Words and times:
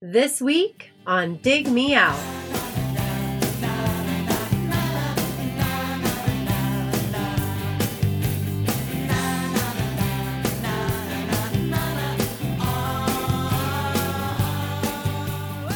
This 0.00 0.40
week 0.40 0.92
on 1.08 1.38
Dig 1.38 1.68
Me 1.68 1.96
Out. 1.96 2.14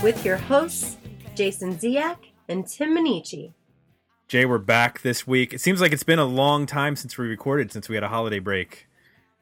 With 0.04 0.24
your 0.24 0.36
hosts, 0.36 0.98
Jason 1.34 1.74
Ziak 1.74 2.18
and 2.48 2.64
Tim 2.64 2.96
Minichi. 2.96 3.54
Jay, 4.28 4.44
we're 4.46 4.58
back 4.58 5.02
this 5.02 5.26
week. 5.26 5.52
It 5.52 5.60
seems 5.60 5.80
like 5.80 5.90
it's 5.90 6.04
been 6.04 6.20
a 6.20 6.24
long 6.24 6.66
time 6.66 6.94
since 6.94 7.18
we 7.18 7.26
recorded, 7.26 7.72
since 7.72 7.88
we 7.88 7.96
had 7.96 8.04
a 8.04 8.08
holiday 8.08 8.38
break, 8.38 8.86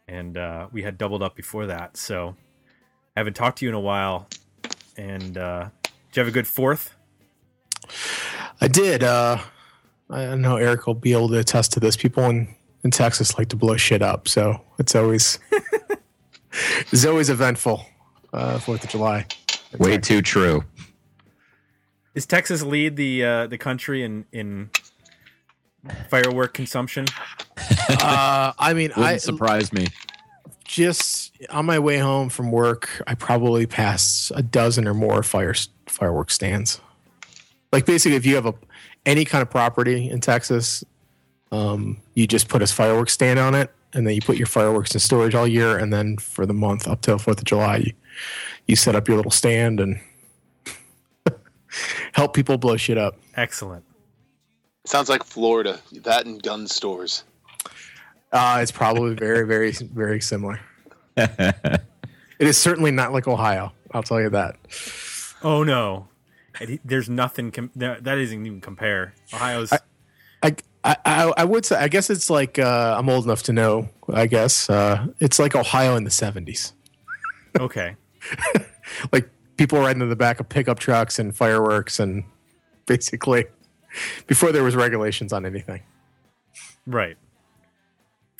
and 0.09 0.39
uh, 0.39 0.69
we 0.73 0.85
had 0.85 0.97
doubled 0.97 1.23
up 1.23 1.37
before 1.37 1.67
that. 1.67 1.99
So 1.99 2.35
I 3.15 3.21
haven't 3.21 3.35
talked 3.35 3.59
to 3.59 3.67
you 3.67 3.69
in 3.69 3.75
a 3.75 3.81
while. 3.81 4.27
And 5.01 5.39
uh, 5.39 5.69
did 5.83 6.17
you 6.17 6.21
have 6.21 6.29
a 6.29 6.31
good 6.31 6.47
fourth? 6.47 6.95
I 8.61 8.69
did. 8.69 9.03
Uh, 9.03 9.39
I 10.11 10.35
know 10.35 10.57
Eric 10.57 10.87
will 10.87 10.95
be 10.95 11.13
able 11.13 11.29
to 11.31 11.39
attest 11.39 11.73
to 11.73 11.81
this. 11.81 11.97
People 11.97 12.25
in, 12.25 12.55
in 12.85 12.91
Texas 12.91 13.39
like 13.39 13.49
to 13.49 13.57
blow 13.57 13.79
shit 13.79 14.03
up, 14.03 14.29
so 14.29 14.61
it's 14.79 14.95
always 14.95 15.39
it's 16.93 17.07
always 17.07 17.31
eventful. 17.31 17.87
uh, 18.35 18.59
Fourth 18.59 18.85
of 18.85 18.91
July. 18.91 19.27
Way 19.79 19.97
too 19.97 20.21
true. 20.21 20.65
Is 22.15 22.27
Texas 22.27 22.63
lead 22.63 22.97
the 22.97 23.25
uh, 23.25 23.47
the 23.47 23.57
country 23.57 24.03
in 24.05 24.27
in 24.33 24.69
firework 26.11 26.53
consumption? 26.55 27.07
Uh, 28.03 28.53
I 28.59 28.73
mean, 28.73 28.91
Wouldn't 28.91 29.07
I 29.07 29.17
surprise 29.17 29.73
me. 29.73 29.89
Just 30.71 31.33
on 31.51 31.67
my 31.67 31.81
way 31.81 31.99
home 31.99 32.29
from 32.29 32.53
work, 32.53 33.03
I 33.09 33.17
probably 33.17 33.67
passed 33.67 34.31
a 34.37 34.43
dozen 34.43 34.87
or 34.87 34.95
more 34.95 35.25
fire 35.25 35.55
firework 35.87 36.31
stands. 36.31 36.81
Like 37.73 37.87
basically, 37.87 38.17
if 38.17 38.25
you 38.25 38.37
have 38.37 38.47
a 38.47 38.55
any 39.05 39.25
kind 39.25 39.43
of 39.43 39.51
property 39.51 40.09
in 40.09 40.21
Texas, 40.21 40.85
um, 41.51 42.01
you 42.15 42.29
just 42.29 42.49
put 42.49 42.63
a 42.63 42.69
fireworks 42.69 43.13
stand 43.13 43.41
on 43.41 43.57
it, 43.57 43.73
and 43.95 44.07
then 44.07 44.15
you 44.15 44.21
put 44.21 44.37
your 44.37 44.47
fireworks 44.47 44.95
in 44.95 45.01
storage 45.01 45.35
all 45.35 45.47
year, 45.47 45.77
and 45.77 45.93
then 45.93 46.17
for 46.19 46.47
the 46.47 46.55
month 46.55 46.87
up 46.87 47.01
till 47.01 47.19
Fourth 47.19 47.39
of 47.39 47.45
July, 47.45 47.79
you, 47.79 47.93
you 48.69 48.77
set 48.77 48.95
up 48.95 49.09
your 49.09 49.17
little 49.17 49.33
stand 49.33 49.81
and 49.81 50.01
help 52.13 52.33
people 52.33 52.59
blow 52.59 52.77
shit 52.77 52.97
up. 52.97 53.19
Excellent. 53.35 53.85
Sounds 54.87 55.09
like 55.09 55.25
Florida. 55.25 55.81
That 55.91 56.27
and 56.27 56.41
gun 56.41 56.69
stores. 56.69 57.25
Uh, 58.33 58.61
it's 58.63 58.71
probably 58.71 59.15
very, 59.15 59.45
very, 59.45 59.73
very 59.73 60.21
similar. 60.21 60.61
It 62.39 62.47
is 62.47 62.57
certainly 62.57 62.91
not 62.91 63.13
like 63.13 63.29
Ohio. 63.29 63.73
I'll 63.93 64.03
tell 64.03 64.21
you 64.21 64.31
that. 64.31 64.57
Oh 65.43 65.63
no, 65.63 66.09
there's 66.85 67.09
nothing. 67.09 67.51
Com- 67.51 67.71
that 67.77 68.03
doesn't 68.03 68.47
even 68.47 68.61
compare. 68.61 69.15
Ohio's. 69.35 69.73
I, 69.73 69.79
I, 70.43 70.97
I 71.05 71.33
I 71.37 71.45
would 71.45 71.67
say 71.67 71.77
I 71.77 71.89
guess 71.89 72.09
it's 72.09 72.31
like 72.31 72.59
uh, 72.59 72.95
I'm 72.99 73.09
old 73.09 73.25
enough 73.25 73.43
to 73.45 73.53
know. 73.53 73.89
I 74.13 74.27
guess 74.27 74.71
uh, 74.71 75.07
it's 75.21 75.39
like 75.39 75.55
Ohio 75.55 75.97
in 75.97 76.05
the 76.05 76.11
'70s. 76.11 76.73
okay. 77.59 77.97
Like 79.13 79.31
people 79.57 79.79
riding 79.79 80.03
in 80.03 80.09
the 80.09 80.17
back 80.17 80.41
of 80.41 80.49
pickup 80.49 80.81
trucks 80.81 81.21
and 81.21 81.37
fireworks, 81.37 82.01
and 82.01 82.25
basically 82.87 83.45
before 84.27 84.51
there 84.51 84.65
was 84.65 84.75
regulations 84.75 85.33
on 85.33 85.47
anything. 85.47 85.83
Right. 86.87 87.17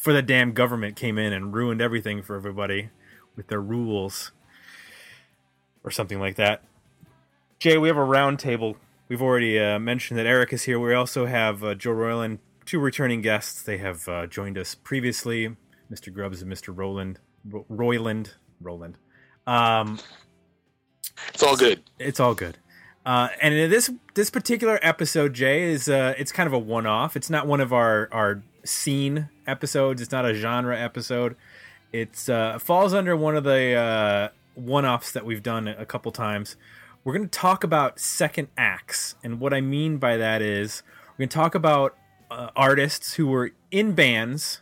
For 0.01 0.15
the 0.15 0.23
damn 0.23 0.53
government 0.53 0.97
came 0.97 1.19
in 1.19 1.33
and 1.35 1.53
ruined 1.53 1.83
everything 1.83 2.23
for 2.23 2.35
everybody 2.35 2.89
with 3.37 3.49
their 3.49 3.61
rules 3.61 4.33
or 5.85 5.91
something 5.91 6.19
like 6.19 6.37
that. 6.37 6.63
Jay, 7.59 7.77
we 7.77 7.89
have 7.89 7.99
a 7.99 8.05
round 8.05 8.39
table. 8.39 8.77
We've 9.09 9.21
already 9.21 9.59
uh, 9.61 9.79
mentioned 9.79 10.19
that 10.19 10.25
Eric 10.25 10.55
is 10.55 10.63
here. 10.63 10.81
We 10.81 10.95
also 10.95 11.27
have 11.27 11.63
uh, 11.63 11.75
Joe 11.75 11.91
Royland, 11.93 12.39
two 12.65 12.79
returning 12.79 13.21
guests. 13.21 13.61
They 13.61 13.77
have 13.77 14.09
uh, 14.09 14.27
joined 14.27 14.57
us 14.57 14.75
previously, 14.75 15.55
Mr. 15.93 16.11
Grubbs 16.11 16.41
and 16.41 16.51
Mr. 16.51 16.75
Roland. 16.75 17.19
Ro- 17.47 17.67
Royland. 17.69 18.35
Roland. 18.59 18.97
Um, 19.47 19.99
It's 21.35 21.43
all 21.43 21.57
good. 21.59 21.83
it's 21.99 22.21
all 22.21 22.35
good. 22.35 22.57
Uh, 23.05 23.29
and 23.43 23.53
in 23.53 23.71
this 23.71 23.91
this 24.15 24.31
particular 24.31 24.79
episode, 24.83 25.35
Jay 25.35 25.65
is 25.65 25.89
uh, 25.91 26.15
it's 26.17 26.33
kind 26.33 26.47
of 26.47 26.55
a 26.55 26.59
one 26.59 26.87
off. 26.87 27.17
It's 27.17 27.29
not 27.29 27.47
one 27.47 27.61
of 27.61 27.73
our 27.75 28.09
our 28.13 28.43
scene 28.65 29.29
episodes. 29.51 30.01
It's 30.01 30.13
not 30.13 30.25
a 30.25 30.35
genre 30.35 30.79
episode. 30.79 31.37
It's 31.93 32.29
uh, 32.29 32.59
falls 32.59 32.95
under 32.95 33.17
one 33.17 33.37
of 33.37 33.45
the 33.45 33.75
uh, 33.75 34.29
one 34.55 34.87
offs 34.87 35.13
that 35.13 35.25
we've 35.25 35.43
done 35.43 35.69
a 35.69 35.85
couple 35.85 36.13
times. 36.13 36.57
We're 37.03 37.15
going 37.15 37.29
to 37.29 37.39
talk 37.39 37.65
about 37.65 37.99
second 37.99 38.49
acts, 38.57 39.15
and 39.25 39.41
what 39.41 39.53
I 39.53 39.61
mean 39.61 39.99
by 39.99 40.17
that 40.17 40.43
is 40.43 40.83
we're 41.13 41.25
going 41.25 41.29
to 41.31 41.35
talk 41.35 41.55
about 41.55 41.97
uh, 42.31 42.51
artists 42.55 43.15
who 43.15 43.27
were 43.27 43.53
in 43.71 43.95
bands 43.95 44.61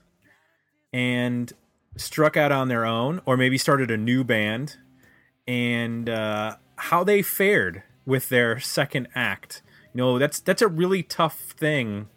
and 0.93 1.53
struck 1.97 2.37
out 2.37 2.53
on 2.53 2.69
their 2.69 2.87
own, 2.87 3.21
or 3.27 3.37
maybe 3.37 3.59
started 3.59 3.91
a 3.91 3.97
new 3.97 4.25
band 4.25 4.77
and 5.47 6.09
uh, 6.09 6.57
how 6.77 7.05
they 7.05 7.23
fared 7.23 7.83
with 8.07 8.29
their 8.29 8.59
second 8.59 9.09
act. 9.15 9.63
You 9.93 9.99
know, 9.99 10.19
that's 10.19 10.41
that's 10.41 10.63
a 10.63 10.69
really 10.69 11.03
tough 11.03 11.39
thing 11.39 12.09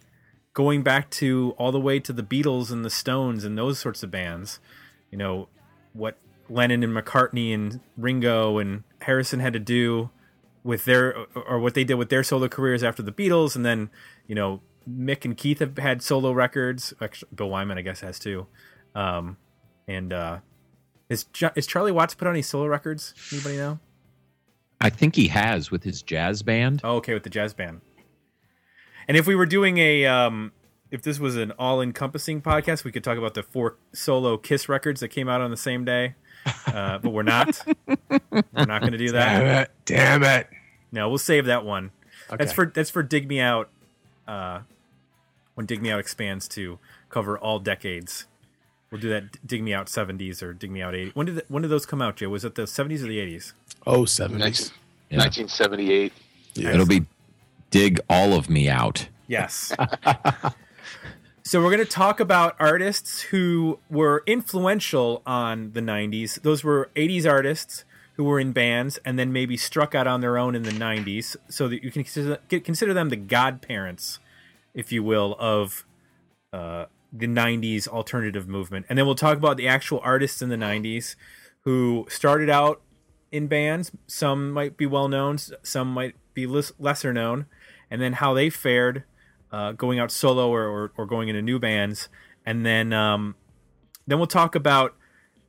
going 0.54 0.82
back 0.82 1.10
to 1.10 1.54
all 1.58 1.72
the 1.72 1.80
way 1.80 1.98
to 2.00 2.12
the 2.12 2.22
Beatles 2.22 2.70
and 2.70 2.84
the 2.84 2.90
Stones 2.90 3.44
and 3.44 3.56
those 3.56 3.78
sorts 3.78 4.02
of 4.02 4.10
bands. 4.10 4.60
You 5.10 5.18
know, 5.18 5.48
what 5.92 6.18
Lennon 6.48 6.82
and 6.82 6.94
McCartney 6.94 7.54
and 7.54 7.80
Ringo 7.96 8.58
and 8.58 8.84
Harrison 9.00 9.40
had 9.40 9.52
to 9.52 9.58
do 9.58 10.10
with 10.64 10.84
their 10.84 11.26
or 11.34 11.58
what 11.58 11.74
they 11.74 11.84
did 11.84 11.94
with 11.94 12.08
their 12.08 12.22
solo 12.22 12.48
careers 12.48 12.82
after 12.82 13.02
the 13.02 13.12
Beatles 13.12 13.56
and 13.56 13.64
then, 13.64 13.90
you 14.26 14.34
know, 14.34 14.60
Mick 14.88 15.24
and 15.24 15.36
Keith 15.36 15.60
have 15.60 15.78
had 15.78 16.02
solo 16.02 16.32
records. 16.32 16.92
Actually, 17.00 17.28
Bill 17.34 17.50
Wyman 17.50 17.78
I 17.78 17.82
guess 17.82 18.00
has 18.00 18.18
too. 18.18 18.46
Um, 18.94 19.36
and 19.88 20.12
uh 20.12 20.38
is, 21.08 21.26
is 21.56 21.66
Charlie 21.66 21.92
Watts 21.92 22.14
put 22.14 22.26
on 22.26 22.34
any 22.34 22.42
solo 22.42 22.66
records? 22.66 23.12
Anybody 23.32 23.58
know? 23.58 23.78
I 24.80 24.88
think 24.88 25.14
he 25.14 25.28
has 25.28 25.70
with 25.70 25.84
his 25.84 26.00
jazz 26.00 26.42
band. 26.42 26.80
Oh, 26.82 26.96
okay, 26.96 27.12
with 27.12 27.22
the 27.22 27.30
jazz 27.30 27.52
band. 27.52 27.82
And 29.12 29.18
if 29.18 29.26
we 29.26 29.34
were 29.34 29.44
doing 29.44 29.76
a, 29.76 30.06
um, 30.06 30.52
if 30.90 31.02
this 31.02 31.18
was 31.18 31.36
an 31.36 31.50
all-encompassing 31.58 32.40
podcast, 32.40 32.82
we 32.82 32.90
could 32.90 33.04
talk 33.04 33.18
about 33.18 33.34
the 33.34 33.42
four 33.42 33.76
solo 33.92 34.38
Kiss 34.38 34.70
records 34.70 35.00
that 35.00 35.08
came 35.08 35.28
out 35.28 35.42
on 35.42 35.50
the 35.50 35.56
same 35.58 35.84
day. 35.84 36.14
Uh, 36.66 36.96
but 36.96 37.10
we're 37.10 37.22
not. 37.22 37.62
we're 38.08 38.64
not 38.64 38.80
going 38.80 38.92
to 38.92 38.96
do 38.96 39.12
that. 39.12 39.38
Damn 39.38 39.62
it! 39.64 39.70
Damn 39.84 40.22
it! 40.22 40.48
No, 40.92 41.10
we'll 41.10 41.18
save 41.18 41.44
that 41.44 41.62
one. 41.62 41.90
That's 42.30 42.54
for 42.54 42.64
that's 42.64 42.88
for 42.88 43.02
Dig 43.02 43.28
Me 43.28 43.38
Out. 43.38 43.68
Uh, 44.26 44.60
when 45.56 45.66
Dig 45.66 45.82
Me 45.82 45.90
Out 45.90 46.00
expands 46.00 46.48
to 46.48 46.78
cover 47.10 47.36
all 47.36 47.58
decades, 47.58 48.24
we'll 48.90 49.02
do 49.02 49.10
that. 49.10 49.46
Dig 49.46 49.62
Me 49.62 49.74
Out 49.74 49.90
seventies 49.90 50.42
or 50.42 50.54
Dig 50.54 50.70
Me 50.70 50.80
Out 50.80 50.94
eighty. 50.94 51.10
When 51.10 51.26
did 51.26 51.34
the, 51.34 51.44
when 51.48 51.60
did 51.60 51.68
those 51.68 51.84
come 51.84 52.00
out, 52.00 52.16
Jay? 52.16 52.28
Was 52.28 52.46
it 52.46 52.54
the 52.54 52.66
seventies 52.66 53.04
or 53.04 53.08
the 53.08 53.20
eighties? 53.20 53.52
Oh, 53.86 54.04
70s. 54.04 54.72
1978. 55.10 56.12
Yeah. 56.54 56.68
1978. 56.68 56.74
It'll 56.74 56.86
be 56.86 57.04
dig 57.72 57.98
all 58.08 58.34
of 58.34 58.48
me 58.48 58.68
out. 58.68 59.08
Yes. 59.26 59.72
so 61.42 61.60
we're 61.60 61.70
going 61.70 61.84
to 61.84 61.84
talk 61.84 62.20
about 62.20 62.54
artists 62.60 63.22
who 63.22 63.80
were 63.90 64.22
influential 64.26 65.22
on 65.26 65.72
the 65.72 65.80
90s. 65.80 66.40
Those 66.42 66.62
were 66.62 66.90
80s 66.94 67.28
artists 67.28 67.84
who 68.14 68.24
were 68.24 68.38
in 68.38 68.52
bands 68.52 68.98
and 69.04 69.18
then 69.18 69.32
maybe 69.32 69.56
struck 69.56 69.94
out 69.94 70.06
on 70.06 70.20
their 70.20 70.36
own 70.36 70.54
in 70.54 70.62
the 70.62 70.70
90s 70.70 71.34
so 71.48 71.66
that 71.66 71.82
you 71.82 71.90
can 71.90 72.04
consider, 72.04 72.94
them 72.94 73.08
the 73.08 73.16
godparents, 73.16 74.20
if 74.74 74.92
you 74.92 75.02
will, 75.02 75.34
of 75.40 75.86
uh, 76.52 76.84
the 77.10 77.26
90s 77.26 77.88
alternative 77.88 78.46
movement. 78.46 78.84
And 78.90 78.98
then 78.98 79.06
we'll 79.06 79.14
talk 79.14 79.38
about 79.38 79.56
the 79.56 79.66
actual 79.66 79.98
artists 80.04 80.42
in 80.42 80.50
the 80.50 80.56
90s 80.56 81.16
who 81.62 82.06
started 82.10 82.50
out 82.50 82.82
in 83.30 83.46
bands. 83.46 83.92
Some 84.06 84.50
might 84.50 84.76
be 84.76 84.84
well 84.84 85.08
known, 85.08 85.38
some 85.38 85.88
might 85.88 86.14
be 86.34 86.46
less, 86.46 86.72
lesser 86.78 87.12
known, 87.12 87.46
and 87.92 88.00
then 88.00 88.14
how 88.14 88.32
they 88.32 88.48
fared 88.48 89.04
uh, 89.52 89.72
going 89.72 90.00
out 90.00 90.10
solo 90.10 90.48
or, 90.48 90.64
or, 90.64 90.92
or 90.96 91.06
going 91.06 91.28
into 91.28 91.42
new 91.42 91.58
bands. 91.58 92.08
And 92.46 92.64
then 92.64 92.92
um, 92.94 93.36
then 94.06 94.18
we'll 94.18 94.26
talk 94.26 94.56
about. 94.56 94.96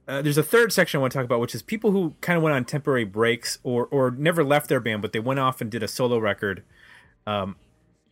Uh, 0.05 0.21
there's 0.21 0.37
a 0.37 0.43
third 0.43 0.73
section 0.73 0.97
I 0.97 1.01
want 1.01 1.13
to 1.13 1.17
talk 1.17 1.25
about, 1.25 1.39
which 1.39 1.55
is 1.55 1.61
people 1.61 1.91
who 1.91 2.13
kind 2.19 2.35
of 2.35 2.43
went 2.43 2.53
on 2.53 2.65
temporary 2.65 3.05
breaks 3.05 3.57
or 3.63 3.87
or 3.87 4.11
never 4.11 4.43
left 4.43 4.67
their 4.67 4.81
band, 4.81 5.01
but 5.01 5.13
they 5.13 5.19
went 5.19 5.39
off 5.39 5.61
and 5.61 5.71
did 5.71 5.81
a 5.81 5.87
solo 5.87 6.17
record. 6.17 6.63
Um, 7.25 7.55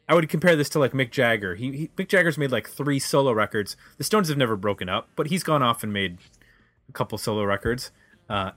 I 0.07 0.15
would 0.15 0.27
compare 0.29 0.55
this 0.55 0.69
to 0.69 0.79
like 0.79 0.93
Mick 0.93 1.11
Jagger. 1.11 1.55
He, 1.55 1.71
he 1.71 1.87
Mick 1.97 2.07
Jagger's 2.07 2.37
made 2.37 2.51
like 2.51 2.69
three 2.69 2.97
solo 2.97 3.33
records. 3.33 3.75
The 3.97 4.05
Stones 4.05 4.29
have 4.29 4.37
never 4.37 4.55
broken 4.55 4.87
up, 4.87 5.09
but 5.17 5.27
he's 5.27 5.43
gone 5.43 5.61
off 5.61 5.83
and 5.83 5.91
made 5.91 6.19
a 6.87 6.93
couple 6.93 7.17
solo 7.17 7.43
records. 7.43 7.91
Uh, 8.29 8.51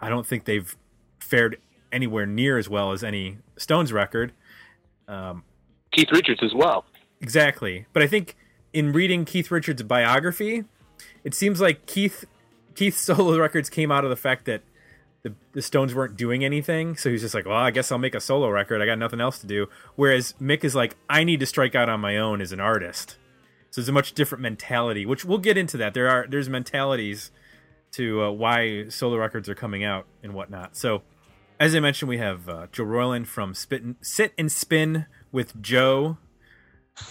I 0.00 0.08
don't 0.08 0.26
think 0.26 0.46
they've 0.46 0.76
fared 1.20 1.58
anywhere 1.92 2.26
near 2.26 2.58
as 2.58 2.68
well 2.68 2.90
as 2.90 3.04
any 3.04 3.38
Stones 3.56 3.92
record. 3.92 4.32
Um, 5.12 5.44
Keith 5.92 6.10
Richards 6.10 6.42
as 6.42 6.54
well. 6.54 6.84
Exactly. 7.20 7.86
But 7.92 8.02
I 8.02 8.06
think 8.06 8.36
in 8.72 8.92
reading 8.92 9.24
Keith 9.24 9.50
Richards' 9.50 9.82
biography, 9.82 10.64
it 11.22 11.34
seems 11.34 11.60
like 11.60 11.86
Keith 11.86 12.24
Keith's 12.74 13.00
solo 13.02 13.38
records 13.38 13.68
came 13.68 13.92
out 13.92 14.04
of 14.04 14.10
the 14.10 14.16
fact 14.16 14.46
that 14.46 14.62
the, 15.22 15.34
the 15.52 15.62
Stones 15.62 15.94
weren't 15.94 16.16
doing 16.16 16.44
anything, 16.44 16.96
so 16.96 17.08
he's 17.08 17.20
just 17.20 17.34
like, 17.34 17.46
well, 17.46 17.56
I 17.56 17.70
guess 17.70 17.92
I'll 17.92 17.98
make 17.98 18.14
a 18.14 18.20
solo 18.20 18.48
record. 18.48 18.82
I 18.82 18.86
got 18.86 18.98
nothing 18.98 19.20
else 19.20 19.38
to 19.38 19.46
do. 19.46 19.68
Whereas 19.94 20.34
Mick 20.40 20.64
is 20.64 20.74
like, 20.74 20.96
I 21.08 21.22
need 21.22 21.38
to 21.40 21.46
strike 21.46 21.76
out 21.76 21.88
on 21.88 22.00
my 22.00 22.16
own 22.16 22.40
as 22.40 22.50
an 22.50 22.58
artist. 22.58 23.18
So 23.70 23.80
it's 23.80 23.88
a 23.88 23.92
much 23.92 24.14
different 24.14 24.42
mentality, 24.42 25.06
which 25.06 25.24
we'll 25.24 25.38
get 25.38 25.56
into 25.56 25.76
that. 25.76 25.94
There 25.94 26.08
are 26.08 26.26
there's 26.28 26.48
mentalities 26.48 27.30
to 27.92 28.22
uh, 28.22 28.30
why 28.30 28.88
solo 28.88 29.16
records 29.16 29.48
are 29.48 29.54
coming 29.54 29.84
out 29.84 30.06
and 30.22 30.34
whatnot. 30.34 30.76
So 30.76 31.02
as 31.62 31.76
I 31.76 31.80
mentioned, 31.80 32.08
we 32.08 32.18
have 32.18 32.48
uh, 32.48 32.66
Joe 32.72 32.82
Royland 32.82 33.28
from 33.28 33.54
Spit 33.54 33.82
and, 33.82 33.94
Sit 34.00 34.32
and 34.36 34.50
Spin 34.50 35.06
with 35.30 35.62
Joe, 35.62 36.18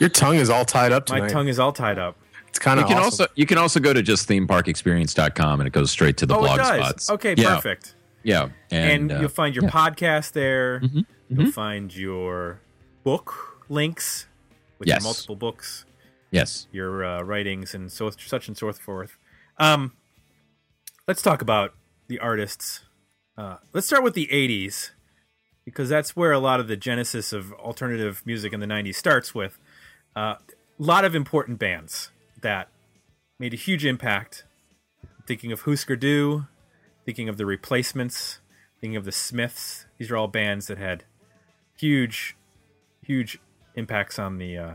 Your 0.00 0.08
tongue 0.08 0.36
is 0.36 0.50
all 0.50 0.64
tied 0.64 0.92
up 0.92 1.06
Tonight. 1.06 1.20
My 1.22 1.28
tongue 1.28 1.48
is 1.48 1.58
all 1.58 1.72
tied 1.72 1.98
up. 1.98 2.16
It's 2.48 2.58
kind 2.58 2.78
of. 2.78 2.82
You 2.82 2.84
of 2.84 2.88
can 3.00 3.06
awesome. 3.06 3.22
also 3.24 3.32
you 3.36 3.46
can 3.46 3.58
also 3.58 3.80
go 3.80 3.92
to 3.92 4.02
just 4.02 4.28
themeparkexperience.com 4.28 5.60
and 5.60 5.66
it 5.66 5.72
goes 5.72 5.90
straight 5.90 6.16
to 6.18 6.26
the 6.26 6.36
oh, 6.36 6.40
blog 6.40 6.58
it 6.58 6.62
does. 6.62 6.78
spots. 6.78 7.10
Okay, 7.10 7.34
Yeah, 7.36 7.54
perfect. 7.56 7.94
Yeah, 8.22 8.48
And, 8.70 9.10
and, 9.10 9.12
uh, 9.12 9.20
you'll 9.20 9.28
find 9.28 9.54
your 9.54 9.64
yeah. 9.64 9.70
podcast 9.70 10.32
there. 10.32 10.80
Mhm, 10.80 11.04
You'll 11.28 11.46
mhm. 11.48 11.52
find 11.52 11.94
your 11.94 12.60
book 13.02 13.62
links 13.68 14.26
with 14.78 14.88
Yes. 14.88 15.00
your 15.00 15.04
multiple 15.04 15.36
books. 15.36 15.84
yes, 16.30 16.66
your 16.72 17.04
uh, 17.04 17.22
writings 17.22 17.74
and 17.74 17.92
so 17.92 18.10
such 18.10 18.48
and 18.48 18.56
so 18.56 18.72
forth. 18.72 19.18
Um, 19.58 19.92
let's 21.06 21.20
talk 21.22 21.42
about 21.42 21.74
the 22.08 22.18
artists. 22.18 22.84
Uh, 23.36 23.56
let's 23.74 23.86
start 23.86 24.02
with 24.02 24.14
the 24.14 24.28
'80s 24.32 24.92
because 25.64 25.88
that's 25.88 26.14
where 26.14 26.32
a 26.32 26.38
lot 26.38 26.60
of 26.60 26.68
the 26.68 26.76
genesis 26.76 27.32
of 27.32 27.52
alternative 27.54 28.22
music 28.24 28.52
in 28.52 28.60
the 28.60 28.66
'90s 28.66 28.96
starts 28.96 29.34
with. 29.34 29.58
Uh, 30.16 30.36
a 30.78 30.82
lot 30.82 31.04
of 31.04 31.14
important 31.14 31.58
bands 31.58 32.10
that 32.40 32.68
made 33.38 33.52
a 33.52 33.56
huge 33.56 33.84
impact. 33.84 34.44
Thinking 35.26 35.52
of 35.52 35.62
Husker 35.62 35.96
Du, 35.96 36.46
thinking 37.06 37.30
of 37.30 37.38
the 37.38 37.46
Replacements, 37.46 38.40
thinking 38.80 38.96
of 38.96 39.06
the 39.06 39.12
Smiths. 39.12 39.86
These 39.96 40.10
are 40.10 40.16
all 40.16 40.28
bands 40.28 40.66
that 40.66 40.76
had 40.76 41.04
huge, 41.78 42.36
huge 43.02 43.38
impacts 43.74 44.18
on 44.18 44.36
the 44.36 44.58
uh, 44.58 44.74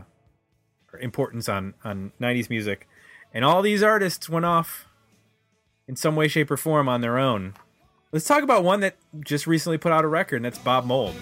or 0.92 0.98
importance 0.98 1.48
on 1.48 1.74
on 1.84 2.12
90s 2.20 2.50
music 2.50 2.88
and 3.32 3.44
all 3.44 3.62
these 3.62 3.82
artists 3.82 4.28
went 4.28 4.44
off 4.44 4.86
in 5.86 5.96
some 5.96 6.16
way 6.16 6.28
shape 6.28 6.50
or 6.50 6.56
form 6.56 6.88
on 6.88 7.00
their 7.00 7.18
own 7.18 7.54
let's 8.12 8.26
talk 8.26 8.42
about 8.42 8.64
one 8.64 8.80
that 8.80 8.96
just 9.20 9.46
recently 9.46 9.78
put 9.78 9.92
out 9.92 10.04
a 10.04 10.08
record 10.08 10.36
and 10.36 10.44
that's 10.44 10.58
Bob 10.58 10.84
Mould 10.84 11.14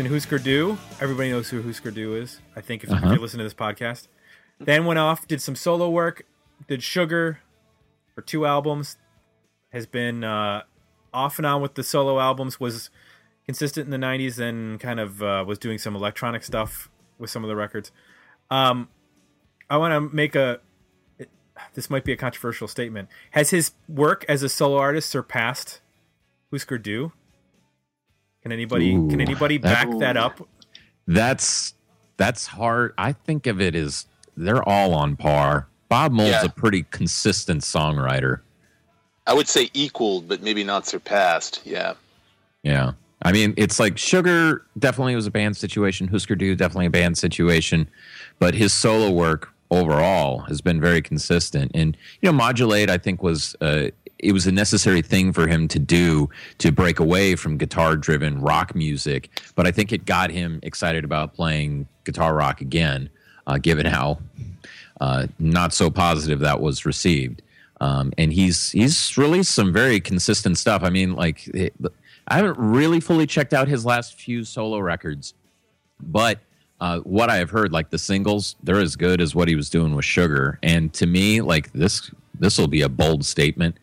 in 0.00 0.06
Husker 0.06 0.38
Du. 0.38 0.78
Everybody 1.00 1.30
knows 1.30 1.50
who 1.50 1.62
Husker 1.62 1.90
Du 1.90 2.14
is. 2.14 2.40
I 2.56 2.60
think 2.62 2.82
if, 2.84 2.90
Uh-huh. 2.90 3.12
you 3.12 3.18
listen 3.20 3.38
to 3.38 3.44
this 3.44 3.54
podcast. 3.54 4.08
Then 4.58 4.86
went 4.86 4.98
off, 4.98 5.28
did 5.28 5.40
some 5.42 5.54
solo 5.54 5.88
work, 5.90 6.22
did 6.66 6.82
Sugar 6.82 7.40
for 8.14 8.22
two 8.22 8.46
albums. 8.46 8.96
Has 9.72 9.86
been 9.86 10.24
uh, 10.24 10.62
off 11.14 11.38
and 11.38 11.46
on 11.46 11.62
with 11.62 11.74
the 11.74 11.82
solo 11.84 12.18
albums. 12.18 12.58
Was 12.58 12.90
consistent 13.46 13.84
in 13.84 13.90
the 13.92 14.04
'90s. 14.04 14.34
Then 14.36 14.78
kind 14.78 14.98
of 14.98 15.22
uh, 15.22 15.44
was 15.46 15.58
doing 15.58 15.78
some 15.78 15.94
electronic 15.94 16.42
stuff 16.42 16.90
with 17.18 17.30
some 17.30 17.44
of 17.44 17.48
the 17.48 17.54
records. 17.54 17.92
Um, 18.50 18.88
I 19.68 19.76
want 19.76 19.92
to 19.92 20.14
make 20.14 20.34
a. 20.34 20.60
This 21.74 21.88
might 21.88 22.04
be 22.04 22.12
a 22.12 22.16
controversial 22.16 22.66
statement. 22.66 23.08
Has 23.32 23.50
his 23.50 23.72
work 23.86 24.24
as 24.28 24.42
a 24.42 24.48
solo 24.48 24.78
artist 24.78 25.08
surpassed 25.08 25.80
Husker 26.50 26.78
Du? 26.78 27.12
Can 28.42 28.52
anybody 28.52 28.92
can 28.92 29.18
Ooh, 29.20 29.22
anybody 29.22 29.58
that- 29.58 29.88
back 29.88 29.98
that 29.98 30.16
up? 30.16 30.46
that's 31.06 31.74
that's 32.16 32.46
hard. 32.46 32.92
I 32.98 33.12
think 33.12 33.46
of 33.46 33.60
it 33.60 33.74
as 33.74 34.06
they're 34.36 34.66
all 34.68 34.94
on 34.94 35.16
par. 35.16 35.66
Bob 35.88 36.12
Mould's 36.12 36.30
Yeah. 36.32 36.44
a 36.44 36.48
pretty 36.48 36.84
consistent 36.90 37.62
songwriter. 37.62 38.40
I 39.26 39.34
would 39.34 39.48
say 39.48 39.70
equaled, 39.74 40.28
but 40.28 40.42
maybe 40.42 40.62
not 40.64 40.86
surpassed. 40.86 41.62
Yeah. 41.64 41.94
Yeah. 42.62 42.92
I 43.22 43.32
mean, 43.32 43.52
it's 43.56 43.78
like 43.78 43.98
Sugar 43.98 44.64
definitely 44.78 45.14
was 45.14 45.26
a 45.26 45.30
band 45.30 45.56
situation. 45.56 46.08
Husker 46.08 46.34
Du 46.34 46.54
definitely 46.56 46.86
a 46.86 46.90
band 46.90 47.18
situation, 47.18 47.88
but 48.38 48.54
his 48.54 48.72
solo 48.72 49.10
work 49.10 49.50
overall 49.70 50.40
has 50.40 50.60
been 50.60 50.80
very 50.80 51.02
consistent. 51.02 51.70
And 51.74 51.96
you 52.22 52.28
know, 52.28 52.32
Modulate 52.32 52.88
I 52.90 52.98
think 52.98 53.22
was 53.22 53.54
uh, 53.60 53.88
it 54.22 54.32
was 54.32 54.46
a 54.46 54.52
necessary 54.52 55.02
thing 55.02 55.32
for 55.32 55.46
him 55.46 55.68
to 55.68 55.78
do 55.78 56.28
to 56.58 56.70
break 56.72 57.00
away 57.00 57.36
from 57.36 57.58
guitar-driven 57.58 58.40
rock 58.40 58.74
music. 58.74 59.30
But 59.54 59.66
I 59.66 59.70
think 59.70 59.92
it 59.92 60.06
got 60.06 60.30
him 60.30 60.60
excited 60.62 61.04
about 61.04 61.34
playing 61.34 61.86
guitar 62.04 62.34
rock 62.34 62.60
again, 62.60 63.10
uh, 63.46 63.58
given 63.58 63.86
how 63.86 64.18
uh, 65.00 65.26
not 65.38 65.72
so 65.72 65.90
positive 65.90 66.40
that 66.40 66.60
was 66.60 66.84
received. 66.84 67.42
Um, 67.80 68.12
and 68.18 68.32
he's 68.32 68.70
he's 68.72 69.16
released 69.16 69.54
some 69.54 69.72
very 69.72 70.00
consistent 70.00 70.58
stuff. 70.58 70.82
I 70.82 70.90
mean, 70.90 71.14
like 71.14 71.48
I 72.28 72.36
haven't 72.36 72.58
really 72.58 73.00
fully 73.00 73.26
checked 73.26 73.54
out 73.54 73.68
his 73.68 73.86
last 73.86 74.20
few 74.20 74.44
solo 74.44 74.78
records, 74.78 75.34
but 75.98 76.38
uh, 76.80 77.00
what 77.00 77.28
I 77.28 77.36
have 77.36 77.50
heard, 77.50 77.72
like 77.72 77.90
the 77.90 77.98
singles, 77.98 78.56
they're 78.62 78.80
as 78.80 78.96
good 78.96 79.20
as 79.20 79.34
what 79.34 79.48
he 79.48 79.54
was 79.54 79.68
doing 79.68 79.94
with 79.94 80.04
Sugar. 80.04 80.58
And 80.62 80.92
to 80.94 81.06
me, 81.06 81.40
like 81.40 81.72
this, 81.72 82.10
this 82.38 82.56
will 82.58 82.68
be 82.68 82.82
a 82.82 82.88
bold 82.88 83.24
statement. 83.24 83.76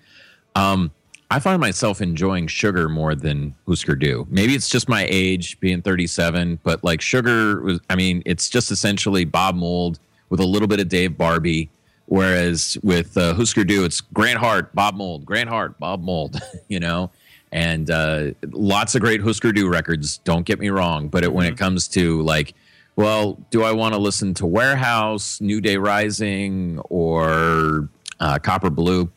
Um, 0.58 0.92
I 1.30 1.40
find 1.40 1.60
myself 1.60 2.02
enjoying 2.02 2.48
Sugar 2.48 2.90
more 2.90 3.14
than 3.14 3.54
Husker 3.68 3.96
Du. 3.96 4.26
Maybe 4.30 4.56
it's 4.56 4.70
just 4.70 4.90
my 4.90 5.06
age, 5.10 5.60
being 5.60 5.82
37, 5.82 6.60
but 6.64 6.84
like 6.84 7.00
Sugar 7.02 7.62
was, 7.62 7.80
I 7.90 7.96
mean, 7.96 8.24
it's 8.26 8.50
just 8.50 8.72
essentially 8.72 9.24
Bob 9.24 9.56
Mould 9.56 10.00
with 10.30 10.40
a 10.40 10.46
little 10.46 10.68
bit 10.68 10.80
of 10.80 10.90
Dave 10.90 11.18
Barbie. 11.18 11.70
Whereas 12.06 12.78
with 12.82 13.18
uh, 13.18 13.34
Husker 13.34 13.66
Du, 13.66 13.84
it's 13.84 14.00
Grant 14.00 14.40
Hart, 14.40 14.74
Bob 14.74 14.96
Mould, 14.96 15.26
Grant 15.26 15.50
Hart, 15.50 15.78
Bob 15.78 16.02
Mould, 16.02 16.42
you 16.70 16.80
know, 16.80 17.12
and 17.52 17.92
uh, 17.92 18.32
lots 18.52 18.96
of 18.96 19.02
great 19.02 19.22
Husker 19.22 19.52
Du 19.52 19.70
records. 19.70 20.20
Don't 20.20 20.46
get 20.46 20.60
me 20.60 20.70
wrong, 20.70 21.10
but 21.10 21.26
it, 21.26 21.34
when 21.34 21.46
it 21.46 21.58
comes 21.58 21.90
to 21.90 22.22
like, 22.22 22.54
well, 22.96 23.38
do 23.52 23.64
I 23.64 23.74
want 23.74 23.94
to 23.94 24.00
listen 24.00 24.34
to 24.36 24.46
Warehouse, 24.46 25.42
New 25.42 25.60
Day 25.60 25.76
Rising, 25.76 26.80
or 26.90 27.90
uh, 28.22 28.40
Copper 28.40 28.70
Blue? 28.70 29.12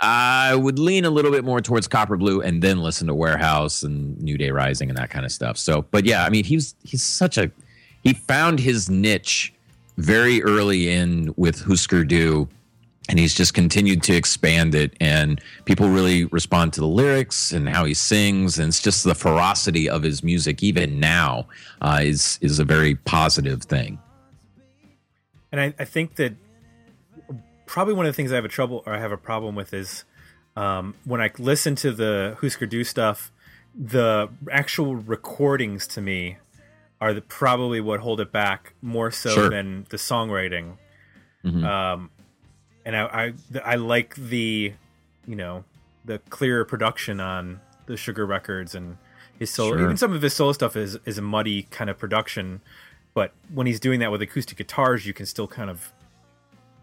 I 0.00 0.54
would 0.54 0.78
lean 0.78 1.04
a 1.04 1.10
little 1.10 1.30
bit 1.30 1.44
more 1.44 1.60
towards 1.60 1.88
Copper 1.88 2.16
Blue 2.16 2.42
and 2.42 2.62
then 2.62 2.82
listen 2.82 3.06
to 3.06 3.14
Warehouse 3.14 3.82
and 3.82 4.20
New 4.20 4.36
Day 4.36 4.50
Rising 4.50 4.90
and 4.90 4.98
that 4.98 5.10
kind 5.10 5.24
of 5.24 5.32
stuff. 5.32 5.56
So, 5.56 5.82
but 5.90 6.04
yeah, 6.04 6.24
I 6.24 6.30
mean, 6.30 6.44
he's 6.44 6.74
he's 6.84 7.02
such 7.02 7.38
a 7.38 7.50
he 8.02 8.12
found 8.12 8.60
his 8.60 8.90
niche 8.90 9.52
very 9.96 10.42
early 10.42 10.90
in 10.90 11.32
with 11.36 11.62
Husker 11.62 12.04
Du, 12.04 12.46
and 13.08 13.18
he's 13.18 13.34
just 13.34 13.54
continued 13.54 14.02
to 14.04 14.14
expand 14.14 14.74
it. 14.74 14.94
And 15.00 15.40
people 15.64 15.88
really 15.88 16.26
respond 16.26 16.74
to 16.74 16.80
the 16.80 16.86
lyrics 16.86 17.52
and 17.52 17.68
how 17.68 17.84
he 17.84 17.94
sings, 17.94 18.58
and 18.58 18.68
it's 18.68 18.82
just 18.82 19.02
the 19.04 19.14
ferocity 19.14 19.88
of 19.88 20.02
his 20.02 20.22
music. 20.22 20.62
Even 20.62 21.00
now, 21.00 21.46
uh, 21.80 22.00
is 22.02 22.38
is 22.42 22.58
a 22.58 22.64
very 22.64 22.96
positive 22.96 23.62
thing. 23.62 23.98
And 25.52 25.60
I, 25.60 25.74
I 25.78 25.84
think 25.84 26.16
that 26.16 26.34
probably 27.66 27.94
one 27.94 28.06
of 28.06 28.10
the 28.12 28.16
things 28.16 28.32
I 28.32 28.36
have 28.36 28.44
a 28.44 28.48
trouble 28.48 28.82
or 28.86 28.94
I 28.94 28.98
have 28.98 29.12
a 29.12 29.16
problem 29.16 29.54
with 29.54 29.74
is 29.74 30.04
um, 30.56 30.94
when 31.04 31.20
I 31.20 31.30
listen 31.38 31.74
to 31.76 31.92
the 31.92 32.36
Husker 32.40 32.66
Du 32.66 32.82
stuff, 32.84 33.30
the 33.74 34.28
actual 34.50 34.96
recordings 34.96 35.86
to 35.88 36.00
me 36.00 36.38
are 37.00 37.12
the, 37.12 37.20
probably 37.20 37.80
what 37.80 38.00
hold 38.00 38.20
it 38.20 38.32
back 38.32 38.72
more 38.80 39.10
so 39.10 39.30
Sure. 39.30 39.50
than 39.50 39.86
the 39.90 39.98
songwriting. 39.98 40.78
Mhm. 41.44 41.62
Um, 41.64 42.10
and 42.86 42.96
I, 42.96 43.02
I 43.04 43.32
I 43.64 43.74
like 43.74 44.14
the 44.16 44.72
you 45.26 45.36
know 45.36 45.64
the 46.04 46.20
clearer 46.30 46.64
production 46.64 47.20
on 47.20 47.60
the 47.86 47.96
Sugar 47.96 48.24
records 48.24 48.74
and 48.74 48.96
his 49.38 49.50
solo. 49.50 49.72
Sure. 49.76 49.84
Even 49.84 49.96
some 49.96 50.12
of 50.12 50.22
his 50.22 50.32
solo 50.34 50.52
stuff 50.52 50.74
is 50.76 50.98
is 51.04 51.18
a 51.18 51.22
muddy 51.22 51.64
kind 51.64 51.90
of 51.90 51.98
production, 51.98 52.62
but 53.12 53.32
when 53.52 53.66
he's 53.66 53.78
doing 53.80 54.00
that 54.00 54.10
with 54.10 54.22
acoustic 54.22 54.56
guitars, 54.56 55.04
you 55.04 55.12
can 55.12 55.26
still 55.26 55.46
kind 55.48 55.68
of 55.68 55.92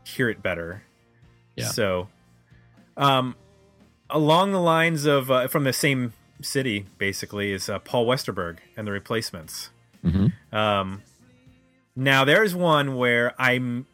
hear 0.03 0.29
it 0.29 0.41
better. 0.43 0.83
Yeah. 1.55 1.67
So, 1.67 2.10
um, 2.98 3.36
along 4.10 4.51
the 4.51 4.60
lines 4.62 5.05
of 5.05 5.29
uh, 5.31 5.48
from 5.48 5.63
the 5.63 5.74
same 5.74 6.13
city, 6.41 6.86
basically, 6.98 7.51
is 7.51 7.69
uh, 7.69 7.79
Paul 7.79 8.05
Westerberg 8.05 8.57
and 8.75 8.88
the 8.88 8.91
Replacements. 8.91 9.69
Mhm. 10.03 10.33
Um, 10.51 11.03
now 11.95 12.25
there's 12.25 12.53
one 12.55 12.95
where 12.95 13.33
I'm, 13.39 13.86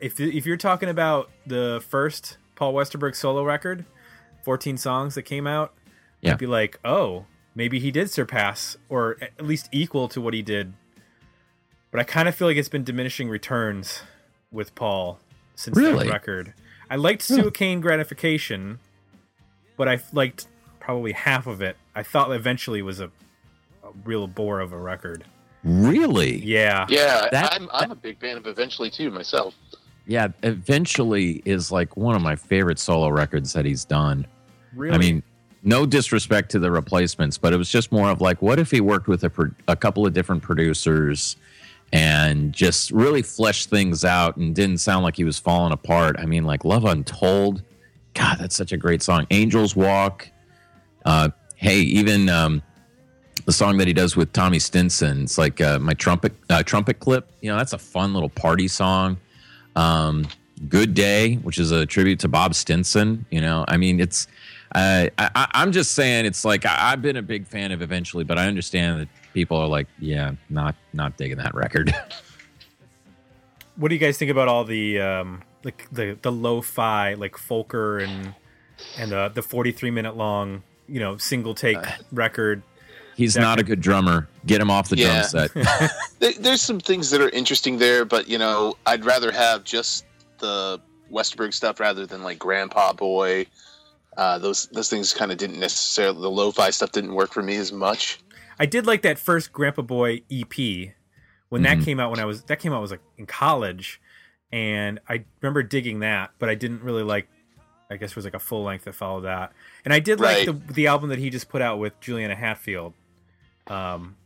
if 0.00 0.18
if 0.18 0.46
you're 0.46 0.56
talking 0.56 0.88
about 0.88 1.30
the 1.46 1.82
first 1.88 2.38
Paul 2.56 2.72
Westerberg 2.74 3.14
solo 3.14 3.44
record, 3.44 3.84
14 4.44 4.76
songs 4.76 5.14
that 5.14 5.22
came 5.22 5.46
out, 5.46 5.72
Yeah. 6.20 6.32
I'd 6.32 6.38
be 6.38 6.46
like, 6.46 6.78
oh, 6.84 7.26
maybe 7.54 7.78
he 7.78 7.90
did 7.90 8.10
surpass 8.10 8.76
or 8.88 9.16
at 9.20 9.44
least 9.44 9.68
equal 9.72 10.08
to 10.08 10.20
what 10.20 10.34
he 10.34 10.42
did. 10.42 10.72
But 11.90 12.00
I 12.00 12.04
kind 12.04 12.28
of 12.28 12.34
feel 12.34 12.48
like 12.48 12.56
it's 12.56 12.68
been 12.68 12.82
diminishing 12.84 13.28
returns 13.28 14.02
with 14.54 14.74
Paul 14.74 15.18
since 15.56 15.76
Really? 15.76 16.06
that 16.06 16.12
record. 16.12 16.54
I 16.88 16.96
liked 16.96 17.22
Suicaine 17.22 17.80
Gratification, 17.80 18.78
but 19.76 19.88
I 19.88 20.00
liked 20.12 20.46
probably 20.80 21.12
half 21.12 21.46
of 21.46 21.60
it. 21.60 21.76
I 21.94 22.02
thought 22.02 22.30
eventually 22.32 22.80
was 22.82 23.00
a, 23.00 23.06
a 23.82 23.90
real 24.04 24.26
bore 24.26 24.60
of 24.60 24.72
a 24.72 24.78
record. 24.78 25.24
Really? 25.64 26.36
Yeah. 26.44 26.86
Yeah, 26.88 27.28
That- 27.32 27.54
I'm 27.54 27.68
I'm 27.72 27.90
a 27.90 27.94
big 27.96 28.20
fan 28.20 28.36
of 28.36 28.46
Eventually 28.46 28.90
too 28.90 29.10
myself. 29.10 29.54
Yeah, 30.06 30.28
eventually 30.42 31.40
is 31.46 31.72
like 31.72 31.96
one 31.96 32.14
of 32.14 32.20
my 32.20 32.36
favorite 32.36 32.78
solo 32.78 33.08
records 33.08 33.54
that 33.54 33.64
he's 33.64 33.86
done. 33.86 34.26
Really. 34.76 34.94
I 34.94 34.98
mean, 34.98 35.22
no 35.62 35.86
disrespect 35.86 36.50
to 36.50 36.58
the 36.58 36.70
replacements, 36.70 37.38
but 37.38 37.54
it 37.54 37.56
was 37.56 37.70
just 37.70 37.90
more 37.90 38.10
of 38.10 38.20
like, 38.20 38.42
what 38.42 38.58
if 38.58 38.70
he 38.70 38.82
worked 38.82 39.08
with 39.08 39.24
a, 39.24 39.30
pro- 39.30 39.52
a 39.66 39.74
couple 39.74 40.06
of 40.06 40.12
different 40.12 40.42
producers 40.42 41.36
and 41.94 42.52
just 42.52 42.90
really 42.90 43.22
fleshed 43.22 43.70
things 43.70 44.04
out 44.04 44.36
and 44.36 44.52
didn't 44.52 44.78
sound 44.78 45.04
like 45.04 45.14
he 45.14 45.22
was 45.22 45.38
falling 45.38 45.72
apart? 45.72 46.16
I 46.18 46.26
mean, 46.26 46.42
like 46.44 46.64
Love 46.64 46.84
Untold, 46.84 47.62
God, 48.14 48.38
that's 48.38 48.56
such 48.56 48.72
a 48.72 48.76
great 48.76 49.00
song. 49.00 49.26
Angels 49.30 49.76
Walk. 49.76 50.28
Uh, 51.04 51.28
hey, 51.54 51.78
even 51.78 52.28
um, 52.28 52.62
the 53.46 53.52
song 53.52 53.76
that 53.78 53.86
he 53.86 53.92
does 53.92 54.16
with 54.16 54.32
Tommy 54.32 54.58
Stinson, 54.58 55.22
it's 55.22 55.38
like 55.38 55.60
uh, 55.60 55.78
my 55.78 55.94
trumpet 55.94 56.32
uh, 56.50 56.64
trumpet 56.64 56.98
clip. 56.98 57.30
You 57.40 57.52
know, 57.52 57.56
that's 57.56 57.74
a 57.74 57.78
fun 57.78 58.12
little 58.12 58.28
party 58.28 58.66
song. 58.66 59.16
Um, 59.76 60.26
Good 60.68 60.94
Day, 60.94 61.36
which 61.36 61.58
is 61.58 61.70
a 61.70 61.86
tribute 61.86 62.18
to 62.20 62.28
Bob 62.28 62.56
Stinson. 62.56 63.24
You 63.30 63.40
know, 63.40 63.64
I 63.68 63.76
mean, 63.76 64.00
it's. 64.00 64.26
Uh, 64.74 65.08
I, 65.18 65.46
I'm 65.52 65.70
just 65.70 65.92
saying, 65.92 66.26
it's 66.26 66.44
like 66.44 66.66
I, 66.66 66.90
I've 66.90 67.00
been 67.00 67.16
a 67.16 67.22
big 67.22 67.46
fan 67.46 67.70
of 67.70 67.80
eventually, 67.80 68.24
but 68.24 68.38
I 68.38 68.48
understand 68.48 69.02
that 69.02 69.08
people 69.34 69.58
are 69.58 69.66
like, 69.68 69.86
yeah, 69.98 70.32
not 70.48 70.74
not 70.94 71.18
digging 71.18 71.36
that 71.38 71.54
record. 71.54 71.94
what 73.76 73.88
do 73.88 73.94
you 73.94 74.00
guys 74.00 74.16
think 74.16 74.30
about 74.30 74.48
all 74.48 74.64
the 74.64 75.00
um 75.00 75.42
like 75.64 75.86
the 75.90 76.16
the 76.22 76.30
lo-fi 76.32 77.14
like 77.14 77.36
Folker 77.36 77.98
and 77.98 78.34
and 78.98 79.12
uh, 79.12 79.28
the 79.28 79.42
43 79.42 79.90
minute 79.90 80.16
long 80.16 80.62
you 80.88 81.00
know 81.00 81.16
single 81.16 81.54
take 81.54 81.76
Uh, 81.76 81.90
record 82.12 82.62
He's 83.16 83.36
not 83.36 83.60
a 83.60 83.62
good 83.62 83.80
drummer. 83.80 84.26
Get 84.44 84.60
him 84.60 84.72
off 84.72 84.88
the 84.88 84.96
Yeah. 84.96 85.24
drum 85.30 85.50
set. 85.52 85.92
There's 86.40 86.60
some 86.60 86.80
things 86.80 87.10
that 87.10 87.20
are 87.20 87.28
interesting 87.28 87.78
there, 87.78 88.04
but 88.04 88.26
you 88.26 88.38
know, 88.38 88.74
I'd 88.86 89.04
rather 89.04 89.30
have 89.30 89.62
just 89.62 90.04
the 90.40 90.80
Westerberg 91.12 91.54
stuff 91.54 91.78
rather 91.78 92.06
than 92.06 92.24
like 92.24 92.40
Grandpaboy. 92.40 93.46
Uh, 94.16 94.38
those 94.38 94.66
those 94.72 94.88
things 94.90 95.12
kind 95.14 95.30
of 95.30 95.38
didn't 95.38 95.60
necessarily 95.60 96.20
the 96.20 96.28
lo-fi 96.30 96.70
stuff 96.70 96.90
didn't 96.90 97.14
work 97.14 97.32
for 97.32 97.40
me 97.40 97.54
as 97.54 97.70
much. 97.70 98.18
I 98.58 98.66
did 98.66 98.86
like 98.86 99.02
that 99.02 99.18
first 99.18 99.52
Grandpaboy 99.52 100.22
EP 100.30 100.92
when 101.48 101.62
that 101.62 101.78
Mhm. 101.78 101.84
came 101.84 102.00
out 102.00 102.10
when 102.10 102.20
I 102.20 102.24
was 102.24 102.42
that 102.44 102.58
came 102.58 102.72
out 102.72 102.76
I 102.76 102.80
was 102.80 102.90
like 102.90 103.02
in 103.18 103.26
college 103.26 104.00
and 104.52 105.00
I 105.08 105.24
remember 105.40 105.62
digging 105.62 106.00
that 106.00 106.30
but 106.38 106.48
I 106.48 106.54
didn't 106.54 106.82
really 106.82 107.02
like 107.02 107.28
I 107.90 107.96
guess 107.96 108.10
it 108.10 108.16
was 108.16 108.24
like 108.24 108.34
a 108.34 108.38
full 108.38 108.64
length 108.64 108.84
that 108.84 108.94
followed 108.94 109.22
that 109.22 109.52
and 109.84 109.92
I 109.94 110.00
did 110.00 110.20
like 110.20 110.46
the 110.46 110.52
the 110.52 110.86
album 110.86 111.10
that 111.10 111.18
he 111.18 111.30
just 111.30 111.48
put 111.48 111.62
out 111.62 111.78
with 111.78 111.98
Juliana 112.00 112.34
Hatfield 112.34 112.94
um 113.66 114.16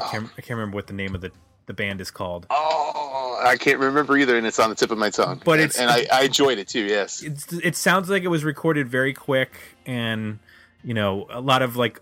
I 0.00 0.08
can't 0.10 0.26
I 0.38 0.40
can't 0.40 0.50
remember 0.58 0.74
what 0.76 0.86
the 0.86 0.92
name 0.94 1.14
of 1.14 1.20
the 1.20 1.30
the 1.66 1.74
band 1.74 2.00
is 2.00 2.10
called 2.10 2.46
Oh, 2.50 3.40
I 3.44 3.56
can't 3.56 3.78
remember 3.80 4.16
either, 4.16 4.38
and 4.38 4.46
it's 4.46 4.58
on 4.58 4.70
the 4.70 4.76
tip 4.76 4.90
of 4.92 4.98
my 4.98 5.10
tongue. 5.10 5.42
But 5.44 5.58
And- 5.60 5.62
it's- 5.70 5.78
and 5.78 5.90
I, 5.90 6.06
I 6.10 6.22
enjoyed 6.22 6.58
it 6.58 6.68
too. 6.68 6.84
Yes, 6.84 7.22
it's, 7.22 7.52
it 7.52 7.76
sounds 7.76 8.08
like 8.08 8.22
it 8.22 8.28
was 8.28 8.44
recorded 8.44 8.88
very 8.88 9.12
quick 9.12 9.50
and 9.84 10.38
you 10.84 10.94
know 10.94 11.26
a 11.28 11.40
lot 11.40 11.60
of 11.62 11.76
like 11.76 12.00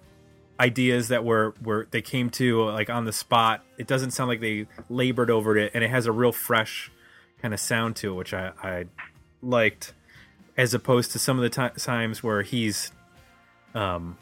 ideas 0.59 1.09
that 1.09 1.25
were 1.25 1.55
were 1.63 1.87
they 1.91 2.03
came 2.03 2.31
to 2.31 2.65
like 2.65 2.89
on 2.89 3.05
the 3.05 3.13
spot 3.13 3.65
it 3.77 3.87
doesn't 3.87 4.13
sound 4.13 4.29
like 4.29 4.41
they 4.41 4.67
labored 4.89 5.31
over 5.31 5.57
it 5.57 5.73
and 5.75 5.83
it 5.83 5.91
has 5.91 6.07
a 6.07 6.13
real 6.13 6.31
fresh 6.31 6.93
kind 7.43 7.53
of 7.53 7.59
sound 7.59 7.97
to 7.97 8.13
it 8.13 8.15
which 8.15 8.33
i 8.33 8.53
i 8.63 8.85
liked 9.43 9.93
as 10.57 10.73
opposed 10.73 11.11
to 11.11 11.19
some 11.19 11.39
of 11.39 11.43
the 11.43 11.51
ti 11.51 11.81
times 11.81 12.23
where 12.23 12.43
he's 12.43 12.93
um 13.75 14.17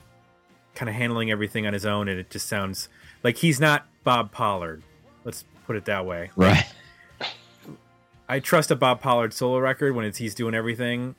kind 0.75 0.89
of 0.89 0.95
handling 0.95 1.31
everything 1.31 1.67
on 1.67 1.75
his 1.75 1.85
own 1.85 2.09
and 2.09 2.19
it 2.19 2.31
just 2.31 2.49
sounds 2.49 2.89
like 3.23 3.37
he's 3.37 3.61
not 3.61 3.87
bob 4.03 4.33
pollard 4.33 4.83
let's 5.25 5.45
put 5.67 5.77
it 5.77 5.85
that 5.85 6.07
way 6.07 6.31
right. 6.35 6.65
I 8.33 8.41
trust 8.41 8.71
a 8.71 8.77
Bob 8.77 9.03
Pollard 9.03 9.35
solo 9.35 9.59
record 9.59 9.95
when 9.95 10.07
it's 10.07 10.17
he's 10.17 10.35
doing 10.35 10.55
everything. 10.55 11.15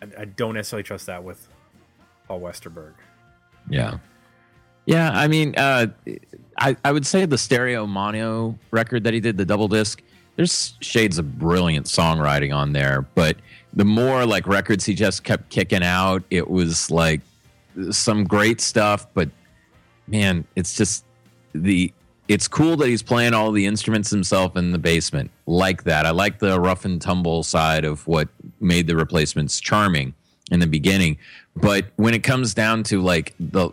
I, 0.00 0.20
I 0.20 0.24
don't 0.26 0.54
necessarily 0.54 0.84
trust 0.84 1.06
that 1.06 1.24
with 1.24 1.48
Paul 2.28 2.40
Westerberg. 2.40 2.92
Yeah. 3.68 3.98
Yeah, 4.86 5.10
I 5.12 5.28
mean, 5.28 5.54
uh, 5.56 5.86
I, 6.58 6.76
I 6.84 6.92
would 6.92 7.06
say 7.06 7.24
the 7.24 7.38
stereo 7.38 7.86
mono 7.86 8.58
record 8.70 9.04
that 9.04 9.14
he 9.14 9.20
did, 9.20 9.36
the 9.36 9.44
double 9.44 9.68
disc, 9.68 10.02
there's 10.36 10.74
shades 10.80 11.18
of 11.18 11.38
brilliant 11.38 11.86
songwriting 11.86 12.54
on 12.54 12.72
there. 12.72 13.02
But 13.14 13.36
the 13.72 13.84
more 13.84 14.26
like 14.26 14.46
records 14.46 14.84
he 14.84 14.94
just 14.94 15.24
kept 15.24 15.50
kicking 15.50 15.82
out, 15.82 16.22
it 16.30 16.48
was 16.48 16.90
like 16.90 17.20
some 17.90 18.24
great 18.24 18.60
stuff. 18.60 19.06
But 19.14 19.30
man, 20.06 20.44
it's 20.56 20.76
just 20.76 21.04
the 21.52 21.92
it's 22.28 22.48
cool 22.48 22.76
that 22.76 22.88
he's 22.88 23.02
playing 23.02 23.34
all 23.34 23.52
the 23.52 23.66
instruments 23.66 24.08
himself 24.08 24.56
in 24.56 24.72
the 24.72 24.78
basement 24.78 25.30
like 25.46 25.84
that. 25.84 26.06
I 26.06 26.10
like 26.10 26.38
the 26.38 26.58
rough 26.58 26.84
and 26.84 27.00
tumble 27.00 27.42
side 27.42 27.84
of 27.84 28.06
what 28.06 28.28
made 28.60 28.86
the 28.86 28.96
replacements 28.96 29.60
charming 29.60 30.14
in 30.50 30.60
the 30.60 30.66
beginning. 30.66 31.18
But 31.56 31.86
when 31.96 32.14
it 32.14 32.22
comes 32.22 32.54
down 32.54 32.84
to 32.84 33.02
like 33.02 33.34
the 33.38 33.70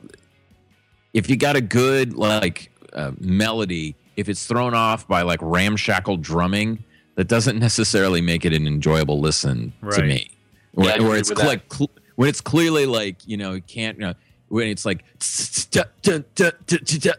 if 1.13 1.29
you 1.29 1.37
got 1.37 1.55
a 1.55 1.61
good 1.61 2.13
like 2.13 2.71
uh, 2.93 3.11
melody, 3.19 3.95
if 4.15 4.29
it's 4.29 4.45
thrown 4.45 4.73
off 4.73 5.07
by 5.07 5.21
like 5.21 5.39
ramshackle 5.41 6.17
drumming, 6.17 6.83
that 7.15 7.27
doesn't 7.27 7.59
necessarily 7.59 8.21
make 8.21 8.45
it 8.45 8.53
an 8.53 8.67
enjoyable 8.67 9.19
listen 9.19 9.73
to 9.91 10.03
me. 10.03 10.31
Where, 10.73 10.89
Yeah, 10.89 11.03
I 11.03 11.07
where 11.07 11.17
it's 11.17 11.29
with 11.29 11.39
like 11.39 11.73
cl- 11.73 11.91
when 12.15 12.29
it's 12.29 12.41
clearly 12.41 12.85
like 12.85 13.27
you 13.27 13.37
know 13.37 13.53
you 13.53 13.61
can't 13.61 13.97
you 13.97 14.07
know, 14.07 14.13
when 14.49 14.67
it's 14.67 14.85
like 14.85 15.03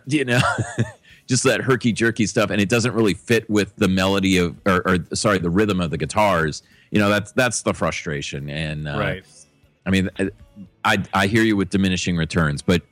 you 0.07 0.25
know 0.25 0.41
just 1.27 1.45
that 1.45 1.61
herky 1.61 1.93
jerky 1.93 2.27
stuff 2.27 2.51
and 2.51 2.61
it 2.61 2.69
doesn't 2.69 2.93
really 2.93 3.15
fit 3.15 3.49
with 3.49 3.75
the 3.77 3.87
melody 3.87 4.37
of 4.37 4.57
or, 4.67 4.83
or 4.89 4.99
sorry 5.15 5.39
the 5.39 5.51
rhythm 5.51 5.81
of 5.81 5.91
the 5.91 5.97
guitars 5.97 6.65
you 6.91 6.99
know 6.99 7.09
that's 7.09 7.31
that's 7.33 7.63
the 7.63 7.73
frustration 7.73 8.51
and 8.51 8.89
uh, 8.89 8.99
right. 8.99 9.25
I 9.87 9.91
mean, 9.91 10.11
I 10.85 10.99
I 11.13 11.27
hear 11.27 11.43
you 11.43 11.57
with 11.57 11.71
diminishing 11.71 12.17
returns, 12.17 12.63
but 12.63 12.83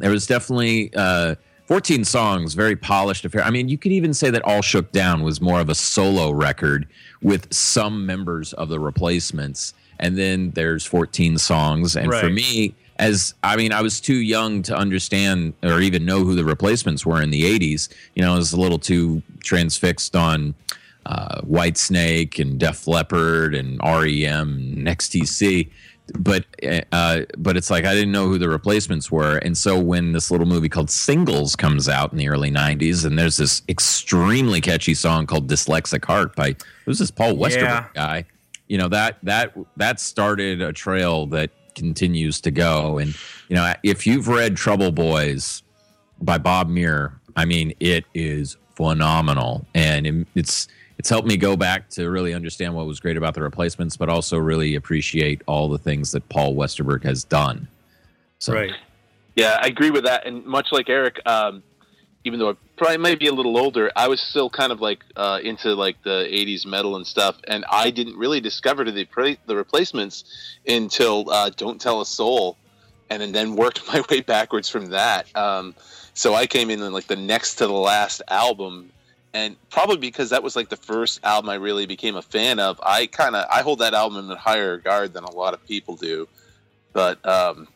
there 0.00 0.10
was 0.10 0.26
definitely 0.26 0.92
uh, 0.94 1.34
14 1.66 2.04
songs, 2.04 2.54
very 2.54 2.76
polished 2.76 3.24
affair. 3.24 3.42
I 3.44 3.50
mean, 3.50 3.68
you 3.68 3.78
could 3.78 3.92
even 3.92 4.12
say 4.12 4.30
that 4.30 4.42
All 4.42 4.62
Shook 4.62 4.90
Down 4.92 5.22
was 5.22 5.40
more 5.40 5.60
of 5.60 5.68
a 5.68 5.74
solo 5.74 6.30
record 6.30 6.88
with 7.22 7.52
some 7.54 8.04
members 8.04 8.52
of 8.54 8.68
the 8.68 8.80
replacements, 8.80 9.74
and 9.98 10.18
then 10.18 10.50
there's 10.50 10.84
14 10.84 11.38
songs. 11.38 11.94
And 11.94 12.12
for 12.12 12.28
me, 12.28 12.74
as 13.00 13.34
I 13.42 13.56
mean, 13.56 13.72
I 13.72 13.82
was 13.82 14.00
too 14.00 14.16
young 14.16 14.62
to 14.64 14.76
understand 14.76 15.54
or 15.62 15.80
even 15.80 16.04
know 16.04 16.24
who 16.24 16.34
the 16.34 16.44
replacements 16.44 17.06
were 17.06 17.22
in 17.22 17.30
the 17.30 17.42
80s. 17.42 17.88
You 18.14 18.22
know, 18.22 18.34
I 18.34 18.36
was 18.36 18.52
a 18.52 18.60
little 18.60 18.78
too 18.78 19.22
transfixed 19.42 20.14
on 20.14 20.54
uh, 21.06 21.40
Whitesnake 21.42 22.38
and 22.38 22.58
Def 22.58 22.86
Leppard 22.86 23.54
and 23.54 23.80
REM 23.82 24.74
and 24.76 24.86
XTC. 24.86 25.70
But 26.18 26.44
uh, 26.92 27.20
but 27.38 27.56
it's 27.56 27.70
like 27.70 27.84
I 27.84 27.94
didn't 27.94 28.12
know 28.12 28.26
who 28.26 28.38
the 28.38 28.48
replacements 28.48 29.10
were, 29.10 29.36
and 29.38 29.56
so 29.56 29.78
when 29.78 30.12
this 30.12 30.30
little 30.30 30.46
movie 30.46 30.68
called 30.68 30.90
Singles 30.90 31.54
comes 31.56 31.88
out 31.88 32.12
in 32.12 32.18
the 32.18 32.28
early 32.28 32.50
'90s, 32.50 33.04
and 33.04 33.18
there's 33.18 33.36
this 33.36 33.62
extremely 33.68 34.60
catchy 34.60 34.94
song 34.94 35.26
called 35.26 35.48
"Dyslexic 35.48 36.04
Heart" 36.04 36.34
by 36.36 36.56
who's 36.84 36.98
this 36.98 37.10
Paul 37.10 37.34
Westerberg 37.34 37.60
Yeah. 37.62 37.84
guy? 37.94 38.24
You 38.68 38.78
know 38.78 38.88
that 38.88 39.18
that 39.22 39.54
that 39.76 40.00
started 40.00 40.60
a 40.62 40.72
trail 40.72 41.26
that 41.26 41.50
continues 41.76 42.40
to 42.42 42.50
go, 42.50 42.98
and 42.98 43.14
you 43.48 43.56
know 43.56 43.72
if 43.82 44.06
you've 44.06 44.26
read 44.28 44.56
Trouble 44.56 44.90
Boys 44.92 45.62
by 46.20 46.38
Bob 46.38 46.68
Mehr, 46.68 47.14
I 47.36 47.44
mean 47.44 47.72
it 47.80 48.04
is 48.14 48.56
phenomenal, 48.76 49.66
and 49.74 50.06
it- 50.06 50.26
it's 50.34 50.66
it's 51.00 51.08
helped 51.08 51.26
me 51.26 51.38
go 51.38 51.56
back 51.56 51.88
to 51.88 52.10
really 52.10 52.34
understand 52.34 52.74
what 52.74 52.86
was 52.86 53.00
great 53.00 53.16
about 53.16 53.32
the 53.32 53.40
replacements, 53.40 53.96
but 53.96 54.10
also 54.10 54.36
really 54.36 54.74
appreciate 54.74 55.40
all 55.46 55.66
the 55.66 55.78
things 55.78 56.12
that 56.12 56.28
Paul 56.28 56.54
Westerberg 56.54 57.04
has 57.04 57.24
done. 57.24 57.66
So, 58.38 58.52
Right. 58.52 58.74
Yeah, 59.34 59.58
I 59.62 59.68
agree 59.68 59.90
with 59.90 60.04
that. 60.04 60.26
And 60.26 60.44
much 60.44 60.72
like 60.72 60.90
Eric, 60.90 61.18
um, 61.24 61.62
even 62.24 62.38
though 62.38 62.50
I 62.50 62.54
probably 62.76 62.98
might 62.98 63.18
be 63.18 63.28
a 63.28 63.32
little 63.32 63.56
older, 63.56 63.90
I 63.96 64.08
was 64.08 64.20
still 64.20 64.50
kind 64.50 64.70
of 64.72 64.82
like 64.82 65.02
uh, 65.16 65.40
into 65.42 65.74
like 65.74 65.96
the 66.02 66.28
'80s 66.30 66.66
metal 66.66 66.96
and 66.96 67.06
stuff, 67.06 67.36
and 67.48 67.64
I 67.70 67.90
didn't 67.90 68.18
really 68.18 68.42
discover 68.42 68.84
the 68.84 69.06
pre- 69.06 69.38
the 69.46 69.56
replacements 69.56 70.24
until 70.66 71.30
uh, 71.30 71.48
"Don't 71.56 71.80
Tell 71.80 72.02
a 72.02 72.04
Soul," 72.04 72.58
and 73.08 73.22
then, 73.22 73.32
then 73.32 73.56
worked 73.56 73.88
my 73.90 74.02
way 74.10 74.20
backwards 74.20 74.68
from 74.68 74.90
that. 74.90 75.34
Um, 75.34 75.74
so 76.12 76.34
I 76.34 76.46
came 76.46 76.68
in 76.68 76.82
on 76.82 76.92
like 76.92 77.06
the 77.06 77.16
next 77.16 77.54
to 77.54 77.66
the 77.66 77.72
last 77.72 78.20
album, 78.28 78.90
and 79.32 79.56
probably 79.70 79.96
because 79.96 80.30
that 80.30 80.42
was 80.42 80.56
like 80.56 80.68
the 80.68 80.76
first 80.76 81.20
album 81.24 81.50
I 81.50 81.54
really 81.54 81.86
became 81.86 82.16
a 82.16 82.22
fan 82.22 82.58
of. 82.58 82.80
I 82.82 83.06
kind 83.06 83.36
of 83.36 83.46
I 83.52 83.62
hold 83.62 83.78
that 83.80 83.94
album 83.94 84.24
in 84.24 84.30
a 84.30 84.36
higher 84.36 84.72
regard 84.72 85.12
than 85.12 85.24
a 85.24 85.30
lot 85.30 85.54
of 85.54 85.64
people 85.66 85.96
do, 85.96 86.28
but. 86.92 87.24
Um, 87.26 87.68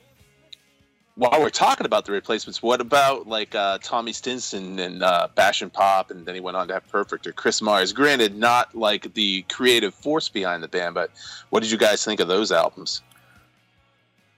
while 1.16 1.40
we're 1.40 1.50
talking 1.50 1.86
about 1.86 2.04
the 2.06 2.12
replacements, 2.12 2.62
what 2.62 2.80
about 2.80 3.28
like 3.28 3.54
uh, 3.54 3.78
Tommy 3.82 4.12
Stinson 4.12 4.78
and 4.78 5.02
uh, 5.02 5.28
Bash 5.34 5.62
and 5.62 5.72
Pop, 5.72 6.10
and 6.10 6.26
then 6.26 6.34
he 6.34 6.40
went 6.40 6.56
on 6.56 6.66
to 6.68 6.74
have 6.74 6.88
Perfect 6.88 7.26
or 7.26 7.32
Chris 7.32 7.62
Mars? 7.62 7.92
Granted, 7.92 8.36
not 8.36 8.74
like 8.74 9.14
the 9.14 9.42
creative 9.42 9.94
force 9.94 10.28
behind 10.28 10.62
the 10.62 10.68
band, 10.68 10.94
but 10.94 11.10
what 11.50 11.62
did 11.62 11.70
you 11.70 11.78
guys 11.78 12.04
think 12.04 12.20
of 12.20 12.28
those 12.28 12.50
albums? 12.50 13.02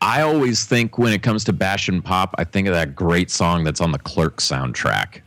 I 0.03 0.21
always 0.21 0.67
think 0.67 0.99
when 0.99 1.15
it 1.15 1.23
comes 1.23 1.45
to 1.45 1.53
Bash 1.55 1.89
and 1.89 2.05
Pop, 2.05 2.35
I 2.37 2.45
think 2.45 2.69
of 2.69 2.75
that 2.75 2.95
great 2.95 3.31
song 3.31 3.65
that's 3.65 3.81
on 3.81 3.93
the 3.93 3.99
Clerk 3.99 4.37
soundtrack. 4.37 5.23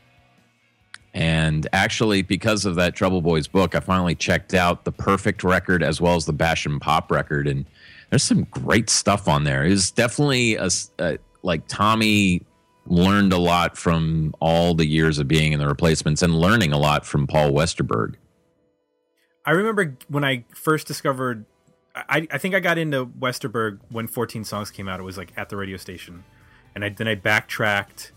And 1.14 1.68
actually, 1.74 2.22
because 2.22 2.66
of 2.66 2.76
that 2.76 2.96
Trouble 2.96 3.22
Boys 3.22 3.48
book, 3.48 3.74
I 3.76 3.80
finally 3.80 4.16
checked 4.16 4.54
out 4.54 4.86
the 4.86 4.92
Perfect 4.92 5.44
record 5.44 5.82
as 5.82 6.00
well 6.00 6.16
as 6.16 6.26
the 6.26 6.34
Bash 6.34 6.66
and 6.66 6.80
Pop 6.80 7.12
record, 7.12 7.48
and 7.48 7.66
there's 8.10 8.24
some 8.24 8.44
great 8.52 8.90
stuff 8.90 9.28
on 9.28 9.44
there. 9.44 9.66
It's 9.66 9.92
definitely 9.92 10.56
a 10.56 10.70
like 11.42 11.68
Tommy 11.68 12.42
learned 12.86 13.34
a 13.34 13.38
lot 13.38 13.78
from 13.78 14.34
all 14.40 14.74
the 14.74 14.86
years 14.86 15.20
of 15.20 15.28
being 15.28 15.54
in 15.54 15.60
the 15.60 15.68
replacements 15.68 16.22
and 16.22 16.36
learning 16.36 16.74
a 16.74 16.78
lot 16.78 17.06
from 17.06 17.28
Paul 17.28 17.52
Westerberg. 17.52 18.16
I 19.46 19.52
remember 19.52 19.98
when 20.10 20.24
I 20.24 20.44
first 20.54 20.88
discovered. 20.88 21.46
I, 21.96 22.28
I 22.32 22.38
think 22.38 22.56
I 22.56 22.60
got 22.60 22.78
into 22.78 23.06
Westerberg 23.06 23.80
when 23.90 24.08
14 24.08 24.44
songs 24.44 24.70
came 24.70 24.88
out. 24.88 25.00
It 25.00 25.04
was 25.04 25.18
like 25.18 25.34
at 25.36 25.50
the 25.50 25.58
radio 25.58 25.78
station, 25.78 26.24
and 26.76 26.86
I, 26.86 26.90
then 26.90 27.08
I 27.08 27.16
backtracked, 27.16 28.12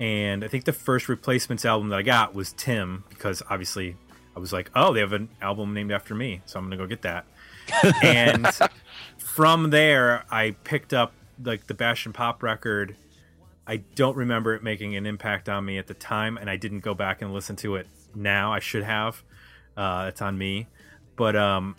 and 0.00 0.42
I 0.42 0.48
think 0.48 0.64
the 0.64 0.72
first 0.72 1.08
replacements 1.08 1.64
album 1.64 1.90
that 1.90 1.98
I 1.98 2.02
got 2.02 2.34
was 2.34 2.52
Tim 2.54 3.04
because 3.10 3.42
obviously 3.50 3.96
I 4.34 4.40
was 4.40 4.52
like, 4.52 4.70
oh, 4.74 4.94
they 4.94 5.00
have 5.00 5.12
an 5.12 5.28
album 5.42 5.74
named 5.74 5.92
after 5.92 6.14
me, 6.14 6.40
so 6.46 6.58
I'm 6.58 6.64
gonna 6.64 6.78
go 6.78 6.86
get 6.86 7.02
that. 7.02 7.26
and 8.02 8.48
from 9.18 9.70
there, 9.70 10.24
I 10.30 10.52
picked 10.64 10.94
up 10.94 11.12
like 11.44 11.66
the 11.66 11.74
Bash 11.74 12.06
and 12.06 12.14
Pop 12.14 12.42
record. 12.42 12.96
I 13.66 13.76
don't 13.76 14.16
remember 14.16 14.54
it 14.54 14.62
making 14.62 14.96
an 14.96 15.06
impact 15.06 15.48
on 15.48 15.64
me 15.64 15.78
at 15.78 15.86
the 15.86 15.94
time, 15.94 16.38
and 16.38 16.48
I 16.48 16.56
didn't 16.56 16.80
go 16.80 16.94
back 16.94 17.22
and 17.22 17.32
listen 17.32 17.56
to 17.56 17.76
it 17.76 17.86
now. 18.14 18.52
I 18.52 18.58
should 18.58 18.82
have. 18.82 19.22
Uh, 19.76 20.06
it's 20.08 20.20
on 20.22 20.36
me, 20.36 20.66
but 21.16 21.36
um, 21.36 21.76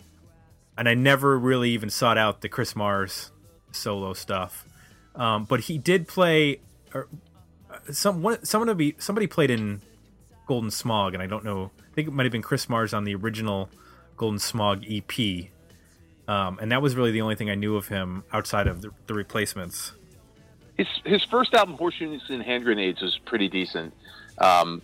and 0.78 0.88
I 0.88 0.94
never 0.94 1.38
really 1.38 1.70
even 1.70 1.90
sought 1.90 2.18
out 2.18 2.40
the 2.40 2.48
Chris 2.48 2.74
Mars 2.74 3.32
solo 3.72 4.12
stuff. 4.12 4.64
Um, 5.14 5.44
but 5.44 5.60
he 5.60 5.78
did 5.78 6.08
play. 6.08 6.60
Some 7.90 8.22
one, 8.22 8.38
be 8.76 8.94
somebody 8.98 9.26
played 9.26 9.50
in 9.50 9.82
Golden 10.46 10.70
Smog, 10.70 11.14
and 11.14 11.22
I 11.22 11.26
don't 11.26 11.44
know. 11.44 11.70
I 11.78 11.94
think 11.94 12.08
it 12.08 12.12
might 12.12 12.24
have 12.24 12.32
been 12.32 12.42
Chris 12.42 12.68
Mars 12.68 12.94
on 12.94 13.04
the 13.04 13.14
original 13.14 13.68
Golden 14.16 14.38
Smog 14.38 14.84
EP. 14.88 15.48
Um, 16.28 16.58
and 16.60 16.70
that 16.70 16.80
was 16.80 16.94
really 16.94 17.10
the 17.10 17.22
only 17.22 17.34
thing 17.34 17.50
I 17.50 17.54
knew 17.54 17.76
of 17.76 17.88
him 17.88 18.24
outside 18.32 18.66
of 18.66 18.82
the, 18.82 18.90
the 19.06 19.14
replacements. 19.14 19.92
His 20.76 20.86
his 21.04 21.24
first 21.24 21.52
album, 21.54 21.76
Horseshoes 21.76 22.22
and 22.28 22.42
Hand 22.42 22.64
Grenades, 22.64 23.02
was 23.02 23.18
pretty 23.26 23.48
decent. 23.48 23.92
Um, 24.38 24.80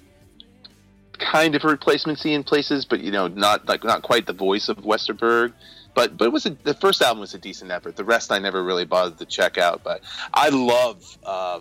kind 1.18 1.54
of 1.54 1.64
a 1.64 1.68
replacement 1.68 2.24
in 2.24 2.42
places, 2.44 2.84
but 2.84 3.00
you 3.00 3.10
know, 3.10 3.28
not 3.28 3.66
like 3.68 3.84
not 3.84 4.02
quite 4.02 4.26
the 4.26 4.32
voice 4.32 4.68
of 4.68 4.78
Westerberg. 4.78 5.52
But 5.94 6.16
but 6.16 6.26
it 6.26 6.32
was 6.32 6.46
a, 6.46 6.50
the 6.50 6.74
first 6.74 7.02
album 7.02 7.20
was 7.20 7.34
a 7.34 7.38
decent 7.38 7.70
effort. 7.70 7.96
The 7.96 8.04
rest 8.04 8.30
I 8.30 8.38
never 8.38 8.62
really 8.62 8.84
bothered 8.84 9.18
to 9.18 9.26
check 9.26 9.58
out. 9.58 9.82
But 9.82 10.02
I 10.34 10.50
love 10.50 11.18
uh, 11.24 11.60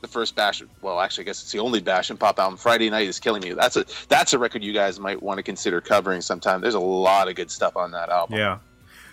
the 0.00 0.08
first 0.08 0.34
Bash. 0.34 0.62
Well, 0.82 1.00
actually, 1.00 1.24
I 1.24 1.26
guess 1.26 1.42
it's 1.42 1.52
the 1.52 1.58
only 1.58 1.80
Bash 1.80 2.10
and 2.10 2.18
Pop 2.18 2.38
album. 2.38 2.56
Friday 2.56 2.90
Night 2.90 3.08
is 3.08 3.20
Killing 3.20 3.42
Me. 3.42 3.52
That's 3.52 3.76
a 3.76 3.84
that's 4.08 4.32
a 4.32 4.38
record 4.38 4.62
you 4.62 4.72
guys 4.72 4.98
might 4.98 5.22
want 5.22 5.38
to 5.38 5.42
consider 5.42 5.80
covering 5.80 6.20
sometime. 6.20 6.60
There's 6.60 6.74
a 6.74 6.80
lot 6.80 7.28
of 7.28 7.34
good 7.34 7.50
stuff 7.50 7.76
on 7.76 7.90
that 7.92 8.08
album. 8.08 8.38
Yeah. 8.38 8.58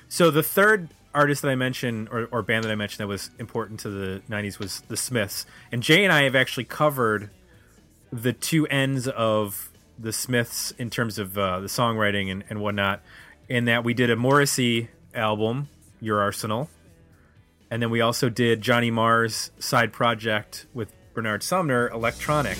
So 0.10 0.32
the 0.32 0.44
third 0.44 0.90
artist 1.14 1.42
that 1.42 1.50
I 1.50 1.56
mentioned, 1.56 2.10
or, 2.12 2.28
or 2.32 2.42
band 2.42 2.64
that 2.64 2.72
I 2.72 2.76
mentioned 2.76 3.00
that 3.00 3.08
was 3.08 3.30
important 3.40 3.80
to 3.82 3.90
the 3.90 4.22
'90s, 4.30 4.60
was 4.60 4.82
the 4.88 4.98
Smiths. 4.98 5.46
And 5.72 5.84
Jay 5.84 6.04
and 6.04 6.14
I 6.14 6.24
have 6.24 6.36
actually 6.36 6.66
covered 6.66 7.30
the 8.12 8.34
two 8.34 8.68
ends 8.68 9.08
of 9.08 9.72
the 10.00 10.14
Smiths 10.14 10.72
in 10.72 10.90
terms 10.90 11.20
of 11.20 11.38
uh, 11.38 11.60
the 11.60 11.68
songwriting 11.68 12.32
and, 12.32 12.44
and 12.50 12.62
whatnot. 12.62 13.02
In 13.50 13.66
that 13.66 13.84
we 13.84 13.94
did 13.94 14.10
a 14.10 14.16
Morrissey 14.16 14.90
album, 15.14 15.70
Your 16.02 16.20
Arsenal, 16.20 16.70
and 17.70 17.82
then 17.82 17.90
we 17.90 18.02
also 18.02 18.30
did 18.30 18.62
Johnny 18.62 18.92
Marr's 18.92 19.52
side 19.60 19.92
project 19.94 20.68
with 20.74 20.94
Bernard 21.14 21.44
Sumner, 21.44 21.90
Electronic. 21.90 22.58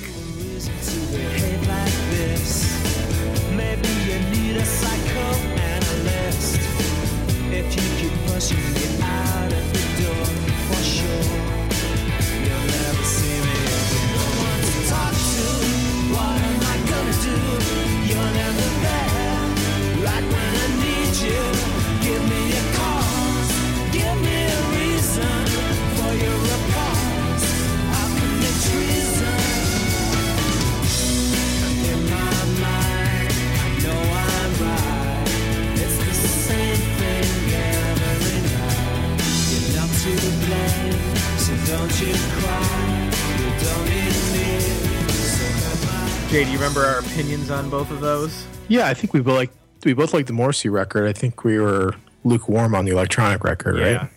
Jay, 46.30 46.44
do 46.44 46.52
you 46.52 46.58
remember 46.58 46.86
our 46.86 47.00
opinions 47.00 47.50
on 47.50 47.70
both 47.70 47.90
of 47.90 48.02
those? 48.02 48.46
Yeah, 48.68 48.88
I 48.88 48.94
think 48.94 49.14
we 49.14 49.22
both 49.22 49.38
like 49.38 49.52
we 49.86 49.94
both 49.94 50.14
like 50.14 50.26
the 50.26 50.34
Morrissey 50.34 50.68
record. 50.68 51.08
I 51.08 51.14
think 51.14 51.46
we 51.46 51.58
were 51.58 51.96
lukewarm 52.26 52.76
on 52.76 52.84
the 52.84 52.92
electronic 52.92 53.46
record, 53.46 53.80
right? 53.80 54.10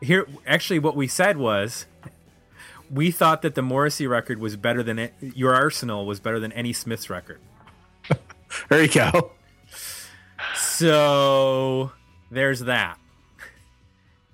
here 0.00 0.28
actually 0.46 0.78
what 0.78 0.94
we 0.94 1.08
said 1.08 1.36
was 1.38 1.86
we 2.90 3.10
thought 3.10 3.42
that 3.42 3.56
the 3.56 3.62
Morrissey 3.62 4.06
record 4.06 4.38
was 4.38 4.56
better 4.56 4.82
than 4.82 4.98
it, 4.98 5.14
your 5.20 5.54
Arsenal 5.54 6.06
was 6.06 6.20
better 6.20 6.38
than 6.38 6.52
any 6.52 6.72
Smiths 6.72 7.10
record. 7.10 7.40
There 8.68 8.80
you 8.82 8.88
go. 8.88 9.32
So 10.54 11.90
there's 12.30 12.60
that. 12.60 12.96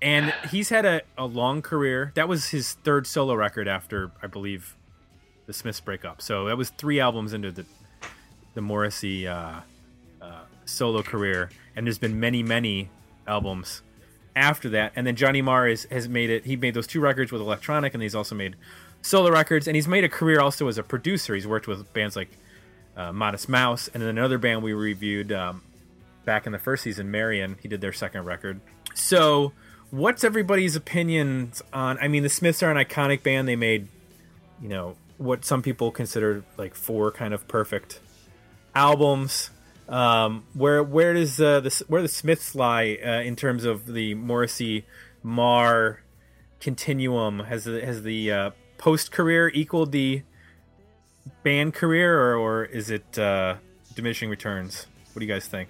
And 0.02 0.34
he's 0.50 0.68
had 0.68 0.84
a, 0.84 1.00
a 1.16 1.24
long 1.24 1.62
career. 1.62 2.12
That 2.14 2.28
was 2.28 2.50
his 2.50 2.72
third 2.72 3.06
solo 3.06 3.34
record 3.34 3.68
after, 3.68 4.12
I 4.22 4.26
believe, 4.26 4.76
the 5.46 5.52
Smiths 5.52 5.80
break 5.80 6.04
up. 6.04 6.22
So 6.22 6.46
that 6.46 6.56
was 6.56 6.70
three 6.70 7.00
albums 7.00 7.32
into 7.32 7.50
the 7.50 7.64
the 8.54 8.60
Morrissey 8.60 9.26
uh, 9.26 9.60
uh, 10.20 10.40
solo 10.64 11.02
career. 11.02 11.50
And 11.74 11.86
there's 11.86 11.98
been 11.98 12.20
many, 12.20 12.42
many 12.42 12.90
albums 13.26 13.82
after 14.36 14.68
that. 14.70 14.92
And 14.96 15.06
then 15.06 15.16
Johnny 15.16 15.42
Marr 15.42 15.68
is, 15.68 15.86
has 15.90 16.08
made 16.08 16.30
it. 16.30 16.44
He 16.44 16.56
made 16.56 16.74
those 16.74 16.86
two 16.86 17.00
records 17.00 17.32
with 17.32 17.40
electronic, 17.40 17.94
and 17.94 18.02
he's 18.02 18.14
also 18.14 18.34
made 18.34 18.56
solo 19.00 19.30
records. 19.30 19.66
And 19.66 19.74
he's 19.74 19.88
made 19.88 20.04
a 20.04 20.08
career 20.08 20.40
also 20.40 20.68
as 20.68 20.78
a 20.78 20.82
producer. 20.82 21.34
He's 21.34 21.46
worked 21.46 21.66
with 21.66 21.92
bands 21.92 22.16
like 22.16 22.28
uh, 22.96 23.12
Modest 23.12 23.48
Mouse, 23.48 23.88
and 23.92 24.02
then 24.02 24.10
another 24.10 24.38
band 24.38 24.62
we 24.62 24.72
reviewed 24.72 25.32
um, 25.32 25.62
back 26.24 26.46
in 26.46 26.52
the 26.52 26.58
first 26.58 26.82
season, 26.82 27.10
Marion. 27.10 27.56
He 27.62 27.68
did 27.68 27.80
their 27.80 27.92
second 27.92 28.24
record. 28.24 28.60
So, 28.94 29.52
what's 29.90 30.24
everybody's 30.24 30.76
opinions 30.76 31.62
on? 31.72 31.98
I 32.00 32.08
mean, 32.08 32.22
the 32.22 32.28
Smiths 32.28 32.62
are 32.62 32.70
an 32.70 32.76
iconic 32.76 33.22
band. 33.22 33.48
They 33.48 33.56
made, 33.56 33.88
you 34.60 34.68
know, 34.68 34.96
what 35.22 35.44
some 35.44 35.62
people 35.62 35.90
consider 35.90 36.44
like 36.56 36.74
four 36.74 37.10
kind 37.10 37.32
of 37.34 37.46
perfect 37.48 38.00
albums. 38.74 39.50
Um, 39.88 40.44
where 40.54 40.82
where 40.82 41.14
does 41.14 41.40
uh, 41.40 41.60
the 41.60 41.84
where 41.88 42.02
the 42.02 42.08
Smiths 42.08 42.54
lie 42.54 42.98
uh, 43.04 43.20
in 43.20 43.36
terms 43.36 43.64
of 43.64 43.86
the 43.86 44.14
Morrissey 44.14 44.86
Marr 45.22 46.02
continuum? 46.60 47.40
Has 47.40 47.64
the 47.64 47.84
has 47.84 48.02
the 48.02 48.32
uh, 48.32 48.50
post 48.78 49.12
career 49.12 49.50
equaled 49.54 49.92
the 49.92 50.22
band 51.42 51.74
career, 51.74 52.18
or 52.18 52.36
or 52.36 52.64
is 52.64 52.90
it 52.90 53.18
uh, 53.18 53.56
diminishing 53.94 54.30
returns? 54.30 54.86
What 55.12 55.20
do 55.20 55.26
you 55.26 55.32
guys 55.32 55.46
think? 55.46 55.68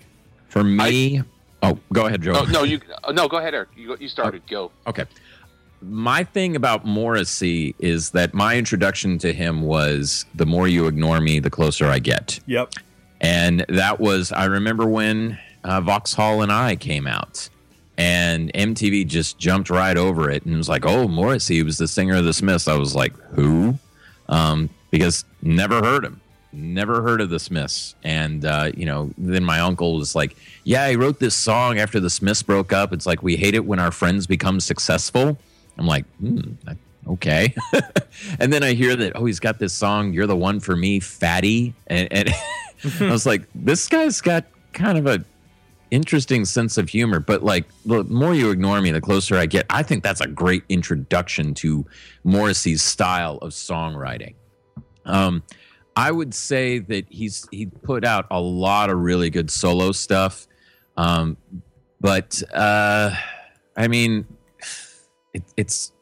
For 0.48 0.62
me, 0.62 1.22
oh, 1.62 1.78
go 1.92 2.06
ahead, 2.06 2.22
Joe. 2.22 2.34
Oh, 2.36 2.44
no, 2.44 2.62
you 2.62 2.80
oh, 3.04 3.10
no. 3.10 3.26
Go 3.26 3.38
ahead, 3.38 3.54
Eric. 3.54 3.70
You, 3.74 3.96
you 3.98 4.08
started. 4.08 4.46
Go. 4.46 4.70
Okay. 4.86 5.04
My 5.82 6.24
thing 6.24 6.56
about 6.56 6.84
Morrissey 6.84 7.74
is 7.78 8.10
that 8.10 8.34
my 8.34 8.56
introduction 8.56 9.18
to 9.18 9.32
him 9.32 9.62
was 9.62 10.24
the 10.34 10.46
more 10.46 10.68
you 10.68 10.86
ignore 10.86 11.20
me, 11.20 11.40
the 11.40 11.50
closer 11.50 11.86
I 11.86 11.98
get. 11.98 12.38
Yep. 12.46 12.74
And 13.20 13.64
that 13.68 14.00
was, 14.00 14.32
I 14.32 14.46
remember 14.46 14.86
when 14.86 15.38
uh, 15.64 15.80
Vauxhall 15.80 16.42
and 16.42 16.50
I 16.52 16.76
came 16.76 17.06
out, 17.06 17.48
and 17.98 18.52
MTV 18.52 19.06
just 19.06 19.38
jumped 19.38 19.70
right 19.70 19.96
over 19.96 20.30
it 20.30 20.44
and 20.44 20.56
was 20.56 20.68
like, 20.68 20.86
oh, 20.86 21.06
Morrissey 21.08 21.62
was 21.62 21.78
the 21.78 21.86
singer 21.86 22.16
of 22.16 22.24
the 22.24 22.32
Smiths. 22.32 22.66
I 22.66 22.76
was 22.76 22.94
like, 22.94 23.14
who? 23.34 23.78
Um, 24.28 24.70
because 24.90 25.24
never 25.42 25.82
heard 25.82 26.04
him, 26.04 26.20
never 26.52 27.02
heard 27.02 27.20
of 27.20 27.30
the 27.30 27.38
Smiths. 27.38 27.94
And, 28.02 28.44
uh, 28.44 28.72
you 28.74 28.86
know, 28.86 29.12
then 29.18 29.44
my 29.44 29.60
uncle 29.60 29.96
was 29.98 30.14
like, 30.14 30.36
yeah, 30.64 30.88
he 30.88 30.96
wrote 30.96 31.18
this 31.18 31.34
song 31.34 31.78
after 31.78 32.00
the 32.00 32.10
Smiths 32.10 32.42
broke 32.42 32.72
up. 32.72 32.92
It's 32.92 33.06
like, 33.06 33.22
we 33.22 33.36
hate 33.36 33.54
it 33.54 33.64
when 33.64 33.78
our 33.78 33.90
friends 33.90 34.26
become 34.26 34.58
successful. 34.58 35.38
I'm 35.78 35.86
like, 35.86 36.04
hmm, 36.16 36.52
okay. 37.08 37.54
and 38.38 38.52
then 38.52 38.62
I 38.62 38.72
hear 38.74 38.94
that, 38.96 39.12
oh, 39.14 39.24
he's 39.24 39.40
got 39.40 39.58
this 39.58 39.72
song, 39.72 40.12
You're 40.12 40.26
the 40.26 40.36
One 40.36 40.60
for 40.60 40.76
Me, 40.76 41.00
Fatty. 41.00 41.74
And, 41.86 42.12
and 42.12 42.30
I 43.00 43.10
was 43.10 43.26
like, 43.26 43.42
this 43.54 43.88
guy's 43.88 44.20
got 44.20 44.44
kind 44.72 44.98
of 44.98 45.06
a 45.06 45.24
interesting 45.92 46.44
sense 46.44 46.78
of 46.78 46.88
humor. 46.88 47.20
But 47.20 47.44
like, 47.44 47.66
the 47.84 48.02
more 48.04 48.34
you 48.34 48.50
ignore 48.50 48.80
me, 48.80 48.90
the 48.90 49.00
closer 49.00 49.36
I 49.36 49.46
get. 49.46 49.66
I 49.70 49.82
think 49.82 50.02
that's 50.02 50.20
a 50.20 50.26
great 50.26 50.64
introduction 50.68 51.54
to 51.54 51.86
Morrissey's 52.24 52.82
style 52.82 53.36
of 53.38 53.50
songwriting. 53.50 54.34
Um, 55.04 55.42
I 55.94 56.10
would 56.10 56.32
say 56.34 56.78
that 56.78 57.06
he's 57.10 57.46
he 57.50 57.66
put 57.66 58.04
out 58.04 58.26
a 58.30 58.40
lot 58.40 58.88
of 58.88 58.98
really 58.98 59.28
good 59.28 59.50
solo 59.50 59.92
stuff. 59.92 60.48
Um, 60.96 61.36
but 62.00 62.42
uh, 62.54 63.14
I 63.76 63.88
mean, 63.88 64.26
it, 65.34 65.42
it's 65.56 65.92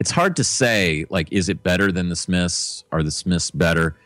it's 0.00 0.10
hard 0.10 0.36
to 0.36 0.44
say. 0.44 1.06
Like, 1.10 1.32
is 1.32 1.48
it 1.48 1.62
better 1.62 1.92
than 1.92 2.08
the 2.08 2.16
Smiths? 2.16 2.84
Are 2.92 3.02
the 3.02 3.10
Smiths 3.10 3.50
better? 3.50 3.96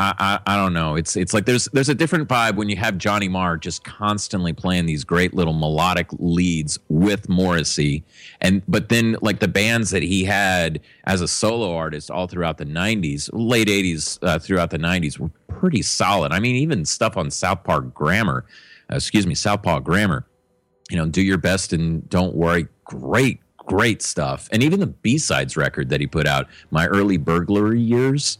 I, 0.00 0.14
I, 0.46 0.54
I 0.54 0.56
don't 0.56 0.72
know. 0.72 0.96
It's 0.96 1.14
it's 1.14 1.34
like 1.34 1.44
there's 1.44 1.66
there's 1.74 1.90
a 1.90 1.94
different 1.94 2.26
vibe 2.26 2.56
when 2.56 2.70
you 2.70 2.76
have 2.76 2.96
Johnny 2.96 3.28
Marr 3.28 3.58
just 3.58 3.84
constantly 3.84 4.54
playing 4.54 4.86
these 4.86 5.04
great 5.04 5.34
little 5.34 5.52
melodic 5.52 6.08
leads 6.18 6.78
with 6.88 7.28
Morrissey, 7.28 8.02
and 8.40 8.62
but 8.66 8.88
then 8.88 9.16
like 9.20 9.40
the 9.40 9.48
bands 9.48 9.90
that 9.90 10.02
he 10.02 10.24
had 10.24 10.80
as 11.04 11.20
a 11.20 11.28
solo 11.28 11.74
artist 11.74 12.10
all 12.10 12.26
throughout 12.26 12.56
the 12.56 12.64
'90s, 12.64 13.28
late 13.34 13.68
'80s 13.68 14.18
uh, 14.22 14.38
throughout 14.38 14.70
the 14.70 14.78
'90s 14.78 15.18
were 15.18 15.30
pretty 15.48 15.82
solid. 15.82 16.32
I 16.32 16.40
mean, 16.40 16.56
even 16.56 16.86
stuff 16.86 17.18
on 17.18 17.30
South 17.30 17.62
Park 17.62 17.92
Grammar, 17.92 18.46
uh, 18.90 18.96
excuse 18.96 19.26
me, 19.26 19.34
Southpaw 19.34 19.80
Grammar. 19.80 20.26
You 20.90 20.96
know, 20.96 21.06
do 21.06 21.20
your 21.20 21.38
best 21.38 21.74
and 21.74 22.08
don't 22.08 22.34
worry. 22.34 22.68
Great, 22.84 23.40
great 23.66 24.02
stuff. 24.02 24.48
And 24.52 24.62
even 24.62 24.80
the 24.80 24.86
B 24.86 25.18
sides 25.18 25.56
record 25.56 25.88
that 25.90 26.00
he 26.00 26.06
put 26.06 26.26
out, 26.26 26.48
my 26.70 26.86
early 26.86 27.16
burglary 27.16 27.80
years. 27.80 28.38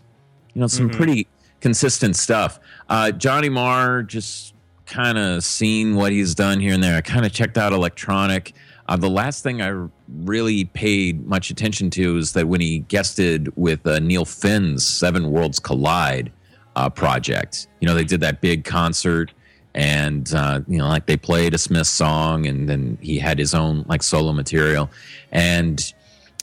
You 0.55 0.61
know, 0.61 0.67
some 0.67 0.91
pretty 0.91 1.29
consistent 1.61 2.17
stuff. 2.17 2.59
Uh, 2.89 3.13
Johnny 3.13 3.49
Marr, 3.49 4.03
just 4.03 4.55
kind 4.87 5.17
of 5.17 5.45
seeing 5.45 5.95
what 5.95 6.11
he's 6.11 6.35
done 6.35 6.59
here 6.59 6.75
and 6.75 6.83
there. 6.83 6.97
I 6.97 7.01
kind 7.01 7.25
of 7.25 7.33
checked 7.33 7.57
out 7.57 7.73
electronic. 7.73 8.53
Uh, 8.89 8.97
the 8.97 9.09
last 9.09 9.45
thing 9.45 9.63
I 9.63 9.87
really 10.25 10.65
paid 10.65 11.25
much 11.25 11.51
attention 11.51 11.91
to 11.91 12.19
is 12.19 12.33
that 12.33 12.49
when 12.49 12.61
he 12.61 12.81
guested 12.81 13.57
with 13.57 13.87
uh, 13.87 14.01
Neil 14.01 14.25
Finn's 14.25 14.85
Seven 14.85 15.31
Worlds 15.31 15.61
Collide 15.61 16.33
uh, 16.75 16.91
project, 16.91 17.69
you 17.79 17.87
know, 17.87 17.95
they 17.95 18.03
did 18.03 18.21
that 18.23 18.41
big 18.41 18.65
concert 18.65 19.33
and, 19.75 20.33
uh, 20.35 20.61
you 20.67 20.79
know, 20.79 20.89
like 20.89 21.07
they 21.07 21.17
played 21.17 21.55
a 21.55 21.59
Smith 21.59 21.87
song 21.87 22.47
and 22.47 22.69
then 22.69 22.99
he 23.01 23.19
had 23.19 23.39
his 23.39 23.55
own 23.55 23.85
like 23.89 24.03
solo 24.03 24.33
material. 24.33 24.91
And, 25.33 25.93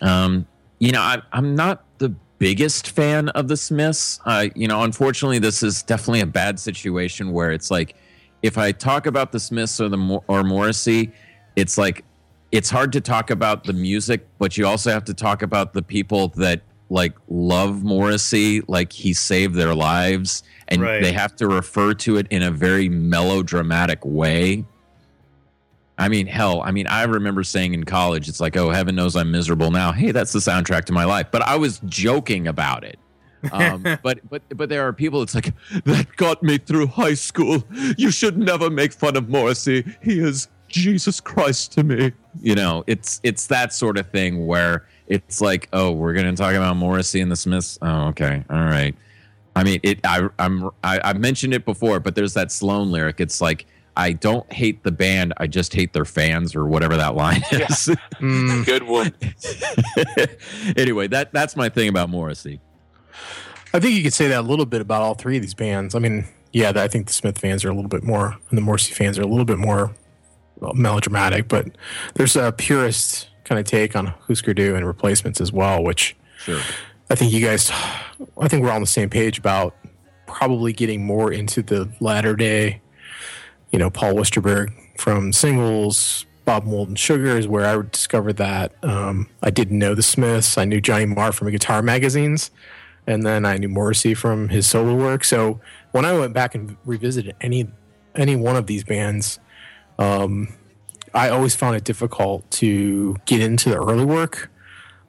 um, 0.01 0.47
you 0.79 0.91
know, 0.91 1.01
I, 1.01 1.21
I'm 1.31 1.55
not 1.55 1.83
the 1.97 2.13
biggest 2.39 2.91
fan 2.91 3.29
of 3.29 3.47
the 3.47 3.57
Smiths. 3.57 4.19
Uh, 4.25 4.47
you 4.55 4.67
know, 4.67 4.83
unfortunately, 4.83 5.39
this 5.39 5.63
is 5.63 5.83
definitely 5.83 6.21
a 6.21 6.27
bad 6.27 6.59
situation 6.59 7.31
where 7.31 7.51
it's 7.51 7.69
like, 7.71 7.95
if 8.43 8.57
I 8.57 8.71
talk 8.71 9.07
about 9.07 9.31
the 9.31 9.39
Smiths 9.39 9.81
or 9.81 9.89
the 9.89 10.21
or 10.27 10.43
Morrissey, 10.43 11.11
it's 11.55 11.77
like 11.77 12.03
it's 12.51 12.69
hard 12.69 12.93
to 12.93 13.01
talk 13.01 13.29
about 13.29 13.63
the 13.63 13.73
music, 13.73 14.25
but 14.37 14.57
you 14.57 14.65
also 14.65 14.91
have 14.91 15.03
to 15.05 15.13
talk 15.13 15.41
about 15.41 15.73
the 15.73 15.81
people 15.81 16.29
that 16.29 16.61
like 16.89 17.13
love 17.27 17.83
Morrissey, 17.83 18.61
like 18.67 18.93
he 18.93 19.13
saved 19.13 19.55
their 19.55 19.75
lives, 19.75 20.43
and 20.69 20.81
Right. 20.81 21.01
they 21.01 21.11
have 21.13 21.35
to 21.37 21.47
refer 21.47 21.93
to 21.95 22.17
it 22.17 22.27
in 22.29 22.43
a 22.43 22.51
very 22.51 22.89
melodramatic 22.89 23.99
way. 24.05 24.65
I 25.99 26.09
mean, 26.09 26.27
hell, 26.27 26.61
I 26.63 26.71
mean, 26.71 26.85
I 26.87 27.03
remember 27.03 27.43
saying 27.43 27.73
in 27.73 27.83
college, 27.83 28.29
it's 28.29 28.39
like, 28.39 28.55
oh, 28.55 28.69
heaven 28.69 28.95
knows 28.95 29.15
I'm 29.15 29.31
miserable 29.31 29.71
now. 29.71 29.91
Hey, 29.91 30.11
that's 30.11 30.31
the 30.31 30.39
soundtrack 30.39 30.85
to 30.85 30.93
my 30.93 31.05
life. 31.05 31.27
But 31.31 31.41
I 31.41 31.55
was 31.55 31.79
joking 31.85 32.47
about 32.47 32.83
it. 32.83 32.99
Um, 33.51 33.83
but 34.03 34.19
but 34.29 34.43
but 34.55 34.69
there 34.69 34.85
are 34.87 34.93
people. 34.93 35.21
It's 35.23 35.33
like 35.33 35.53
that 35.85 36.15
got 36.15 36.43
me 36.43 36.57
through 36.59 36.87
high 36.87 37.15
school. 37.15 37.63
You 37.97 38.11
should 38.11 38.37
never 38.37 38.69
make 38.69 38.93
fun 38.93 39.15
of 39.15 39.27
Morrissey. 39.29 39.83
He 40.03 40.19
is 40.19 40.47
Jesus 40.67 41.19
Christ 41.19 41.71
to 41.73 41.83
me. 41.83 42.11
You 42.41 42.53
know, 42.55 42.83
it's 42.85 43.19
it's 43.23 43.47
that 43.47 43.73
sort 43.73 43.97
of 43.97 44.07
thing 44.11 44.45
where 44.45 44.85
it's 45.07 45.41
like, 45.41 45.67
oh, 45.73 45.91
we're 45.91 46.13
gonna 46.13 46.35
talk 46.35 46.53
about 46.53 46.75
Morrissey 46.77 47.21
and 47.21 47.31
the 47.31 47.35
Smiths. 47.35 47.79
Oh, 47.81 48.07
okay, 48.09 48.43
all 48.51 48.57
right. 48.65 48.95
I 49.57 49.63
mean, 49.63 49.79
it. 49.83 49.99
I, 50.05 50.27
I'm. 50.39 50.69
I, 50.83 50.99
I've 51.03 51.19
mentioned 51.19 51.53
it 51.53 51.65
before, 51.65 51.99
but 51.99 52.15
there's 52.15 52.33
that 52.35 52.51
Sloan 52.51 52.91
lyric. 52.91 53.19
It's 53.19 53.41
like 53.41 53.65
I 53.95 54.13
don't 54.13 54.51
hate 54.53 54.83
the 54.83 54.91
band. 54.91 55.33
I 55.37 55.47
just 55.47 55.73
hate 55.73 55.93
their 55.93 56.05
fans, 56.05 56.55
or 56.55 56.65
whatever 56.65 56.95
that 56.97 57.15
line 57.15 57.43
is. 57.51 57.89
Mm, 58.19 58.65
Good 58.65 58.83
one. 58.83 59.13
anyway, 60.77 61.07
that 61.07 61.31
that's 61.33 61.55
my 61.55 61.69
thing 61.69 61.87
about 61.89 62.09
Morrissey. 62.09 62.59
I 63.73 63.79
think 63.79 63.95
you 63.95 64.03
could 64.03 64.13
say 64.13 64.27
that 64.29 64.39
a 64.39 64.47
little 64.47 64.65
bit 64.65 64.81
about 64.81 65.01
all 65.01 65.13
three 65.13 65.35
of 65.35 65.41
these 65.41 65.53
bands. 65.53 65.93
I 65.93 65.99
mean, 65.99 66.25
yeah, 66.51 66.71
I 66.75 66.87
think 66.87 67.07
the 67.07 67.13
Smith 67.13 67.37
fans 67.37 67.63
are 67.65 67.69
a 67.69 67.73
little 67.75 67.89
bit 67.89 68.03
more, 68.03 68.35
and 68.49 68.57
the 68.57 68.61
Morrissey 68.61 68.93
fans 68.93 69.19
are 69.19 69.23
a 69.23 69.27
little 69.27 69.45
bit 69.45 69.57
more 69.59 69.93
well, 70.59 70.73
melodramatic. 70.73 71.47
But 71.47 71.67
there's 72.15 72.35
a 72.35 72.51
purist 72.51 73.29
kind 73.43 73.59
of 73.59 73.65
take 73.65 73.95
on 73.95 74.07
Husker 74.27 74.53
Du 74.53 74.75
and 74.75 74.85
replacements 74.85 75.39
as 75.41 75.51
well, 75.51 75.83
which 75.83 76.15
Sure. 76.39 76.61
I 77.09 77.15
think 77.15 77.31
you 77.31 77.45
guys, 77.45 77.71
I 78.37 78.47
think 78.47 78.63
we're 78.63 78.71
on 78.71 78.81
the 78.81 78.87
same 78.87 79.09
page 79.09 79.37
about 79.37 79.75
probably 80.25 80.73
getting 80.73 81.05
more 81.05 81.31
into 81.31 81.61
the 81.61 81.89
latter 82.01 82.35
day. 82.35 82.81
You 83.71 83.79
know, 83.79 83.89
Paul 83.89 84.13
Westerberg 84.13 84.73
from 84.97 85.31
singles, 85.31 86.25
Bob 86.43 86.65
and 86.65 86.97
Sugar 86.97 87.37
is 87.37 87.47
where 87.47 87.65
I 87.65 87.81
discovered 87.89 88.37
that. 88.37 88.73
Um, 88.83 89.29
I 89.41 89.49
didn't 89.49 89.79
know 89.79 89.95
the 89.95 90.03
Smiths. 90.03 90.57
I 90.57 90.65
knew 90.65 90.81
Johnny 90.81 91.05
Marr 91.05 91.31
from 91.31 91.49
guitar 91.51 91.81
magazines, 91.81 92.51
and 93.05 93.25
then 93.25 93.45
I 93.45 93.57
knew 93.57 93.69
Morrissey 93.69 94.13
from 94.13 94.49
his 94.49 94.67
solo 94.67 94.95
work. 94.95 95.23
So 95.23 95.59
when 95.91 96.05
I 96.05 96.17
went 96.17 96.33
back 96.33 96.55
and 96.55 96.77
revisited 96.85 97.35
any 97.41 97.69
any 98.15 98.35
one 98.35 98.55
of 98.55 98.65
these 98.65 98.83
bands, 98.83 99.39
um, 99.99 100.53
I 101.13 101.29
always 101.29 101.55
found 101.55 101.75
it 101.75 101.83
difficult 101.83 102.49
to 102.51 103.15
get 103.25 103.41
into 103.41 103.69
the 103.69 103.77
early 103.77 104.05
work. 104.05 104.49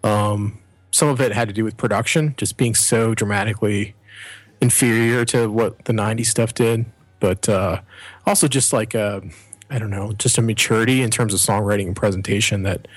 Um, 0.04 0.58
some 0.90 1.08
of 1.08 1.20
it 1.20 1.32
had 1.32 1.48
to 1.48 1.54
do 1.54 1.64
with 1.64 1.76
production, 1.76 2.34
just 2.36 2.56
being 2.56 2.74
so 2.74 3.14
dramatically 3.14 3.94
inferior 4.60 5.24
to 5.26 5.48
what 5.48 5.84
the 5.84 5.92
90s 5.92 6.26
stuff 6.26 6.54
did. 6.54 6.86
But 7.20 7.48
uh, 7.48 7.80
also 8.26 8.48
just 8.48 8.72
like, 8.72 8.94
a, 8.94 9.22
I 9.70 9.78
don't 9.78 9.90
know, 9.90 10.12
just 10.12 10.38
a 10.38 10.42
maturity 10.42 11.02
in 11.02 11.10
terms 11.10 11.34
of 11.34 11.40
songwriting 11.40 11.86
and 11.86 11.96
presentation 11.96 12.62
that 12.62 12.88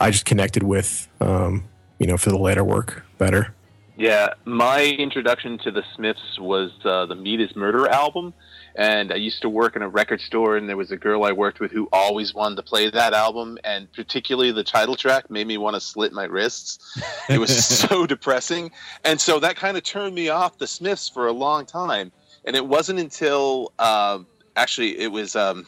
I 0.00 0.10
just 0.10 0.24
connected 0.24 0.62
with, 0.62 1.08
um, 1.20 1.64
you 1.98 2.06
know, 2.06 2.16
for 2.16 2.30
the 2.30 2.38
later 2.38 2.64
work 2.64 3.04
better. 3.18 3.54
Yeah, 3.96 4.34
my 4.44 4.84
introduction 4.84 5.58
to 5.64 5.72
the 5.72 5.82
Smiths 5.96 6.38
was 6.38 6.70
uh, 6.84 7.06
the 7.06 7.16
Meat 7.16 7.40
is 7.40 7.56
Murder 7.56 7.88
album. 7.88 8.32
And 8.78 9.10
I 9.10 9.16
used 9.16 9.42
to 9.42 9.48
work 9.48 9.74
in 9.74 9.82
a 9.82 9.88
record 9.88 10.20
store, 10.20 10.56
and 10.56 10.68
there 10.68 10.76
was 10.76 10.92
a 10.92 10.96
girl 10.96 11.24
I 11.24 11.32
worked 11.32 11.58
with 11.58 11.72
who 11.72 11.88
always 11.92 12.32
wanted 12.32 12.54
to 12.56 12.62
play 12.62 12.88
that 12.88 13.12
album. 13.12 13.58
And 13.64 13.92
particularly 13.92 14.52
the 14.52 14.62
title 14.62 14.94
track 14.94 15.28
made 15.28 15.48
me 15.48 15.58
want 15.58 15.74
to 15.74 15.80
slit 15.80 16.12
my 16.12 16.24
wrists. 16.24 16.78
It 17.28 17.38
was 17.38 17.66
so 17.66 18.06
depressing. 18.06 18.70
And 19.04 19.20
so 19.20 19.40
that 19.40 19.56
kind 19.56 19.76
of 19.76 19.82
turned 19.82 20.14
me 20.14 20.28
off 20.28 20.58
the 20.58 20.66
Smiths 20.66 21.08
for 21.08 21.26
a 21.26 21.32
long 21.32 21.66
time. 21.66 22.12
And 22.44 22.54
it 22.54 22.66
wasn't 22.66 23.00
until 23.00 23.72
uh, 23.80 24.20
actually 24.54 24.98
it 24.98 25.10
was 25.10 25.34
um, 25.34 25.66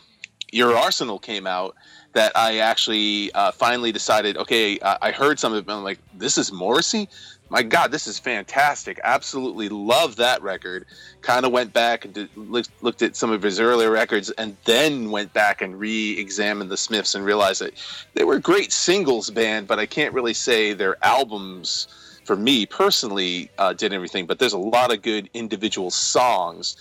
Your 0.53 0.77
Arsenal 0.77 1.19
came 1.19 1.49
out 1.49 1.75
that 2.13 2.33
I 2.37 2.59
actually 2.59 3.33
uh, 3.33 3.51
finally 3.51 3.91
decided, 3.91 4.37
okay, 4.37 4.79
I, 4.81 4.99
I 5.03 5.11
heard 5.11 5.39
some 5.39 5.53
of 5.53 5.59
it, 5.59 5.69
and 5.69 5.79
I'm 5.79 5.85
like, 5.85 5.99
this 6.15 6.39
is 6.39 6.53
Morrissey? 6.53 7.09
My 7.51 7.65
God, 7.65 7.91
this 7.91 8.07
is 8.07 8.19
fantastic. 8.19 9.01
Absolutely 9.03 9.69
love 9.69 10.15
that 10.17 10.41
record. 10.41 10.87
Kind 11.21 11.45
of 11.45 11.51
went 11.51 11.73
back 11.73 12.05
and 12.05 12.15
did, 12.15 12.31
looked, 12.37 12.71
looked 12.81 13.03
at 13.03 13.17
some 13.17 13.33
of 13.33 13.43
his 13.43 13.59
earlier 13.59 13.91
records 13.91 14.31
and 14.31 14.57
then 14.67 15.11
went 15.11 15.33
back 15.33 15.61
and 15.61 15.79
re 15.79 16.17
examined 16.17 16.71
the 16.71 16.77
Smiths 16.77 17.17
and 17.17 17.25
realized 17.25 17.61
that 17.61 17.75
they 18.15 18.23
were 18.23 18.37
a 18.37 18.41
great 18.41 18.73
singles 18.73 19.31
band, 19.31 19.67
but 19.67 19.81
I 19.81 19.87
can't 19.87 20.15
really 20.15 20.33
say 20.33 20.73
their 20.73 20.97
albums, 21.05 21.89
for 22.25 22.37
me 22.37 22.67
personally, 22.67 23.51
uh, 23.59 23.73
did 23.73 23.93
everything. 23.93 24.27
But 24.27 24.39
there's 24.39 24.53
a 24.53 24.59
lot 24.59 24.93
of 24.93 25.03
good 25.03 25.29
individual 25.35 25.91
songs. 25.91 26.77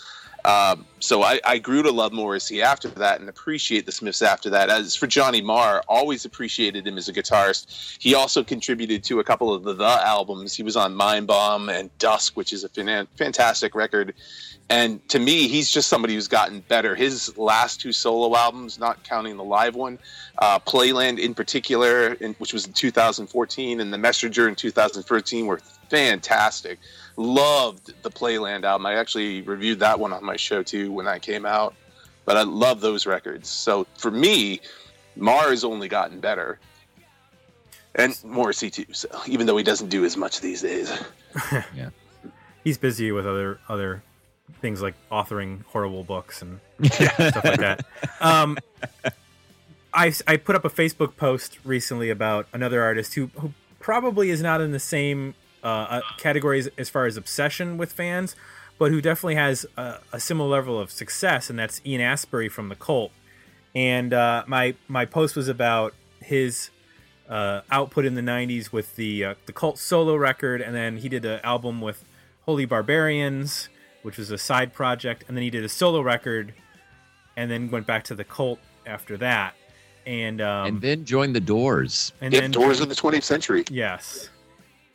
Um, 0.46 0.86
so 1.00 1.24
I, 1.24 1.40
I, 1.46 1.58
grew 1.58 1.84
to 1.84 1.92
love 1.92 2.14
Morrissey 2.14 2.62
after 2.62 2.88
that 2.90 3.20
and 3.20 3.30
appreciate 3.30 3.86
the 3.86 3.92
Smiths 3.92 4.22
after 4.22 4.50
that. 4.52 4.70
As 4.70 4.96
for 4.96 5.08
Johnny 5.08 5.42
Marr, 5.42 5.84
always 5.88 6.24
appreciated 6.26 6.88
him 6.88 6.98
as 6.98 7.10
a 7.10 7.14
guitarist. 7.14 7.98
He 8.00 8.16
also 8.16 8.44
contributed 8.44 9.04
to 9.06 9.20
a 9.20 9.24
couple 9.24 9.54
of 9.54 9.64
the, 9.64 9.74
the 9.74 9.84
albums. 9.84 10.56
He 10.56 10.64
was 10.64 10.78
on 10.78 10.96
Mind 10.96 11.28
Bomb 11.28 11.70
and 11.70 11.90
Dusk, 12.00 12.38
which 12.38 12.54
is 12.54 12.64
a 12.64 12.70
fan- 12.70 13.08
fantastic 13.18 13.76
record. 13.76 14.14
And 14.70 15.08
to 15.10 15.20
me, 15.20 15.48
he's 15.48 15.72
just 15.72 15.90
somebody 15.90 16.14
who's 16.14 16.28
gotten 16.28 16.60
better. 16.68 16.96
His 16.96 17.36
last 17.38 17.82
two 17.82 17.92
solo 17.92 18.38
albums, 18.38 18.80
not 18.80 19.04
counting 19.04 19.36
the 19.36 19.44
live 19.44 19.76
one, 19.76 19.98
uh, 20.38 20.60
Playland 20.60 21.18
in 21.18 21.34
particular, 21.34 22.14
in, 22.14 22.34
which 22.36 22.54
was 22.54 22.68
in 22.68 22.74
2014, 22.74 23.80
and 23.80 23.92
The 23.92 23.98
Messenger 23.98 24.48
in 24.48 24.56
2013, 24.56 25.48
were 25.48 25.60
fantastic 25.90 26.78
loved 27.20 28.02
the 28.02 28.10
Playland 28.10 28.64
album. 28.64 28.86
I 28.86 28.96
actually 28.96 29.42
reviewed 29.42 29.80
that 29.80 30.00
one 30.00 30.14
on 30.14 30.24
my 30.24 30.38
show 30.38 30.64
too 30.64 30.92
when 30.92 31.06
that 31.06 31.22
came 31.22 31.46
out. 31.46 31.76
But 32.26 32.38
I 32.38 32.44
love 32.44 32.80
those 32.80 33.06
records. 33.06 33.50
So 33.50 33.86
for 33.98 34.10
me, 34.10 34.62
Marr's 35.16 35.64
only 35.64 35.88
gotten 35.88 36.20
better. 36.20 36.60
And 37.96 38.18
Morrissey 38.24 38.70
too, 38.70 38.86
so 38.92 39.10
even 39.28 39.48
though 39.48 39.58
he 39.58 39.64
doesn't 39.64 39.90
do 39.90 40.06
as 40.06 40.16
much 40.16 40.40
these 40.40 40.62
days. 40.62 40.92
yeah. 41.76 41.90
He's 42.64 42.78
busy 42.78 43.12
with 43.12 43.26
other 43.28 43.60
other 43.68 44.04
things 44.62 44.82
like 44.82 44.96
authoring 45.12 45.64
horrible 45.66 46.04
books 46.04 46.42
and 46.42 46.60
stuff 46.86 47.44
like 47.44 47.60
that. 47.60 47.86
Um, 48.22 48.58
I, 49.94 50.14
I 50.28 50.38
put 50.38 50.56
up 50.56 50.66
a 50.66 50.70
Facebook 50.70 51.18
post 51.18 51.58
recently 51.64 52.10
about 52.10 52.48
another 52.54 52.84
artist 52.84 53.16
who, 53.16 53.28
who 53.38 53.54
probably 53.80 54.30
is 54.30 54.42
not 54.42 54.62
in 54.62 54.72
the 54.72 54.80
same 54.80 55.34
uh, 55.64 56.02
categories 56.18 56.70
as 56.78 56.90
far 56.90 57.06
as 57.06 57.18
obsession 57.18 57.78
with 57.78 57.92
fans, 57.92 58.36
but 58.78 58.92
who 58.92 59.02
definitely 59.02 59.36
has 59.36 59.66
a, 59.78 60.00
a, 60.14 60.20
similar 60.20 60.50
level 60.50 60.80
of 60.80 60.90
success, 60.90 61.50
and 61.50 61.60
that's 61.60 61.82
Ian 61.86 62.02
Astbury 62.02 62.50
from 62.50 62.70
the 62.70 62.76
Cult. 62.76 63.12
And 63.76 64.14
uh, 64.14 64.44
my 64.48 64.76
my 64.88 65.06
post 65.06 65.36
was 65.36 65.48
about 65.48 65.94
his 66.22 66.70
uh, 67.28 67.62
output 67.70 68.06
in 68.06 68.16
the 68.16 68.22
'90s 68.22 68.72
with 68.72 68.96
the 68.96 69.26
uh, 69.26 69.36
the 69.46 69.54
Cult 69.54 69.78
solo 69.78 70.16
record, 70.16 70.62
and 70.62 70.74
then 70.74 70.98
he 70.98 71.10
did 71.10 71.26
an 71.26 71.40
album 71.44 71.82
with 71.82 72.04
Holy 72.46 72.66
Barbarians, 72.66 73.70
which 74.02 74.18
was 74.18 74.32
a 74.32 74.38
side 74.38 74.74
project, 74.74 75.24
and 75.28 75.38
then 75.38 75.44
he 75.44 75.50
did 75.50 75.64
a 75.64 75.70
solo 75.70 76.02
record, 76.02 76.54
and 77.36 77.52
then 77.52 77.70
went 77.70 77.86
back 77.86 78.06
to 78.06 78.16
the 78.16 78.24
Cult 78.24 78.60
after 78.86 79.18
that. 79.18 79.56
And 80.06 80.42
um, 80.42 80.68
and 80.68 80.82
then 80.82 81.06
joined 81.06 81.36
the 81.36 81.40
Doors. 81.40 82.14
And 82.22 82.34
yep, 82.34 82.42
then 82.42 82.52
Doors 82.52 82.80
of 82.80 82.90
the 82.90 82.96
20th 82.96 83.24
century. 83.24 83.66
Yes. 83.70 84.30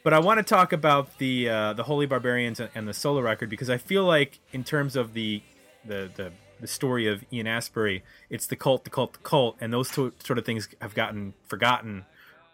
But 0.04 0.12
I 0.12 0.18
want 0.18 0.36
to 0.36 0.42
talk 0.42 0.74
about 0.74 1.16
the 1.16 1.48
uh, 1.48 1.72
the 1.72 1.82
Holy 1.84 2.04
Barbarians 2.04 2.60
and 2.60 2.86
the 2.86 2.92
solo 2.92 3.22
record 3.22 3.48
because 3.48 3.70
I 3.70 3.78
feel 3.78 4.04
like 4.04 4.38
in 4.52 4.62
terms 4.62 4.96
of 4.96 5.14
the 5.14 5.42
the 5.82 6.10
the, 6.14 6.30
the 6.60 6.66
story 6.66 7.08
of 7.08 7.24
Ian 7.32 7.46
Astbury, 7.46 8.02
it's 8.28 8.46
the 8.46 8.54
cult, 8.54 8.84
the 8.84 8.90
cult, 8.90 9.14
the 9.14 9.18
cult, 9.20 9.56
and 9.62 9.72
those 9.72 9.90
two, 9.90 10.12
sort 10.22 10.38
of 10.38 10.44
things 10.44 10.68
have 10.82 10.94
gotten 10.94 11.32
forgotten 11.48 12.04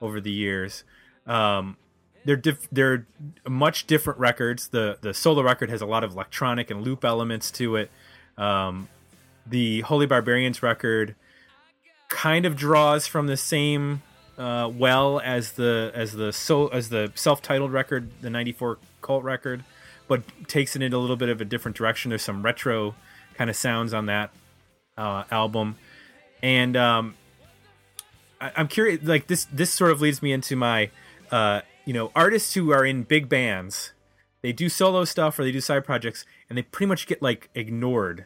over 0.01 0.21
the 0.21 0.31
years. 0.31 0.85
Um, 1.27 1.77
they're 2.25 2.37
diff- 2.37 2.69
they're 2.71 3.09
much 3.49 3.89
different 3.89 4.21
records. 4.21 4.69
The 4.69 4.99
the 5.01 5.13
solo 5.13 5.43
record 5.43 5.71
has 5.71 5.83
a 5.83 5.87
lot 5.87 6.05
of 6.05 6.13
electronic 6.13 6.71
and 6.71 6.85
loop 6.85 7.05
elements 7.05 7.51
to 7.53 7.75
it. 7.75 7.91
Um, 8.39 8.89
the 9.45 9.81
Holy 9.81 10.07
Barbarians 10.07 10.63
record 10.63 11.17
kind 12.09 12.47
of 12.47 12.55
draws 12.55 13.09
from 13.09 13.27
the 13.27 13.37
same 13.37 14.03
uh, 14.41 14.69
well 14.75 15.21
as 15.21 15.53
the 15.53 15.93
as 15.95 16.13
the 16.13 16.33
so 16.33 16.69
as 16.69 16.89
the 16.89 17.13
self-titled 17.15 17.73
record, 17.73 18.11
the 18.23 18.31
'94 18.31 18.79
cult 19.03 19.23
record, 19.23 19.63
but 20.09 20.23
takes 20.49 20.75
it 20.75 20.81
in 20.81 20.95
a 20.95 20.99
little 20.99 21.17
bit 21.17 21.29
of 21.29 21.43
a 21.43 21.45
different 21.45 21.77
direction. 21.77 22.09
There's 22.09 22.23
some 22.23 22.43
retro 22.43 22.95
kind 23.35 23.51
of 23.51 23.57
sounds 23.57 23.93
on 23.93 24.07
that 24.07 24.31
uh, 24.97 25.25
album, 25.31 25.77
and 26.43 26.75
um, 26.75 27.17
I, 28.41 28.53
am 28.57 28.67
curious. 28.67 29.03
Like 29.03 29.27
this, 29.27 29.45
this 29.53 29.71
sort 29.71 29.91
of 29.91 30.01
leads 30.01 30.23
me 30.23 30.33
into 30.33 30.57
my, 30.57 30.91
uh, 31.31 31.61
you 31.85 31.93
know, 31.93 32.11
artists 32.17 32.55
who 32.55 32.73
are 32.73 32.85
in 32.85 33.03
big 33.03 33.29
bands. 33.29 33.93
They 34.41 34.55
do 34.55 34.71
solo 34.71 35.05
stuff 35.05 35.39
or 35.39 35.45
they 35.45 35.53
do 35.53 35.61
side 35.61 35.85
projects, 35.85 36.25
and 36.49 36.57
they 36.57 36.63
pretty 36.63 36.89
much 36.89 37.07
get 37.07 37.21
like 37.21 37.51
ignored 37.55 38.25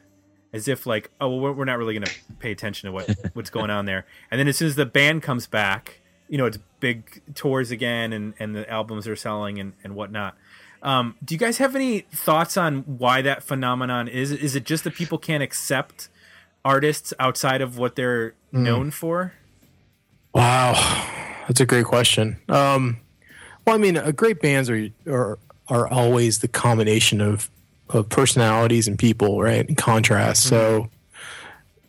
as 0.53 0.69
if 0.69 0.87
like 0.87 1.11
oh 1.21 1.29
well, 1.37 1.53
we're 1.53 1.65
not 1.65 1.77
really 1.77 1.99
to 1.99 2.13
pay 2.39 2.53
attention 2.53 2.87
to 2.87 2.93
what 2.93 3.11
what's 3.33 3.51
going 3.51 3.71
on 3.71 3.87
there 3.87 4.07
and 4.31 4.39
then 4.39 4.47
as 4.47 4.57
soon 4.57 4.69
as 4.69 4.77
the 4.77 4.87
band 4.87 5.21
comes 5.21 5.49
back 5.49 6.01
you 6.29 6.39
know 6.39 6.47
it's 6.47 6.59
big 6.81 7.23
tours 7.35 7.71
again 7.71 8.13
and 8.13 8.35
and 8.39 8.55
the 8.55 8.69
albums 8.71 9.07
are 9.07 9.17
selling 9.17 9.59
and 9.59 9.73
and 9.83 9.95
whatnot. 9.95 10.37
Um, 10.83 11.17
do 11.25 11.35
you 11.35 11.39
guys 11.39 11.59
have 11.59 11.75
any 11.75 12.01
thoughts 12.13 12.59
on 12.59 12.81
why 12.81 13.23
that 13.23 13.43
phenomenon 13.43 14.07
is? 14.07 14.31
Is 14.31 14.55
it 14.55 14.65
just 14.65 14.85
that 14.85 14.95
people 14.95 15.17
can't 15.17 15.43
accept 15.43 16.09
artists 16.63 17.15
outside 17.19 17.63
of 17.63 17.79
what 17.79 17.97
they're 17.97 18.35
mm. 18.53 18.61
known 18.61 18.91
for? 18.91 19.33
Wow. 20.35 20.75
That's 21.49 21.61
a 21.61 21.67
great 21.67 21.87
question. 21.87 22.39
Um, 22.49 22.99
well 23.67 23.75
i 23.75 23.79
mean 23.79 23.97
uh, 23.97 24.11
great 24.11 24.41
bands 24.41 24.69
are 24.71 24.89
are 25.07 25.39
are 25.69 25.89
always 25.89 26.41
the 26.41 26.49
combination 26.49 27.21
of 27.21 27.51
of 27.91 28.09
personalities 28.09 28.89
and 28.89 28.99
people 28.99 29.41
right? 29.41 29.69
In 29.69 29.75
contrast. 29.75 30.47
Mm-hmm. 30.47 30.49
so 30.49 30.91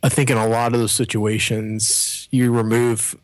i 0.03 0.09
think 0.09 0.29
in 0.29 0.37
a 0.37 0.47
lot 0.47 0.73
of 0.73 0.79
those 0.79 0.91
situations 0.91 2.27
you 2.31 2.51
remove 2.51 3.15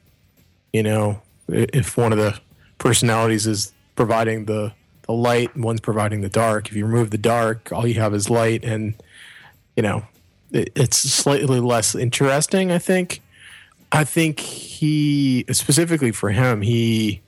you 0.73 0.83
know, 0.83 1.21
if 1.47 1.97
one 1.97 2.11
of 2.11 2.17
the 2.17 2.39
personalities 2.77 3.47
is 3.47 3.73
providing 3.95 4.45
the 4.45 4.73
the 5.03 5.13
light 5.13 5.55
and 5.55 5.63
one's 5.63 5.81
providing 5.81 6.21
the 6.21 6.29
dark, 6.29 6.69
if 6.69 6.75
you 6.75 6.85
remove 6.85 7.09
the 7.09 7.17
dark, 7.17 7.71
all 7.71 7.87
you 7.87 7.95
have 7.95 8.13
is 8.13 8.29
light, 8.29 8.63
and 8.63 8.93
you 9.75 9.83
know, 9.83 10.05
it, 10.51 10.71
it's 10.75 10.97
slightly 10.97 11.59
less 11.59 11.95
interesting. 11.95 12.71
I 12.71 12.77
think. 12.77 13.21
I 13.93 14.05
think 14.05 14.39
he 14.39 15.43
specifically 15.51 16.11
for 16.11 16.29
him, 16.29 16.61
he 16.61 17.21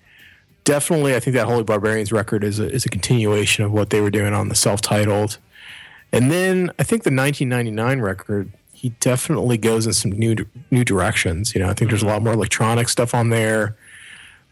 definitely. 0.63 1.13
I 1.13 1.19
think 1.19 1.36
that 1.36 1.45
Holy 1.45 1.63
Barbarians 1.63 2.13
record 2.13 2.41
is 2.43 2.58
a, 2.58 2.69
is 2.71 2.86
a 2.86 2.89
continuation 2.89 3.65
of 3.65 3.73
what 3.73 3.89
they 3.89 3.99
were 3.99 4.10
doing 4.10 4.34
on 4.34 4.47
the 4.47 4.56
self-titled, 4.56 5.39
and 6.13 6.32
then 6.32 6.69
I 6.79 6.84
think 6.84 7.03
the 7.03 7.12
1999 7.12 7.99
record 7.99 8.53
he 8.84 8.89
definitely 9.00 9.58
goes 9.58 9.88
in 9.88 9.93
some 9.93 10.12
new 10.12 10.36
new 10.69 10.84
directions. 10.84 11.56
You 11.56 11.62
know, 11.62 11.69
I 11.69 11.74
think 11.74 11.89
there's 11.89 12.04
a 12.04 12.06
lot 12.06 12.22
more 12.22 12.34
electronic 12.34 12.89
stuff 12.89 13.15
on 13.15 13.30
there. 13.30 13.78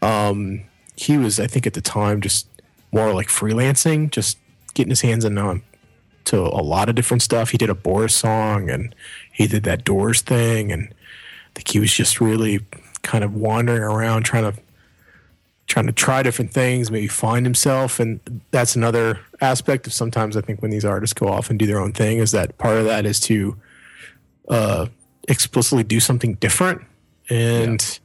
Um, 0.00 0.62
he 0.96 1.18
was, 1.18 1.38
I 1.38 1.46
think, 1.46 1.66
at 1.66 1.74
the 1.74 1.82
time 1.82 2.22
just 2.22 2.48
more 2.92 3.12
like 3.12 3.28
freelancing, 3.28 4.10
just 4.10 4.38
getting 4.72 4.88
his 4.88 5.02
hands 5.02 5.26
in 5.26 5.36
on 5.36 5.62
to 6.24 6.40
a 6.40 6.64
lot 6.64 6.88
of 6.88 6.94
different 6.94 7.22
stuff. 7.22 7.50
He 7.50 7.58
did 7.58 7.68
a 7.68 7.74
Boris 7.74 8.14
song 8.14 8.70
and 8.70 8.94
he 9.30 9.46
did 9.46 9.64
that 9.64 9.84
Doors 9.84 10.22
thing, 10.22 10.72
and 10.72 10.84
I 10.84 11.50
think 11.54 11.68
he 11.68 11.78
was 11.78 11.92
just 11.92 12.18
really 12.18 12.60
kind 13.02 13.24
of 13.24 13.34
wandering 13.34 13.82
around 13.82 14.22
trying 14.22 14.50
to 14.50 14.58
trying 15.66 15.86
to 15.86 15.92
try 15.92 16.22
different 16.22 16.52
things, 16.52 16.90
maybe 16.90 17.06
find 17.06 17.44
himself. 17.44 18.00
And 18.00 18.40
that's 18.50 18.76
another 18.76 19.20
aspect 19.42 19.86
of 19.86 19.92
sometimes 19.92 20.38
I 20.38 20.40
think 20.40 20.62
when 20.62 20.70
these 20.70 20.86
artists 20.86 21.12
go 21.12 21.28
off 21.28 21.50
and 21.50 21.58
do 21.58 21.66
their 21.66 21.78
own 21.78 21.92
thing 21.92 22.16
is 22.16 22.32
that 22.32 22.56
part 22.56 22.78
of 22.78 22.86
that 22.86 23.04
is 23.04 23.20
to 23.20 23.58
uh, 24.48 24.86
explicitly 25.28 25.84
do 25.84 26.00
something 26.00 26.34
different 26.34 26.82
and 27.30 28.00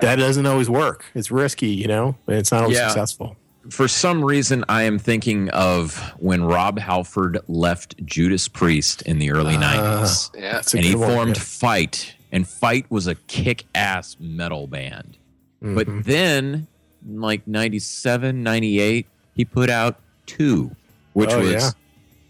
that 0.00 0.16
doesn't 0.16 0.46
always 0.46 0.70
work. 0.70 1.04
It's 1.14 1.30
risky, 1.30 1.68
you 1.68 1.86
know, 1.86 2.16
and 2.26 2.36
it's 2.36 2.50
not 2.50 2.62
always 2.62 2.78
Yeah. 2.78 2.88
successful. 2.88 3.36
For 3.70 3.86
some 3.86 4.24
reason, 4.24 4.64
I 4.68 4.82
am 4.84 4.98
thinking 4.98 5.48
of 5.50 5.96
when 6.18 6.42
Rob 6.42 6.78
Halford 6.80 7.38
left 7.46 7.94
Judas 8.04 8.48
Priest 8.48 9.02
in 9.02 9.18
the 9.18 9.30
early 9.30 9.54
Ah. 9.56 9.60
90s. 9.60 10.30
Yeah. 10.36 10.62
And 10.74 10.84
he 10.84 10.92
good 10.92 11.00
one, 11.00 11.10
formed 11.10 11.36
yeah. 11.36 11.42
Fight, 11.42 12.14
and 12.32 12.48
Fight 12.48 12.86
was 12.90 13.06
a 13.06 13.14
kick 13.14 13.64
ass 13.74 14.16
metal 14.18 14.66
band. 14.66 15.16
But 15.60 15.86
Mhm. 15.86 16.04
then, 16.04 16.66
like 17.08 17.46
97, 17.46 18.42
98, 18.42 19.06
he 19.36 19.44
put 19.44 19.70
out 19.70 20.00
two, 20.26 20.74
which 21.12 21.30
Oh, 21.30 21.38
was, 21.40 21.52
yeah. 21.52 21.70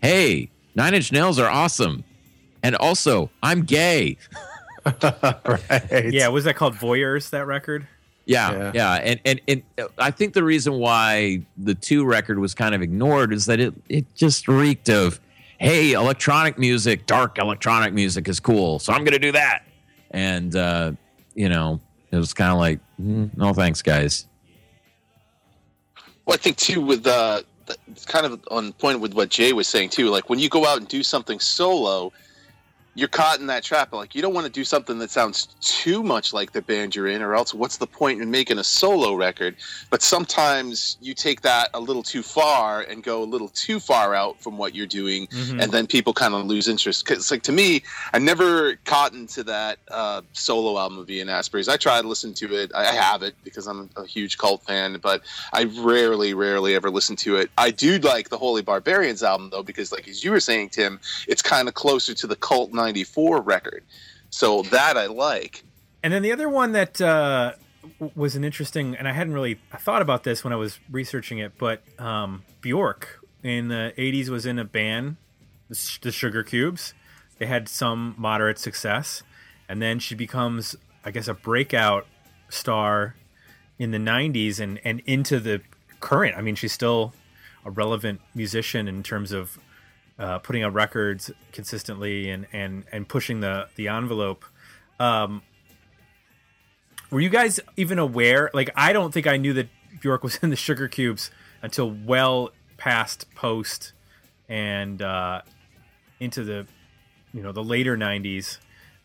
hey, 0.02 0.50
Nine 0.74 0.92
Inch 0.94 1.12
Nails 1.12 1.38
are 1.38 1.48
awesome. 1.48 2.04
And 2.62 2.76
also, 2.76 3.30
I'm 3.42 3.62
gay. 3.62 4.16
right. 5.02 6.12
Yeah, 6.12 6.28
was 6.28 6.44
that 6.44 6.56
called 6.56 6.74
Voyeurs? 6.74 7.30
That 7.30 7.46
record? 7.46 7.86
Yeah, 8.24 8.52
Yeah. 8.52 8.72
yeah, 8.74 8.92
and, 8.94 9.20
and 9.24 9.40
and 9.48 9.62
I 9.98 10.12
think 10.12 10.32
the 10.32 10.44
reason 10.44 10.74
why 10.74 11.42
the 11.58 11.74
two 11.74 12.04
record 12.04 12.38
was 12.38 12.54
kind 12.54 12.72
of 12.74 12.80
ignored 12.80 13.32
is 13.32 13.46
that 13.46 13.58
it 13.58 13.74
it 13.88 14.06
just 14.14 14.46
reeked 14.46 14.88
of, 14.88 15.20
hey, 15.58 15.92
electronic 15.92 16.56
music, 16.56 17.06
dark 17.06 17.38
electronic 17.38 17.92
music 17.92 18.28
is 18.28 18.38
cool, 18.38 18.78
so 18.78 18.92
I'm 18.92 19.02
gonna 19.02 19.18
do 19.18 19.32
that, 19.32 19.64
and 20.12 20.54
uh, 20.54 20.92
you 21.34 21.48
know, 21.48 21.80
it 22.12 22.16
was 22.16 22.32
kind 22.32 22.52
of 22.52 22.58
like, 22.58 22.78
mm, 23.00 23.36
no 23.36 23.52
thanks, 23.54 23.82
guys. 23.82 24.26
Well, 26.24 26.34
I 26.34 26.36
think 26.36 26.56
too 26.58 26.80
with 26.80 27.04
uh, 27.06 27.42
it's 27.88 28.04
kind 28.06 28.24
of 28.24 28.40
on 28.52 28.72
point 28.74 29.00
with 29.00 29.14
what 29.14 29.30
Jay 29.30 29.52
was 29.52 29.66
saying 29.66 29.88
too. 29.90 30.10
Like 30.10 30.30
when 30.30 30.38
you 30.38 30.48
go 30.48 30.64
out 30.64 30.78
and 30.78 30.86
do 30.86 31.02
something 31.02 31.40
solo, 31.40 32.12
you're 32.94 33.08
caught 33.08 33.40
in 33.40 33.46
that 33.46 33.62
trap. 33.64 33.92
Like 33.92 34.14
you 34.14 34.20
don't 34.22 34.34
want 34.34 34.46
to 34.46 34.52
do 34.52 34.64
something 34.64 34.98
that 34.98 35.10
sounds 35.10 35.46
too 35.60 36.02
much 36.02 36.32
like 36.32 36.52
the 36.52 36.60
band 36.62 36.94
you're 36.94 37.06
in, 37.08 37.22
or 37.22 37.34
else 37.34 37.54
what's 37.54 37.78
the 37.78 37.86
point 37.86 38.20
in 38.20 38.30
making 38.30 38.58
a 38.58 38.64
solo 38.64 39.14
record? 39.14 39.56
But 39.90 40.02
sometimes 40.02 40.96
you 41.00 41.14
take 41.14 41.40
that 41.42 41.70
a 41.74 41.80
little 41.80 42.02
too 42.02 42.22
far 42.22 42.82
and 42.82 43.02
go 43.02 43.22
a 43.22 43.24
little 43.24 43.48
too 43.48 43.80
far 43.80 44.14
out 44.14 44.40
from 44.42 44.58
what 44.58 44.74
you're 44.74 44.86
doing, 44.86 45.26
Mhm. 45.28 45.62
and 45.62 45.72
then 45.72 45.86
people 45.86 46.12
kind 46.12 46.34
of 46.34 46.46
lose 46.46 46.68
interest. 46.68 47.04
Because 47.04 47.30
like 47.30 47.42
to 47.44 47.52
me, 47.52 47.82
I 48.12 48.18
never 48.18 48.76
caught 48.84 49.12
into 49.14 49.42
that 49.44 49.78
uh, 49.90 50.20
solo 50.32 50.78
album 50.78 50.98
of 50.98 51.10
Ian 51.10 51.28
Astbury's. 51.28 51.68
I 51.68 51.76
tried 51.76 52.02
to 52.02 52.08
listen 52.08 52.34
to 52.34 52.54
it. 52.56 52.70
I 52.74 52.82
I 52.92 52.94
have 52.94 53.22
it 53.22 53.34
because 53.42 53.66
I'm 53.66 53.88
a 53.96 54.04
huge 54.04 54.36
cult 54.36 54.64
fan, 54.64 54.98
but 55.02 55.22
I 55.52 55.64
rarely, 55.80 56.34
rarely 56.34 56.74
ever 56.74 56.90
listen 56.90 57.16
to 57.16 57.36
it. 57.36 57.50
I 57.56 57.70
do 57.70 57.98
like 57.98 58.28
the 58.28 58.36
Holy 58.36 58.60
Barbarians 58.60 59.22
album 59.22 59.48
though, 59.50 59.62
because 59.62 59.92
like 59.92 60.06
as 60.08 60.22
you 60.22 60.30
were 60.30 60.40
saying, 60.40 60.70
Tim, 60.70 61.00
it's 61.26 61.40
kind 61.40 61.68
of 61.68 61.74
closer 61.74 62.12
to 62.12 62.26
the 62.26 62.36
Cult 62.36 62.72
'94 62.82 63.40
record. 63.42 63.84
So 64.30 64.62
that 64.62 64.96
I 64.96 65.06
like. 65.06 65.64
And 66.02 66.12
then 66.12 66.22
the 66.22 66.32
other 66.32 66.48
one 66.48 66.72
that 66.72 67.00
uh, 67.00 67.52
was 68.14 68.34
an 68.34 68.44
interesting, 68.44 68.96
and 68.96 69.06
I 69.06 69.12
hadn't 69.12 69.34
really 69.34 69.60
thought 69.78 70.02
about 70.02 70.24
this 70.24 70.42
when 70.42 70.52
I 70.52 70.56
was 70.56 70.80
researching 70.90 71.38
it, 71.38 71.52
but 71.58 71.82
um, 72.00 72.42
Bjork 72.60 73.20
in 73.42 73.68
the 73.68 73.92
'80s 73.96 74.28
was 74.28 74.46
in 74.46 74.58
a 74.58 74.64
band, 74.64 75.16
the 75.68 75.98
the 76.02 76.12
Sugar 76.12 76.42
Cubes. 76.42 76.94
They 77.38 77.46
had 77.46 77.68
some 77.68 78.14
moderate 78.18 78.58
success, 78.58 79.22
and 79.68 79.80
then 79.80 79.98
she 79.98 80.14
becomes, 80.14 80.76
I 81.04 81.10
guess, 81.10 81.28
a 81.28 81.34
breakout 81.34 82.06
star 82.48 83.16
in 83.78 83.90
the 83.90 83.98
'90s 83.98 84.60
and 84.60 84.80
and 84.84 85.00
into 85.06 85.38
the 85.38 85.60
current. 86.00 86.36
I 86.36 86.40
mean, 86.40 86.54
she's 86.54 86.72
still 86.72 87.14
a 87.64 87.70
relevant 87.70 88.20
musician 88.34 88.88
in 88.88 89.02
terms 89.02 89.32
of 89.32 89.58
uh, 90.22 90.38
putting 90.38 90.62
out 90.62 90.72
records 90.72 91.32
consistently 91.50 92.30
and 92.30 92.46
and 92.52 92.84
and 92.92 93.08
pushing 93.08 93.40
the 93.40 93.68
the 93.74 93.88
envelope. 93.88 94.44
Um, 95.00 95.42
were 97.10 97.20
you 97.20 97.28
guys 97.28 97.58
even 97.76 97.98
aware? 97.98 98.48
Like, 98.54 98.70
I 98.76 98.92
don't 98.92 99.12
think 99.12 99.26
I 99.26 99.36
knew 99.36 99.52
that 99.54 99.68
Bjork 100.00 100.22
was 100.22 100.36
in 100.42 100.50
the 100.50 100.56
Sugar 100.56 100.86
Cubes 100.86 101.30
until 101.60 101.90
well 101.90 102.52
past 102.76 103.26
post 103.34 103.92
and 104.48 105.02
uh, 105.02 105.42
into 106.20 106.44
the 106.44 106.66
you 107.34 107.42
know 107.42 107.50
the 107.50 107.64
later 107.64 107.96
'90s. 107.96 108.58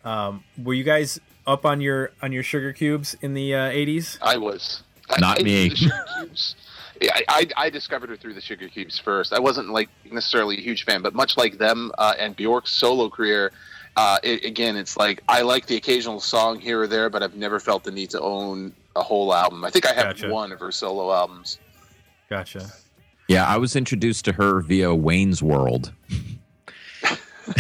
Um, 0.06 0.43
were 0.63 0.75
you 0.75 0.84
guys 0.84 1.19
up 1.47 1.65
on 1.65 1.82
your 1.82 2.12
on 2.21 2.32
your 2.32 2.43
Sugar 2.43 2.73
Cubes 2.73 3.15
in 3.21 3.34
the 3.34 3.56
uh, 3.56 3.71
'80s? 3.71 4.19
I 4.21 4.38
was 4.38 4.84
Not 5.19 5.39
I, 5.39 5.43
me. 5.43 5.69
The 5.69 5.75
Sugar 5.75 6.06
Cubes. 6.19 6.56
I, 7.01 7.23
I, 7.27 7.47
I 7.57 7.69
discovered 7.69 8.10
her 8.10 8.17
through 8.17 8.33
the 8.33 8.41
Sugar 8.41 8.67
Cubes 8.67 8.99
first. 8.99 9.33
I 9.33 9.39
wasn't 9.39 9.69
like 9.69 9.89
necessarily 10.12 10.57
a 10.57 10.62
huge 10.62 10.86
fan, 10.86 11.01
but 11.01 11.13
much 11.13 11.38
like 11.38 11.57
them 11.57 11.91
uh, 11.97 12.13
and 12.19 12.36
Bjork's 12.36 12.71
solo 12.71 13.10
career, 13.10 13.51
uh, 13.95 14.19
it, 14.23 14.45
again, 14.45 14.75
it's 14.75 14.97
like 14.97 15.23
I 15.27 15.41
like 15.41 15.65
the 15.65 15.75
occasional 15.75 16.19
song 16.19 16.60
here 16.60 16.81
or 16.81 16.88
there, 16.88 17.10
but 17.10 17.23
I've 17.23 17.36
never 17.36 17.60
felt 17.60 17.83
the 17.83 17.91
need 17.91 18.10
to 18.12 18.21
own 18.21 18.73
a 18.95 19.01
whole 19.01 19.33
album. 19.33 19.63
I 19.65 19.69
think 19.69 19.86
I 19.86 19.93
have 19.93 20.15
Gotcha. 20.17 20.29
one 20.29 20.51
of 20.51 20.60
her 20.60 20.71
solo 20.71 21.13
albums. 21.13 21.60
Gotcha. 22.29 22.67
Yeah, 23.27 23.45
I 23.45 23.57
was 23.57 23.75
introduced 23.75 24.25
to 24.25 24.33
her 24.33 24.62
via 24.62 24.93
Wayne's 24.93 25.43
World. 25.43 25.91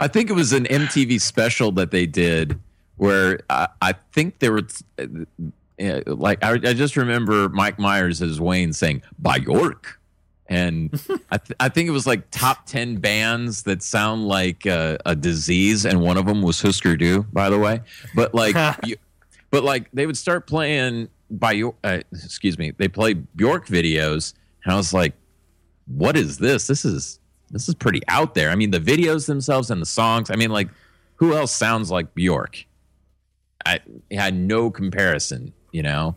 I 0.00 0.08
think 0.08 0.30
it 0.30 0.34
was 0.34 0.52
an 0.52 0.64
MTV 0.64 1.20
special 1.20 1.72
that 1.72 1.90
they 1.90 2.06
did 2.06 2.58
where 2.96 3.40
I, 3.50 3.68
I 3.82 3.94
think 4.12 4.38
there 4.38 4.52
were 4.52 4.66
like 5.78 6.42
I, 6.42 6.52
I 6.52 6.72
just 6.74 6.96
remember 6.96 7.48
Mike 7.48 7.78
Myers 7.78 8.22
as 8.22 8.40
Wayne 8.40 8.72
saying 8.72 9.02
"by 9.18 9.36
York," 9.36 10.00
and 10.46 10.92
I, 11.30 11.38
th- 11.38 11.56
I 11.58 11.68
think 11.68 11.88
it 11.88 11.92
was 11.92 12.06
like 12.06 12.30
top 12.30 12.66
ten 12.66 12.96
bands 12.96 13.62
that 13.64 13.82
sound 13.82 14.26
like 14.26 14.66
uh, 14.66 14.98
a 15.04 15.16
disease, 15.16 15.84
and 15.84 16.00
one 16.00 16.16
of 16.16 16.26
them 16.26 16.42
was 16.42 16.60
Husker 16.60 16.96
Du, 16.96 17.22
by 17.32 17.50
the 17.50 17.58
way. 17.58 17.80
But 18.14 18.34
like, 18.34 18.56
you, 18.84 18.96
but 19.50 19.64
like 19.64 19.90
they 19.92 20.06
would 20.06 20.16
start 20.16 20.46
playing 20.46 21.08
by 21.30 21.52
your 21.52 21.74
uh, 21.82 22.00
excuse 22.12 22.58
me, 22.58 22.70
they 22.70 22.88
play 22.88 23.14
Bjork 23.14 23.66
videos, 23.66 24.34
and 24.64 24.72
I 24.72 24.76
was 24.76 24.92
like, 24.92 25.14
what 25.86 26.16
is 26.16 26.38
this? 26.38 26.66
This 26.66 26.84
is 26.84 27.18
this 27.50 27.68
is 27.68 27.74
pretty 27.74 28.00
out 28.08 28.34
there. 28.34 28.50
I 28.50 28.54
mean, 28.54 28.70
the 28.70 28.80
videos 28.80 29.26
themselves 29.26 29.70
and 29.70 29.80
the 29.80 29.86
songs. 29.86 30.30
I 30.30 30.36
mean, 30.36 30.50
like, 30.50 30.68
who 31.16 31.34
else 31.34 31.52
sounds 31.52 31.90
like 31.90 32.14
Bjork? 32.14 32.64
I 33.66 33.80
had 34.10 34.34
no 34.34 34.70
comparison, 34.70 35.52
you 35.74 35.82
know, 35.82 36.14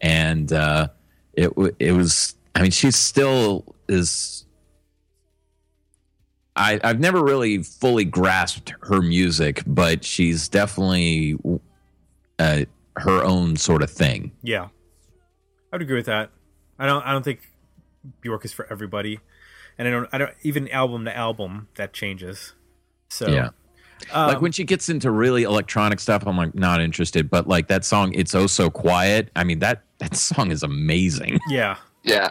and 0.00 0.52
uh, 0.52 0.88
it 1.34 1.52
it 1.78 1.92
was. 1.92 2.34
I 2.56 2.62
mean, 2.62 2.72
she 2.72 2.90
still 2.90 3.76
is. 3.88 4.44
I 6.56 6.80
I've 6.82 6.98
never 6.98 7.22
really 7.22 7.62
fully 7.62 8.04
grasped 8.04 8.74
her 8.82 9.00
music, 9.00 9.62
but 9.64 10.04
she's 10.04 10.48
definitely 10.48 11.38
uh, 12.40 12.64
her 12.96 13.22
own 13.22 13.56
sort 13.56 13.82
of 13.82 13.90
thing. 13.90 14.32
Yeah, 14.42 14.68
I 15.72 15.76
would 15.76 15.82
agree 15.82 15.96
with 15.96 16.06
that. 16.06 16.30
I 16.78 16.86
don't. 16.86 17.06
I 17.06 17.12
don't 17.12 17.22
think 17.22 17.40
Bjork 18.20 18.44
is 18.44 18.52
for 18.52 18.66
everybody, 18.70 19.20
and 19.78 19.86
I 19.86 19.90
don't. 19.92 20.08
I 20.12 20.18
don't 20.18 20.34
even 20.42 20.68
album 20.70 21.04
to 21.04 21.16
album 21.16 21.68
that 21.76 21.92
changes. 21.92 22.54
So 23.08 23.30
Yeah. 23.30 23.50
Um, 24.12 24.28
like 24.28 24.40
when 24.40 24.52
she 24.52 24.64
gets 24.64 24.88
into 24.88 25.10
really 25.10 25.42
electronic 25.42 26.00
stuff, 26.00 26.24
I'm 26.26 26.36
like 26.36 26.54
not 26.54 26.80
interested. 26.80 27.28
But 27.30 27.48
like 27.48 27.68
that 27.68 27.84
song, 27.84 28.12
"It's 28.14 28.34
Oh 28.34 28.46
So 28.46 28.70
Quiet." 28.70 29.30
I 29.36 29.44
mean 29.44 29.58
that 29.60 29.82
that 29.98 30.14
song 30.16 30.50
is 30.50 30.62
amazing. 30.62 31.38
yeah, 31.48 31.76
Yeah, 32.02 32.30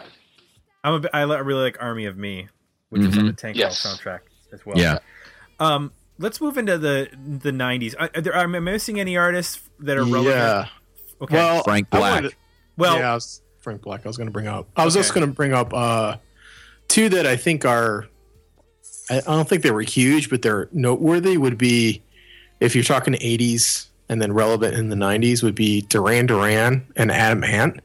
I'm 0.84 1.04
a, 1.04 1.08
I 1.12 1.26
bi- 1.26 1.38
really 1.38 1.62
like 1.62 1.76
Army 1.80 2.06
of 2.06 2.16
Me, 2.16 2.48
which 2.90 3.02
is 3.02 3.16
on 3.18 3.26
the 3.26 3.32
Tank 3.32 3.56
Yes. 3.56 3.82
Girl 3.82 3.92
soundtrack 3.94 4.20
as 4.52 4.64
well. 4.64 4.78
Yeah, 4.78 4.98
Um, 5.60 5.92
let's 6.18 6.40
move 6.40 6.56
into 6.56 6.78
the 6.78 7.08
the 7.40 7.50
'90s. 7.50 7.94
Are, 7.98 8.10
are 8.14 8.20
there, 8.20 8.34
am 8.34 8.54
I 8.54 8.60
missing 8.60 8.98
any 9.00 9.16
artists 9.16 9.60
that 9.80 9.96
are 9.96 10.04
relevant? 10.04 10.36
Yeah. 10.36 10.68
Okay. 11.20 11.34
Well, 11.34 11.62
Frank 11.64 11.88
I 11.92 11.98
Black. 11.98 12.14
wanted 12.14 12.30
to- 12.30 12.36
well, 12.78 12.98
yeah, 12.98 13.10
I 13.10 13.14
was, 13.14 13.40
Frank 13.60 13.82
Black. 13.82 14.04
I 14.04 14.08
was 14.08 14.16
going 14.18 14.26
to 14.28 14.32
bring 14.32 14.46
up. 14.46 14.68
I 14.76 14.84
was 14.84 14.94
Okay. 14.96 15.02
just 15.02 15.14
going 15.14 15.26
to 15.26 15.32
bring 15.32 15.52
up 15.54 15.72
uh, 15.74 16.16
two 16.88 17.08
that 17.08 17.26
I 17.26 17.36
think 17.36 17.64
are. 17.64 18.06
I, 19.10 19.18
I 19.18 19.20
don't 19.20 19.48
think 19.48 19.62
they 19.62 19.70
were 19.70 19.82
huge, 19.82 20.30
but 20.30 20.42
they're 20.42 20.68
noteworthy. 20.72 21.36
Would 21.36 21.58
be 21.58 22.02
if 22.60 22.74
you're 22.74 22.84
talking 22.84 23.14
80s 23.14 23.86
and 24.08 24.22
then 24.22 24.32
relevant 24.32 24.74
in 24.74 24.88
the 24.88 24.96
90s 24.96 25.42
would 25.42 25.54
be 25.54 25.82
Duran 25.82 26.26
Duran 26.26 26.86
and 26.96 27.10
Adam 27.10 27.42
Ant. 27.44 27.80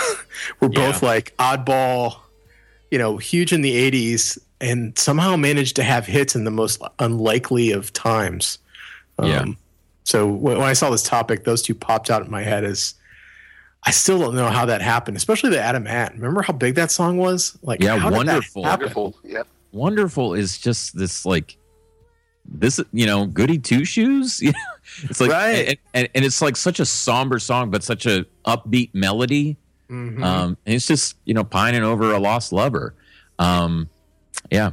We're 0.60 0.68
both 0.68 1.02
like 1.02 1.34
oddball, 1.38 2.16
you 2.90 2.98
know, 2.98 3.16
huge 3.16 3.52
in 3.52 3.62
the 3.62 3.90
80s 3.90 4.38
and 4.60 4.96
somehow 4.98 5.36
managed 5.36 5.76
to 5.76 5.82
have 5.82 6.06
hits 6.06 6.34
in 6.36 6.44
the 6.44 6.50
most 6.50 6.82
unlikely 6.98 7.72
of 7.72 7.92
times. 7.92 8.58
Um, 9.18 9.28
yeah. 9.28 9.44
So 10.04 10.26
when, 10.26 10.58
when 10.58 10.68
I 10.68 10.72
saw 10.72 10.90
this 10.90 11.02
topic, 11.02 11.44
those 11.44 11.62
two 11.62 11.74
popped 11.74 12.10
out 12.10 12.24
in 12.24 12.30
my 12.30 12.42
head 12.42 12.64
as 12.64 12.94
I 13.84 13.90
still 13.90 14.18
don't 14.18 14.36
know 14.36 14.48
how 14.48 14.66
that 14.66 14.80
happened, 14.80 15.16
especially 15.16 15.50
the 15.50 15.60
Adam 15.60 15.86
Ant. 15.86 16.14
Remember 16.14 16.42
how 16.42 16.52
big 16.52 16.76
that 16.76 16.90
song 16.90 17.16
was? 17.16 17.58
Like, 17.62 17.80
Yeah, 17.82 17.96
how 17.96 18.10
did 18.10 18.20
that 18.20 18.26
wonderful. 18.26 18.62
wonderful. 18.62 19.16
Yep. 19.24 19.48
"Wonderful" 19.72 20.34
is 20.34 20.58
just 20.58 20.96
this 20.96 21.24
like 21.26 21.56
this 22.44 22.80
you 22.92 23.06
know 23.06 23.26
goody 23.26 23.58
two 23.58 23.84
shoes. 23.84 24.42
It's 25.04 25.20
like 25.20 25.30
Right. 25.30 25.68
and, 25.68 25.78
and, 25.94 26.08
and 26.16 26.24
it's 26.24 26.42
like 26.42 26.56
such 26.56 26.80
a 26.80 26.84
somber 26.84 27.38
song, 27.38 27.70
but 27.70 27.82
such 27.84 28.04
a 28.04 28.26
upbeat 28.44 28.90
melody. 28.92 29.56
Mhm. 29.88 30.22
Um, 30.22 30.56
and 30.66 30.74
it's 30.74 30.86
just 30.86 31.16
you 31.24 31.34
know 31.34 31.44
pining 31.44 31.82
over 31.82 32.12
a 32.12 32.18
lost 32.18 32.52
lover. 32.52 32.94
Um, 33.38 33.88
yeah, 34.50 34.72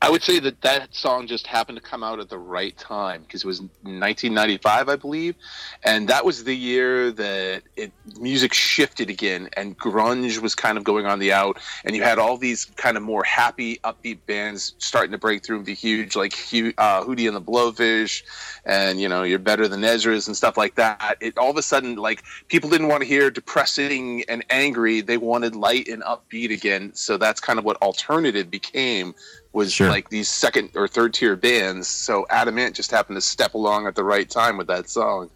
I 0.00 0.10
would 0.10 0.22
say 0.22 0.38
that 0.40 0.60
that 0.62 0.94
song 0.94 1.26
just 1.26 1.46
happened 1.46 1.76
to 1.76 1.82
come 1.82 2.04
out 2.04 2.20
at 2.20 2.28
the 2.28 2.38
right 2.38 2.76
time 2.78 3.22
because 3.22 3.42
it 3.42 3.46
was 3.46 3.60
1995, 3.60 4.88
I 4.88 4.96
believe, 4.96 5.34
and 5.82 6.08
that 6.08 6.24
was 6.24 6.44
the 6.44 6.54
year 6.54 7.10
that 7.12 7.62
it 7.76 7.92
music 8.18 8.54
shifted 8.54 9.10
again 9.10 9.48
and 9.56 9.76
grunge 9.76 10.38
was 10.38 10.54
kind 10.54 10.78
of 10.78 10.84
going 10.84 11.06
on 11.06 11.18
the 11.18 11.32
out, 11.32 11.58
and 11.84 11.96
you 11.96 12.02
had 12.02 12.18
all 12.18 12.36
these 12.36 12.64
kind 12.64 12.96
of 12.96 13.02
more 13.02 13.24
happy, 13.24 13.78
upbeat 13.82 14.18
bands 14.26 14.74
starting 14.78 15.12
to 15.12 15.18
break 15.18 15.44
through 15.44 15.62
be 15.64 15.74
huge, 15.74 16.16
like 16.16 16.32
uh, 16.32 17.02
Hootie 17.02 17.26
and 17.26 17.36
the 17.36 17.42
Blowfish, 17.42 18.22
and 18.64 19.00
you 19.00 19.08
know 19.08 19.22
you're 19.24 19.38
better 19.38 19.66
than 19.66 19.84
Ezra's 19.84 20.26
and 20.26 20.36
stuff 20.36 20.56
like 20.56 20.76
that. 20.76 21.16
It 21.20 21.36
all 21.36 21.50
of 21.50 21.56
a 21.56 21.62
sudden 21.62 21.96
like 21.96 22.22
people 22.48 22.70
didn't 22.70 22.88
want 22.88 23.02
to 23.02 23.08
hear 23.08 23.30
depressing 23.30 24.24
and 24.28 24.44
angry; 24.48 25.00
they 25.00 25.18
wanted 25.18 25.56
light 25.56 25.88
and 25.88 26.02
upbeat 26.02 26.52
again. 26.52 26.94
So 26.94 27.16
that's 27.16 27.40
kind 27.40 27.58
of 27.58 27.64
what 27.64 27.76
alternative 27.82 28.50
became 28.50 29.14
was 29.58 29.72
Sure. 29.72 29.88
like 29.90 30.08
these 30.08 30.28
second 30.28 30.70
or 30.74 30.88
third 30.88 31.12
tier 31.12 31.36
bands. 31.36 31.88
So 31.88 32.26
Adam 32.30 32.58
Ant 32.58 32.74
just 32.74 32.90
happened 32.90 33.16
to 33.16 33.20
step 33.20 33.54
along 33.54 33.86
at 33.86 33.94
the 33.94 34.04
right 34.04 34.28
time 34.30 34.56
with 34.56 34.68
that 34.68 34.88
song. 34.88 35.28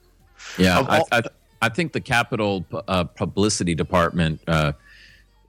Yeah, 0.58 0.78
Of 0.80 0.88
I, 0.88 1.02
I, 1.12 1.22
I 1.62 1.68
think 1.68 1.92
the 1.92 2.00
Capitol 2.00 2.64
uh, 2.88 3.04
publicity 3.04 3.74
department. 3.74 4.40
Uh, 4.46 4.72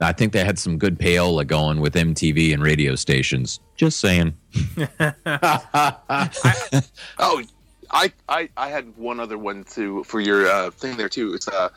I 0.00 0.12
think 0.12 0.32
they 0.32 0.44
had 0.44 0.58
some 0.58 0.76
good 0.76 0.98
payola 0.98 1.46
going 1.46 1.80
with 1.80 1.94
MTV 1.94 2.52
and 2.52 2.62
radio 2.62 2.94
stations. 2.96 3.60
Just 3.76 4.00
saying. 4.00 4.34
Oh, 7.18 7.42
I, 7.90 8.12
I, 8.28 8.48
I 8.56 8.68
had 8.68 8.96
one 8.96 9.20
other 9.20 9.38
one 9.38 9.64
too 9.64 10.04
for 10.04 10.20
your 10.20 10.48
uh, 10.48 10.70
thing 10.70 10.96
there 10.96 11.08
too. 11.08 11.34
It's 11.34 11.46
uh, 11.48 11.68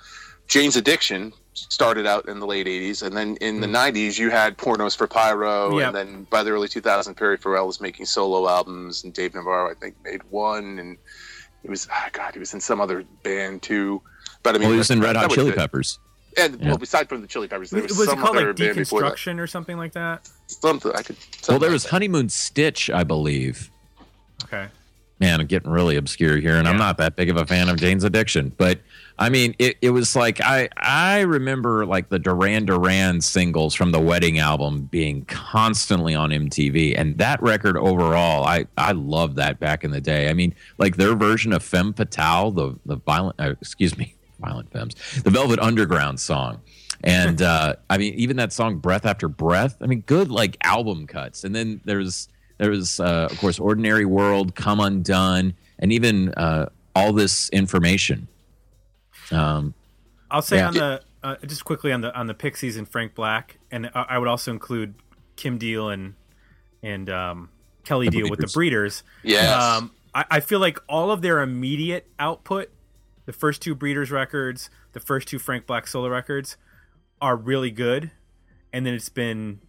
Jane's 0.47 0.75
Addiction 0.75 1.31
started 1.69 2.05
out 2.05 2.27
in 2.27 2.39
the 2.39 2.45
late 2.45 2.67
'80s, 2.67 3.01
and 3.01 3.15
then 3.15 3.35
in 3.41 3.61
the 3.61 3.67
'90s 3.67 4.17
you 4.19 4.29
had 4.29 4.57
Pornos 4.57 4.95
for 4.95 5.07
Pyro, 5.07 5.77
Yep. 5.79 5.87
and 5.87 5.95
then 5.95 6.27
by 6.29 6.43
the 6.43 6.51
early 6.51 6.67
2000s 6.67 7.15
Perry 7.15 7.37
Farrell 7.37 7.67
was 7.67 7.81
making 7.81 8.05
solo 8.05 8.47
albums, 8.47 9.03
and 9.03 9.13
Dave 9.13 9.33
Navarro 9.33 9.71
I 9.71 9.73
think 9.73 9.95
made 10.03 10.21
one, 10.29 10.79
and 10.79 10.97
he 11.63 11.69
was 11.69 11.87
ah, 11.91 12.09
God 12.13 12.33
he 12.33 12.39
was 12.39 12.53
in 12.53 12.59
some 12.61 12.79
other 12.81 13.03
band 13.23 13.61
too. 13.63 14.01
But 14.43 14.55
I 14.55 14.59
mean, 14.59 14.67
Well, 14.67 14.73
he 14.73 14.77
was 14.77 14.91
in 14.91 15.01
Red 15.01 15.15
Hot 15.15 15.31
Chili 15.31 15.51
good. 15.51 15.57
Peppers. 15.57 15.99
And 16.39 16.59
Yeah. 16.61 16.67
well, 16.69 16.77
beside 16.77 17.09
from 17.09 17.21
the 17.21 17.27
Chili 17.27 17.47
Peppers, 17.47 17.71
there 17.71 17.81
was, 17.81 17.97
was 17.97 18.07
it 18.09 18.17
called 18.19 18.37
other 18.37 18.47
like 18.49 18.57
band 18.57 18.77
deconstruction 18.77 19.39
or 19.39 19.47
something 19.47 19.75
like 19.77 19.93
that? 19.93 20.29
Something 20.45 20.91
I 20.95 21.01
could. 21.01 21.15
Well, 21.49 21.57
there 21.57 21.69
like 21.69 21.73
was 21.73 21.83
that. 21.83 21.89
Honeymoon 21.89 22.29
Stitch, 22.29 22.89
I 22.91 23.03
believe. 23.03 23.71
Okay. 24.43 24.67
Man, 25.19 25.41
I'm 25.41 25.47
getting 25.47 25.71
really 25.71 25.95
obscure 25.95 26.37
here, 26.37 26.57
and 26.57 26.67
I'm 26.67 26.77
not 26.77 26.97
that 26.99 27.15
big 27.15 27.31
of 27.31 27.37
a 27.37 27.45
fan 27.47 27.69
of 27.69 27.77
Jane's 27.77 28.03
Addiction. 28.03 28.53
But 28.55 28.79
I 29.19 29.29
mean, 29.29 29.55
it, 29.57 29.77
it 29.81 29.89
was 29.89 30.15
like 30.15 30.41
I 30.41 30.69
I 30.77 31.21
remember 31.21 31.85
like 31.85 32.09
the 32.09 32.19
Duran 32.19 32.65
Duran 32.65 33.21
singles 33.21 33.73
from 33.73 33.91
the 33.91 33.99
Wedding 33.99 34.37
album 34.37 34.83
being 34.83 35.25
constantly 35.25 36.13
on 36.13 36.29
MTV, 36.29 36.93
and 36.95 37.17
that 37.17 37.41
record 37.41 37.77
overall, 37.77 38.45
I 38.45 38.67
I 38.77 38.91
loved 38.91 39.37
that 39.37 39.59
back 39.59 39.83
in 39.83 39.91
the 39.91 40.01
day. 40.01 40.29
I 40.29 40.33
mean, 40.33 40.53
like 40.77 40.97
their 40.97 41.15
version 41.15 41.51
of 41.51 41.63
Femme 41.63 41.93
Fatale, 41.93 42.51
the 42.51 42.79
the 42.85 42.97
violent, 42.97 43.39
uh, 43.39 43.55
excuse 43.59 43.97
me, 43.97 44.13
violent 44.39 44.71
femmes, 44.71 44.93
the 45.23 45.31
Velvet 45.31 45.59
Underground 45.59 46.19
song. 46.19 46.61
And 47.03 47.41
uh, 47.41 47.75
I 47.89 47.97
mean, 47.97 48.13
even 48.15 48.37
that 48.37 48.53
song 48.53 48.77
"Breath 48.77 49.05
After 49.05 49.27
Breath." 49.27 49.77
I 49.81 49.87
mean, 49.87 50.01
good 50.01 50.29
like 50.29 50.57
album 50.61 51.07
cuts. 51.07 51.43
And 51.43 51.55
then 51.55 51.81
there's 51.85 52.27
there 52.59 52.69
was 52.69 52.99
uh, 52.99 53.29
of 53.31 53.37
course 53.39 53.59
"Ordinary 53.59 54.05
World," 54.05 54.53
"Come 54.55 54.79
Undone," 54.79 55.53
and 55.79 55.91
even 55.91 56.33
uh, 56.33 56.69
all 56.95 57.13
this 57.13 57.49
information. 57.49 58.27
Um, 59.31 59.73
I'll 60.29 60.41
say 60.41 60.57
Yeah. 60.57 60.67
on 60.67 60.73
the 60.73 61.01
uh, 61.23 61.35
just 61.45 61.65
quickly 61.65 61.91
on 61.91 62.01
the 62.01 62.15
on 62.17 62.27
the 62.27 62.33
Pixies 62.33 62.77
and 62.77 62.87
Frank 62.87 63.15
Black, 63.15 63.57
and 63.71 63.89
I, 63.93 64.05
I 64.09 64.17
would 64.17 64.27
also 64.27 64.51
include 64.51 64.95
Kim 65.35 65.57
Deal 65.57 65.89
and 65.89 66.13
and 66.83 67.09
um, 67.09 67.49
Kelley 67.83 68.07
Deal 68.09 68.29
with 68.29 68.39
the 68.39 68.47
Breeders. 68.47 69.03
Yeah, 69.23 69.75
Um, 69.77 69.91
I, 70.13 70.25
I 70.31 70.39
feel 70.39 70.59
like 70.59 70.79
all 70.87 71.11
of 71.11 71.21
their 71.21 71.41
immediate 71.41 72.07
output, 72.19 72.69
the 73.25 73.33
first 73.33 73.61
two 73.61 73.73
Breeders 73.75 74.11
records, 74.11 74.69
the 74.93 74.99
first 74.99 75.27
two 75.27 75.39
Frank 75.39 75.65
Black 75.65 75.87
solo 75.87 76.07
records, 76.07 76.55
are 77.19 77.35
really 77.35 77.71
good, 77.71 78.11
and 78.71 78.85
then 78.85 78.93
it's 78.93 79.09
been 79.09 79.59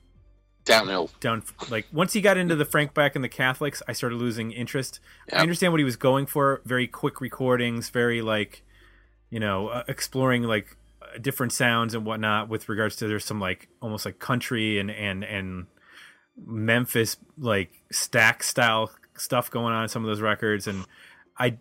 downhill. 0.64 1.10
down. 1.20 1.42
Like 1.70 1.86
once 1.92 2.12
he 2.12 2.20
got 2.20 2.36
into 2.36 2.54
the 2.54 2.64
Frank 2.66 2.92
Black 2.94 3.14
and 3.14 3.24
the 3.24 3.28
Catholics, 3.28 3.82
I 3.88 3.92
started 3.94 4.16
losing 4.16 4.52
interest. 4.52 5.00
I 5.32 5.36
understand 5.36 5.72
what 5.72 5.80
he 5.80 5.84
was 5.84 5.96
going 5.96 6.26
for. 6.26 6.60
Very 6.66 6.86
quick 6.86 7.20
recordings, 7.22 7.88
very 7.88 8.20
like, 8.20 8.62
you 9.30 9.40
know, 9.40 9.68
uh, 9.68 9.84
exploring 9.88 10.42
like 10.44 10.76
uh, 11.02 11.18
different 11.20 11.52
sounds 11.52 11.94
and 11.94 12.04
whatnot. 12.04 12.48
With 12.48 12.68
regards 12.68 12.96
to 12.96 13.08
there's 13.08 13.24
some 13.24 13.40
like 13.40 13.68
almost 13.80 14.04
like 14.04 14.18
country 14.18 14.78
and 14.78 14.90
and 14.90 15.24
and 15.24 15.66
Memphis 16.46 17.16
like 17.36 17.70
stack 17.90 18.42
style 18.42 18.90
stuff 19.16 19.50
going 19.50 19.74
on 19.74 19.82
in 19.84 19.88
some 19.88 20.02
of 20.04 20.08
those 20.08 20.20
records, 20.20 20.66
and 20.66 20.84
I 21.38 21.56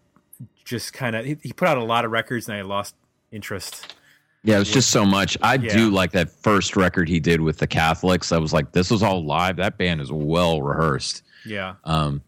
just 0.63 0.93
kind 0.93 1.15
of 1.15 1.25
he, 1.25 1.37
he 1.41 1.53
put 1.53 1.67
out 1.67 1.77
a 1.77 1.83
lot 1.83 2.05
of 2.05 2.11
records, 2.11 2.47
and 2.47 2.57
I 2.57 2.61
lost 2.61 2.95
interest. 3.31 3.95
yeah, 4.43 4.55
it 4.55 4.59
was 4.59 4.71
just 4.71 4.91
so 4.91 5.05
much. 5.05 5.37
I 5.41 5.55
Yeah. 5.55 5.73
do 5.75 5.89
like 5.89 6.11
that 6.11 6.29
first 6.29 6.75
record 6.75 7.09
he 7.09 7.19
did 7.19 7.41
with 7.41 7.57
the 7.57 7.67
Catholics. 7.67 8.31
I 8.31 8.37
was 8.37 8.53
like, 8.53 8.71
this 8.71 8.89
was 8.91 9.01
all 9.03 9.25
live. 9.25 9.57
That 9.57 9.77
band 9.77 9.99
is 9.99 10.11
well 10.11 10.61
rehearsed. 10.61 11.23
Yeah, 11.45 11.75
Um, 11.83 12.21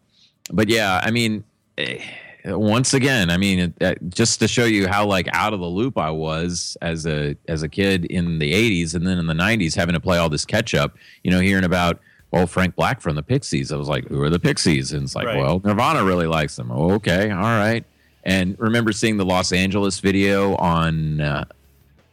but 0.52 0.70
yeah, 0.70 1.02
I 1.04 1.12
mean, 1.12 1.44
eh, 1.78 2.04
once 2.46 2.94
again, 2.94 3.30
I 3.30 3.38
mean, 3.38 3.60
it, 3.60 3.74
uh, 3.84 3.96
just 4.10 4.40
to 4.40 4.48
show 4.48 4.66
you 4.66 4.88
how 4.88 5.06
like 5.06 5.28
out 5.34 5.54
of 5.54 5.60
the 5.60 5.66
loop 5.66 5.98
I 5.98 6.10
was 6.12 6.78
as 6.82 7.06
a 7.06 7.36
as 7.48 7.64
a 7.64 7.70
kid 7.70 8.06
in 8.06 8.40
the 8.40 8.54
'80s, 8.54 8.96
and 8.96 9.06
then 9.06 9.18
in 9.18 9.28
the 9.28 9.34
'90s, 9.34 9.76
having 9.76 9.94
to 9.94 10.00
play 10.00 10.18
all 10.18 10.30
this 10.30 10.46
catch 10.46 10.74
up. 10.74 10.96
You 11.24 11.32
know, 11.32 11.40
hearing 11.40 11.64
about 11.66 12.00
well 12.32 12.48
Frank 12.48 12.76
Black 12.76 13.02
from 13.02 13.16
the 13.16 13.24
Pixies. 13.24 13.72
I 13.72 13.76
was 13.76 13.88
like, 13.90 14.08
who 14.08 14.22
are 14.22 14.30
the 14.30 14.40
Pixies? 14.40 14.94
And 14.94 15.04
it's 15.04 15.16
like, 15.16 15.26
Right. 15.26 15.38
well, 15.38 15.62
Nirvana 15.64 16.04
really 16.04 16.28
likes 16.28 16.56
them. 16.56 16.72
Oh, 16.72 16.92
okay, 16.94 17.32
all 17.32 17.42
right. 17.42 17.84
And 18.24 18.56
remember 18.60 18.92
seeing 18.92 19.18
the 19.18 19.26
Los 19.26 19.52
Angeles 19.52 20.00
video 20.00 20.56
on 20.58 21.22
uh, 21.22 21.46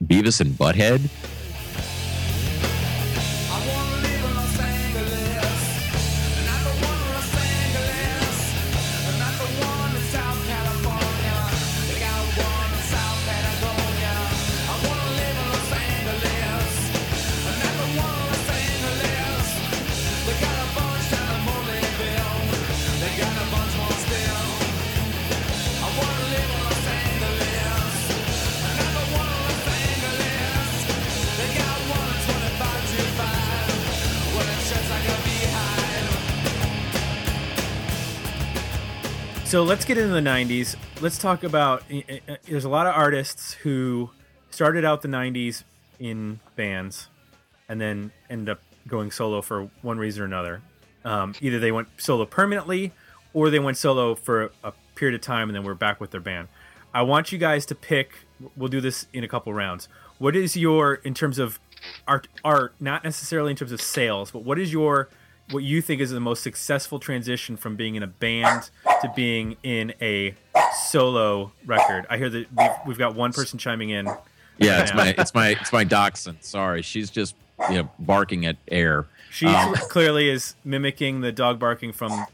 Beavis 0.04 0.40
and 0.40 0.52
Butthead. 0.52 1.08
So 39.56 39.62
let's 39.62 39.86
get 39.86 39.96
into 39.96 40.12
the 40.12 40.20
90s. 40.20 40.76
Let's 41.00 41.16
talk 41.16 41.42
about. 41.42 41.82
uh, 41.90 42.00
uh, 42.28 42.36
There's 42.44 42.66
a 42.66 42.68
lot 42.68 42.86
of 42.86 42.94
artists 42.94 43.54
who 43.54 44.10
started 44.50 44.84
out 44.84 45.00
the 45.00 45.08
90s 45.08 45.64
in 45.98 46.40
bands 46.56 47.08
and 47.66 47.80
then 47.80 48.12
end 48.28 48.50
up 48.50 48.60
going 48.86 49.10
solo 49.10 49.40
for 49.40 49.70
one 49.80 49.96
reason 49.96 50.20
or 50.20 50.26
another. 50.26 50.60
Um, 51.06 51.34
either 51.40 51.58
they 51.58 51.72
went 51.72 51.88
solo 51.96 52.26
permanently 52.26 52.92
or 53.32 53.48
they 53.48 53.58
went 53.58 53.78
solo 53.78 54.14
for 54.14 54.50
a 54.62 54.74
period 54.94 55.14
of 55.14 55.22
time 55.22 55.48
and 55.48 55.56
then 55.56 55.64
we're 55.64 55.72
back 55.72 56.02
with 56.02 56.10
their 56.10 56.20
band. 56.20 56.48
I 56.92 57.00
want 57.00 57.32
you 57.32 57.38
guys 57.38 57.64
to 57.64 57.74
pick. 57.74 58.26
We'll 58.58 58.68
do 58.68 58.82
this 58.82 59.06
in 59.14 59.24
a 59.24 59.28
couple 59.28 59.54
rounds. 59.54 59.88
What 60.18 60.36
is 60.36 60.54
your, 60.54 60.96
in 60.96 61.14
terms 61.14 61.38
of 61.38 61.58
art, 62.06 62.28
art, 62.44 62.74
not 62.78 63.04
necessarily 63.04 63.52
in 63.52 63.56
terms 63.56 63.72
of 63.72 63.80
sales, 63.80 64.30
but 64.30 64.40
what 64.40 64.58
is 64.58 64.70
your 64.70 65.08
what 65.50 65.62
you 65.62 65.80
think 65.80 66.00
is 66.00 66.10
the 66.10 66.20
most 66.20 66.42
successful 66.42 66.98
transition 66.98 67.56
from 67.56 67.76
being 67.76 67.94
in 67.94 68.02
a 68.02 68.06
band 68.06 68.70
to 69.02 69.12
being 69.14 69.56
in 69.62 69.94
a 70.00 70.34
solo 70.88 71.52
record. 71.64 72.06
I 72.10 72.18
hear 72.18 72.28
that 72.30 72.46
we've, 72.56 72.70
we've 72.86 72.98
got 72.98 73.14
one 73.14 73.32
person 73.32 73.58
chiming 73.58 73.90
in. 73.90 74.06
Yeah, 74.58 74.82
it's 74.82 74.94
my 74.94 75.14
it's 75.18 75.34
my 75.34 75.48
it's 75.50 75.72
my 75.72 75.84
dachshund. 75.84 76.38
Sorry, 76.40 76.82
she's 76.82 77.10
just 77.10 77.34
you 77.70 77.76
know 77.76 77.90
barking 77.98 78.46
at 78.46 78.56
air. 78.68 79.06
She 79.30 79.46
clearly 79.90 80.30
is 80.30 80.54
mimicking 80.64 81.20
the 81.20 81.32
dog 81.32 81.58
barking 81.58 81.92
from 81.92 82.26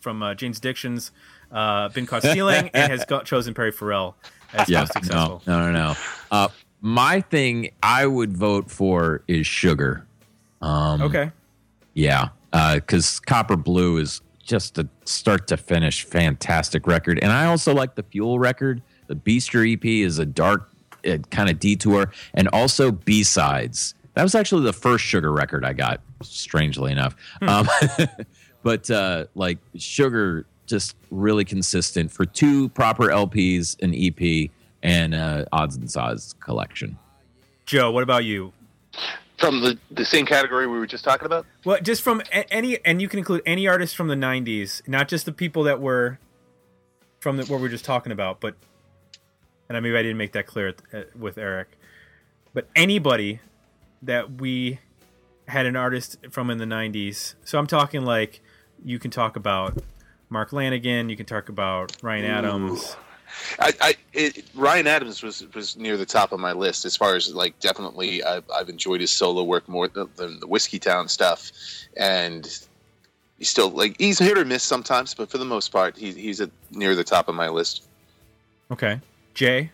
from 0.00 0.22
uh, 0.22 0.34
Jane's 0.34 0.58
Addiction's 0.58 1.12
uh, 1.52 1.88
"Been 1.90 2.06
Caught 2.06 2.24
Stealing" 2.24 2.70
and 2.74 2.90
has 2.90 3.04
got, 3.04 3.24
chosen 3.24 3.54
Perry 3.54 3.70
Farrell 3.70 4.16
as 4.52 4.68
Yeah, 4.68 4.80
most 4.80 4.92
successful. 4.94 5.42
no, 5.46 5.60
no, 5.60 5.70
no, 5.70 5.88
no. 5.90 5.96
Uh, 6.30 6.48
my 6.80 7.20
thing 7.20 7.70
I 7.82 8.06
would 8.06 8.36
vote 8.36 8.68
for 8.70 9.22
is 9.28 9.46
Sugar. 9.46 10.06
Um, 10.60 11.02
Okay, 11.02 11.30
Yeah, 11.94 12.30
because 12.52 13.20
Copper 13.20 13.56
Blue 13.56 13.98
is 13.98 14.20
just 14.42 14.78
a 14.78 14.88
start 15.04 15.46
to 15.48 15.56
finish 15.56 16.04
fantastic 16.04 16.86
record, 16.86 17.18
and 17.20 17.32
I 17.32 17.46
also 17.46 17.74
like 17.74 17.94
the 17.94 18.02
Fuel 18.02 18.38
record. 18.38 18.82
The 19.06 19.16
Beaster 19.16 19.72
EP 19.72 19.84
is 19.84 20.18
a 20.18 20.26
dark 20.26 20.70
uh, 21.06 21.18
kind 21.30 21.50
of 21.50 21.58
detour, 21.58 22.12
and 22.34 22.48
also 22.48 22.90
B 22.90 23.22
sides. 23.22 23.94
That 24.14 24.22
was 24.22 24.34
actually 24.34 24.64
the 24.64 24.72
first 24.72 25.04
Sugar 25.04 25.32
record 25.32 25.64
I 25.64 25.72
got, 25.72 26.00
strangely 26.22 26.92
enough. 26.92 27.16
Um, 27.42 27.68
but 28.62 28.90
uh, 28.90 29.26
like 29.34 29.58
Sugar, 29.76 30.46
just 30.66 30.96
really 31.10 31.44
consistent 31.44 32.10
for 32.10 32.24
two 32.24 32.68
proper 32.70 33.08
LPs, 33.08 33.80
an 33.82 33.94
EP, 33.94 34.50
and 34.82 35.14
uh, 35.14 35.44
odds 35.52 35.76
and 35.76 35.90
size 35.90 36.34
collection. 36.40 36.98
Joe, 37.66 37.90
what 37.90 38.02
about 38.02 38.24
you? 38.24 38.52
From 39.40 39.62
the, 39.62 39.78
the 39.90 40.04
same 40.04 40.26
category 40.26 40.66
we 40.66 40.78
were 40.78 40.86
just 40.86 41.02
talking 41.02 41.24
about? 41.24 41.46
Well, 41.64 41.80
just 41.80 42.02
from 42.02 42.20
a- 42.32 42.52
any, 42.52 42.78
and 42.84 43.00
you 43.00 43.08
can 43.08 43.18
include 43.18 43.42
any 43.46 43.66
artist 43.66 43.96
from 43.96 44.08
the 44.08 44.14
'90s, 44.14 44.86
not 44.86 45.08
just 45.08 45.24
the 45.24 45.32
people 45.32 45.62
that 45.64 45.80
were 45.80 46.18
from 47.20 47.38
the, 47.38 47.44
what 47.44 47.56
we 47.56 47.62
were 47.62 47.68
just 47.70 47.84
talking 47.86 48.12
about, 48.12 48.40
but 48.40 48.54
and 49.68 49.76
I 49.76 49.80
maybe 49.80 49.96
I 49.96 50.02
didn't 50.02 50.18
make 50.18 50.32
that 50.32 50.46
clear 50.46 50.74
uh, 50.92 51.02
with 51.18 51.38
Eric, 51.38 51.68
but 52.52 52.68
anybody 52.76 53.40
that 54.02 54.40
we 54.40 54.78
had 55.48 55.64
an 55.64 55.74
artist 55.74 56.18
from 56.30 56.50
in 56.50 56.58
the 56.58 56.66
'90s. 56.66 57.34
So 57.42 57.58
I'm 57.58 57.66
talking 57.66 58.02
like 58.02 58.40
you 58.84 58.98
can 58.98 59.10
talk 59.10 59.36
about 59.36 59.82
Mark 60.28 60.50
Lanegan, 60.50 61.08
you 61.08 61.16
can 61.16 61.26
talk 61.26 61.48
about 61.48 61.96
Ryan 62.02 62.24
Adams. 62.26 62.96
I, 63.58 63.72
I 63.80 63.94
it, 64.12 64.44
Ryan 64.54 64.86
Adams 64.86 65.22
was 65.22 65.44
was 65.54 65.76
near 65.76 65.96
the 65.96 66.06
top 66.06 66.32
of 66.32 66.40
my 66.40 66.52
list 66.52 66.84
as 66.84 66.96
far 66.96 67.16
as 67.16 67.34
like 67.34 67.58
definitely 67.60 68.22
I've, 68.22 68.44
I've 68.54 68.68
enjoyed 68.68 69.00
his 69.00 69.10
solo 69.10 69.42
work 69.42 69.68
more 69.68 69.88
than, 69.88 70.08
than 70.16 70.40
the 70.40 70.46
Whiskey 70.46 70.78
Town 70.78 71.08
stuff, 71.08 71.50
and 71.96 72.44
he's 73.38 73.48
still 73.48 73.70
like 73.70 73.96
he's 73.98 74.18
hit 74.18 74.38
or 74.38 74.44
miss 74.44 74.62
sometimes, 74.62 75.14
but 75.14 75.30
for 75.30 75.38
the 75.38 75.44
most 75.44 75.70
part 75.72 75.96
he, 75.96 76.12
he's 76.12 76.40
at, 76.40 76.50
near 76.70 76.94
the 76.94 77.04
top 77.04 77.28
of 77.28 77.34
my 77.34 77.48
list. 77.48 77.84
Okay, 78.70 79.00
Jay. 79.34 79.70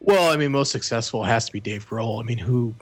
Well, 0.00 0.32
I 0.32 0.36
mean, 0.36 0.52
most 0.52 0.72
successful 0.72 1.22
has 1.22 1.46
to 1.46 1.52
be 1.52 1.60
Dave 1.60 1.88
Grohl. 1.88 2.20
I 2.20 2.24
mean, 2.24 2.38
who 2.38 2.74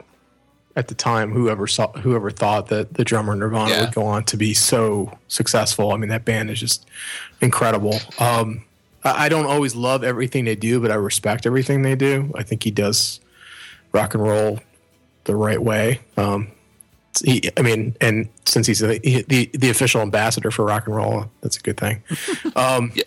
at 0.77 0.89
the 0.89 0.95
time, 0.95 1.33
whoever 1.33 1.67
saw, 1.67 1.93
whoever 1.93 2.31
thought 2.31 2.69
that 2.69 2.95
the 2.95 3.05
drummer 3.05 3.35
Nirvana 3.35 3.71
Yeah. 3.71 3.81
would 3.83 3.95
go 3.95 4.05
on 4.07 4.25
to 4.25 4.37
be 4.37 4.55
so 4.55 5.19
successful? 5.29 5.93
I 5.93 5.97
mean, 5.97 6.09
that 6.11 6.25
band 6.25 6.51
is 6.51 6.61
just 6.61 6.87
incredible. 7.41 7.99
Um, 8.19 8.65
I 9.03 9.29
don't 9.29 9.47
always 9.47 9.75
love 9.75 10.05
everything 10.05 10.45
they 10.45 10.57
do, 10.57 10.81
but 10.81 10.91
I 10.91 10.95
respect 10.95 11.47
everything 11.47 11.83
they 11.83 11.97
do. 11.97 12.33
I 12.35 12.43
think 12.43 12.63
he 12.63 12.71
does 12.71 13.21
rock 13.93 14.15
and 14.15 14.23
roll 14.23 14.61
the 15.25 15.35
right 15.35 15.61
way. 15.63 16.01
Um, 16.17 16.49
he, 17.25 17.51
I 17.57 17.63
mean, 17.63 17.97
and 18.01 18.29
since 18.45 18.67
he's 18.67 18.81
the, 18.81 18.99
the 19.29 19.51
the 19.53 19.71
official 19.71 20.01
ambassador 20.01 20.51
for 20.51 20.65
rock 20.65 20.87
and 20.87 20.95
roll, 20.95 21.31
that's 21.41 21.57
a 21.57 21.61
good 21.61 21.77
thing. 21.77 22.03
Um, 22.57 22.93
Yeah. 22.95 23.05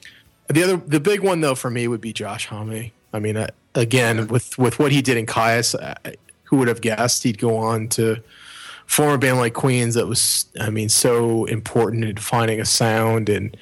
The 0.50 0.62
other, 0.64 0.78
the 0.78 1.00
big 1.00 1.22
one 1.22 1.42
though 1.42 1.56
for 1.56 1.70
me 1.70 1.88
would 1.88 2.02
be 2.02 2.12
Josh 2.12 2.48
Homme. 2.48 2.92
I 3.14 3.20
mean, 3.20 3.38
uh, 3.38 3.48
again, 3.76 4.28
with 4.28 4.58
with 4.58 4.78
what 4.78 4.92
he 4.92 5.02
did 5.02 5.16
in 5.18 5.26
Kyuss, 5.26 5.74
uh, 5.74 6.12
who 6.44 6.58
would 6.58 6.68
have 6.68 6.82
guessed 6.82 7.24
he'd 7.24 7.38
go 7.38 7.56
on 7.58 7.88
to 7.90 8.22
form 8.86 9.14
a 9.14 9.18
band 9.18 9.38
like 9.38 9.54
Queens 9.54 9.96
that 9.96 10.08
was, 10.08 10.46
I 10.60 10.70
mean, 10.70 10.90
so 10.90 11.46
important 11.46 12.04
in 12.04 12.16
defining 12.16 12.60
a 12.60 12.66
sound. 12.66 13.30
And 13.30 13.56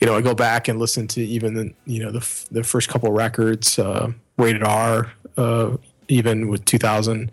you 0.00 0.06
know, 0.06 0.14
I 0.14 0.20
go 0.20 0.34
back 0.34 0.68
and 0.68 0.78
listen 0.78 1.06
to 1.08 1.22
even 1.22 1.54
the 1.54 1.72
you 1.86 2.02
know 2.02 2.10
the 2.12 2.18
f- 2.18 2.46
the 2.50 2.62
first 2.62 2.88
couple 2.88 3.10
records, 3.12 3.78
uh, 3.78 4.12
Rated 4.36 4.62
R, 4.62 5.12
uh, 5.36 5.76
even 6.08 6.48
with 6.48 6.64
2000, 6.66 7.30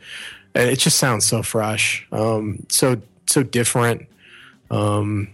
and 0.56 0.70
it 0.70 0.80
just 0.80 0.98
sounds 0.98 1.26
so 1.26 1.44
fresh, 1.44 2.08
um, 2.12 2.66
so 2.70 3.02
so 3.28 3.44
different. 3.44 4.08
Um, 4.72 5.30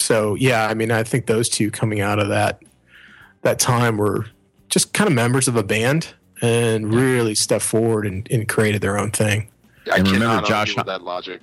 so 0.00 0.34
yeah, 0.34 0.66
I 0.66 0.74
mean, 0.74 0.90
I 0.90 1.02
think 1.04 1.26
those 1.26 1.48
two 1.48 1.70
coming 1.70 2.00
out 2.00 2.18
of 2.18 2.28
that 2.28 2.62
that 3.42 3.58
time 3.58 3.96
were 3.96 4.26
just 4.68 4.92
kind 4.92 5.08
of 5.08 5.14
members 5.14 5.48
of 5.48 5.56
a 5.56 5.62
band 5.62 6.08
and 6.40 6.92
really 6.92 7.34
stepped 7.36 7.64
forward 7.64 8.04
and, 8.06 8.26
and 8.30 8.48
created 8.48 8.80
their 8.82 8.98
own 8.98 9.10
thing. 9.12 9.48
I 9.92 9.98
And 9.98 10.10
remember 10.10 10.46
Josh- 10.46 10.76
with 10.76 10.86
that 10.86 11.02
logic. 11.02 11.42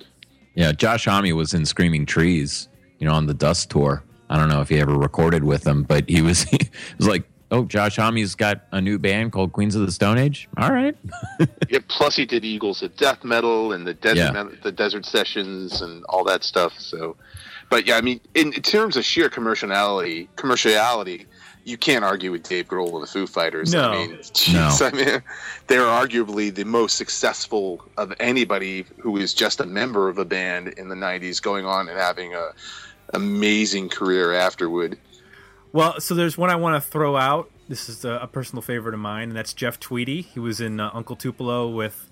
Yeah, 0.54 0.72
Josh 0.72 1.04
Homme 1.06 1.30
was 1.34 1.54
in 1.54 1.64
Screaming 1.64 2.04
Trees, 2.04 2.68
you 2.98 3.06
know, 3.06 3.14
on 3.14 3.26
the 3.26 3.32
Dust 3.34 3.70
tour. 3.70 4.02
I 4.30 4.38
don't 4.38 4.48
know 4.48 4.60
if 4.60 4.68
he 4.68 4.78
ever 4.80 4.96
recorded 4.96 5.44
with 5.44 5.64
them, 5.64 5.82
but 5.82 6.08
he 6.08 6.22
was 6.22 6.42
he 6.50 6.58
was 6.96 7.08
like, 7.08 7.24
"Oh, 7.50 7.64
Josh 7.64 7.96
Homme's 7.96 8.34
got 8.34 8.62
a 8.72 8.80
new 8.80 8.98
band 8.98 9.32
called 9.32 9.52
Queens 9.52 9.74
of 9.74 9.84
the 9.84 9.92
Stone 9.92 10.18
Age." 10.18 10.48
All 10.56 10.72
right, 10.72 10.96
Yeah, 11.68 11.80
plus 11.88 12.16
he 12.16 12.24
did 12.24 12.44
Eagles 12.44 12.82
of 12.82 12.96
Death 12.96 13.24
Metal 13.24 13.72
and 13.72 13.86
the 13.86 13.94
desert 13.94 14.32
Yeah. 14.32 14.48
The 14.62 14.72
Desert 14.72 15.04
Sessions 15.04 15.82
and 15.82 16.04
all 16.08 16.24
that 16.24 16.44
stuff. 16.44 16.78
So, 16.78 17.16
but 17.68 17.86
yeah, 17.86 17.96
I 17.96 18.00
mean, 18.00 18.20
in, 18.34 18.52
in 18.52 18.62
terms 18.62 18.96
of 18.96 19.04
sheer 19.04 19.28
commerciality, 19.28 20.28
commerciality, 20.36 21.26
you 21.64 21.76
can't 21.76 22.04
argue 22.04 22.30
with 22.30 22.48
Dave 22.48 22.68
Grohl 22.68 22.94
and 22.94 23.02
the 23.02 23.06
Foo 23.06 23.26
Fighters. 23.26 23.72
No. 23.72 23.90
I 23.90 24.06
mean, 24.06 24.16
jeez, 24.18 24.80
No. 24.80 24.86
I 24.86 24.90
mean, 24.92 25.22
they're 25.66 25.82
arguably 25.82 26.54
the 26.54 26.64
most 26.64 26.96
successful 26.96 27.84
of 27.96 28.12
anybody 28.20 28.86
who 28.98 29.16
is 29.16 29.34
just 29.34 29.60
a 29.60 29.66
member 29.66 30.08
of 30.08 30.18
a 30.18 30.24
band 30.24 30.68
in 30.68 30.88
the 30.88 30.94
'90s, 30.94 31.42
going 31.42 31.66
on 31.66 31.88
and 31.88 31.98
having 31.98 32.34
a 32.34 32.50
amazing 33.14 33.88
career 33.88 34.32
afterward. 34.32 34.98
Well, 35.72 36.00
so 36.00 36.14
there's 36.14 36.36
one 36.36 36.50
I 36.50 36.56
want 36.56 36.82
to 36.82 36.90
throw 36.90 37.16
out. 37.16 37.50
This 37.68 37.88
is 37.88 38.04
a, 38.04 38.14
a 38.22 38.26
personal 38.26 38.62
favorite 38.62 38.94
of 38.94 39.00
mine, 39.00 39.28
and 39.28 39.36
that's 39.36 39.54
Jeff 39.54 39.78
Tweedy. 39.78 40.22
He 40.22 40.40
was 40.40 40.60
in 40.60 40.80
uh, 40.80 40.90
Uncle 40.92 41.14
Tupelo 41.14 41.68
with, 41.68 42.10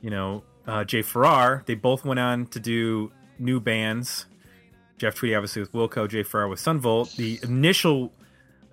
you 0.00 0.10
know, 0.10 0.42
uh, 0.66 0.84
Jay 0.84 1.02
Farrar. 1.02 1.62
They 1.66 1.74
both 1.74 2.04
went 2.04 2.18
on 2.18 2.46
to 2.46 2.58
do 2.58 3.12
new 3.38 3.60
bands. 3.60 4.26
Jeff 4.98 5.14
Tweedy, 5.14 5.34
obviously, 5.34 5.62
with 5.62 5.72
Wilco, 5.72 6.08
Jay 6.08 6.22
Farrar 6.22 6.48
with 6.48 6.58
Son 6.58 6.78
Volt. 6.80 7.14
The 7.16 7.38
initial 7.42 8.12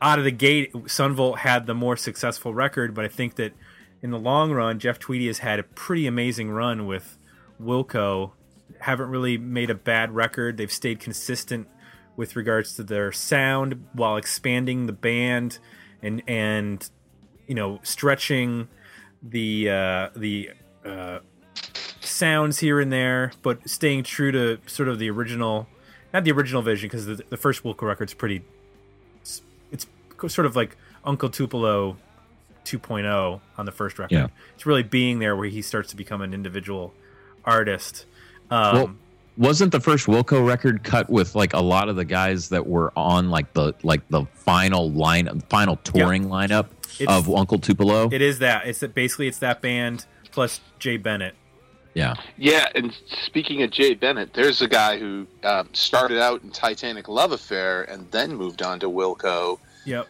out 0.02 0.20
of 0.20 0.26
the 0.26 0.32
gate, 0.32 0.72
Son 0.88 1.14
Volt 1.14 1.40
had 1.40 1.66
the 1.66 1.74
more 1.74 1.96
successful 1.96 2.54
record, 2.54 2.94
but 2.94 3.06
I 3.06 3.08
think 3.08 3.36
that 3.36 3.54
in 4.02 4.12
the 4.12 4.20
long 4.20 4.52
run, 4.52 4.80
Jeff 4.80 5.00
Tweedy 5.00 5.28
has 5.28 5.40
had 5.40 5.60
a 5.60 5.64
pretty 5.64 6.06
amazing 6.06 6.52
run 6.52 6.86
with 6.86 7.18
Wilco. 7.62 8.32
Haven't 8.80 9.10
really 9.10 9.38
made 9.38 9.70
a 9.70 9.76
bad 9.76 10.12
record. 10.12 10.58
They've 10.58 10.72
stayed 10.72 11.00
consistent 11.00 11.68
with 12.16 12.36
regards 12.36 12.76
to 12.76 12.84
their 12.84 13.12
sound 13.12 13.86
while 13.94 14.18
expanding 14.18 14.88
the 14.88 14.94
band 14.94 15.60
and 16.02 16.22
and 16.28 16.90
you 17.48 17.56
know 17.56 17.80
stretching 17.84 18.68
the 19.24 19.70
uh, 19.70 20.10
the 20.16 20.52
uh, 20.86 21.20
sounds 22.02 22.60
here 22.60 22.80
and 22.80 22.92
there, 22.92 23.32
but 23.42 23.70
staying 23.70 24.04
true 24.04 24.32
to 24.32 24.60
sort 24.66 24.90
of 24.90 25.00
the 25.00 25.10
original, 25.10 25.68
not 26.14 26.24
the 26.24 26.32
original 26.32 26.62
vision 26.62 26.88
because 26.88 27.06
the, 27.06 27.24
the 27.30 27.38
first 27.38 27.64
Wilco 27.64 27.84
record's 27.84 28.14
pretty. 28.14 28.44
It's, 29.22 29.42
it's 29.72 29.88
sort 30.34 30.46
of 30.46 30.56
like 30.56 30.78
Uncle 31.04 31.30
Tupelo 31.30 31.98
2.0 32.66 33.40
on 33.58 33.66
the 33.66 33.72
first 33.72 34.00
record. 34.00 34.14
Yeah. 34.14 34.28
It's 34.56 34.66
really 34.66 34.84
being 34.84 35.20
there 35.20 35.36
where 35.36 35.48
he 35.48 35.62
starts 35.62 35.90
to 35.92 35.96
become 35.96 36.22
an 36.22 36.34
individual 36.34 36.94
artist. 37.46 38.06
Um, 38.52 38.76
Well, 38.76 38.96
wasn't 39.38 39.72
the 39.72 39.80
first 39.80 40.08
Wilco 40.08 40.46
record 40.48 40.84
cut 40.84 41.10
with 41.10 41.36
like 41.36 41.54
a 41.54 41.60
lot 41.62 41.90
of 41.90 41.96
the 41.96 42.06
guys 42.06 42.50
that 42.50 42.66
were 42.66 42.92
on 42.96 43.30
like 43.30 43.54
the 43.54 43.74
like 43.84 44.02
the 44.10 44.26
final 44.34 44.90
line, 44.92 45.42
final 45.50 45.76
touring 45.84 46.26
lineup 46.26 46.68
It's- 47.00 47.08
of 47.08 47.30
Uncle 47.34 47.60
Tupelo? 47.60 48.10
it 48.12 48.22
is 48.22 48.40
that. 48.40 48.66
It's 48.68 48.80
that 48.80 48.96
basically 48.96 49.28
it's 49.28 49.40
that 49.40 49.62
band 49.62 50.06
plus 50.32 50.60
Jay 50.80 50.98
Bennett. 50.98 51.36
yeah, 51.94 52.14
Yeah, 52.38 52.68
and 52.76 52.96
speaking 53.24 53.62
of 53.64 53.72
Jay 53.72 53.94
Bennett, 53.96 54.34
there's 54.34 54.62
a 54.62 54.68
guy 54.68 54.98
who 55.00 55.26
uh, 55.44 55.64
started 55.74 56.20
out 56.20 56.44
in 56.44 56.50
Titanic 56.52 57.08
Love 57.08 57.32
Affair 57.32 57.84
and 57.84 58.10
then 58.12 58.36
moved 58.36 58.62
on 58.62 58.80
to 58.82 58.88
Wilco. 58.90 59.58
Yep. 59.86 60.08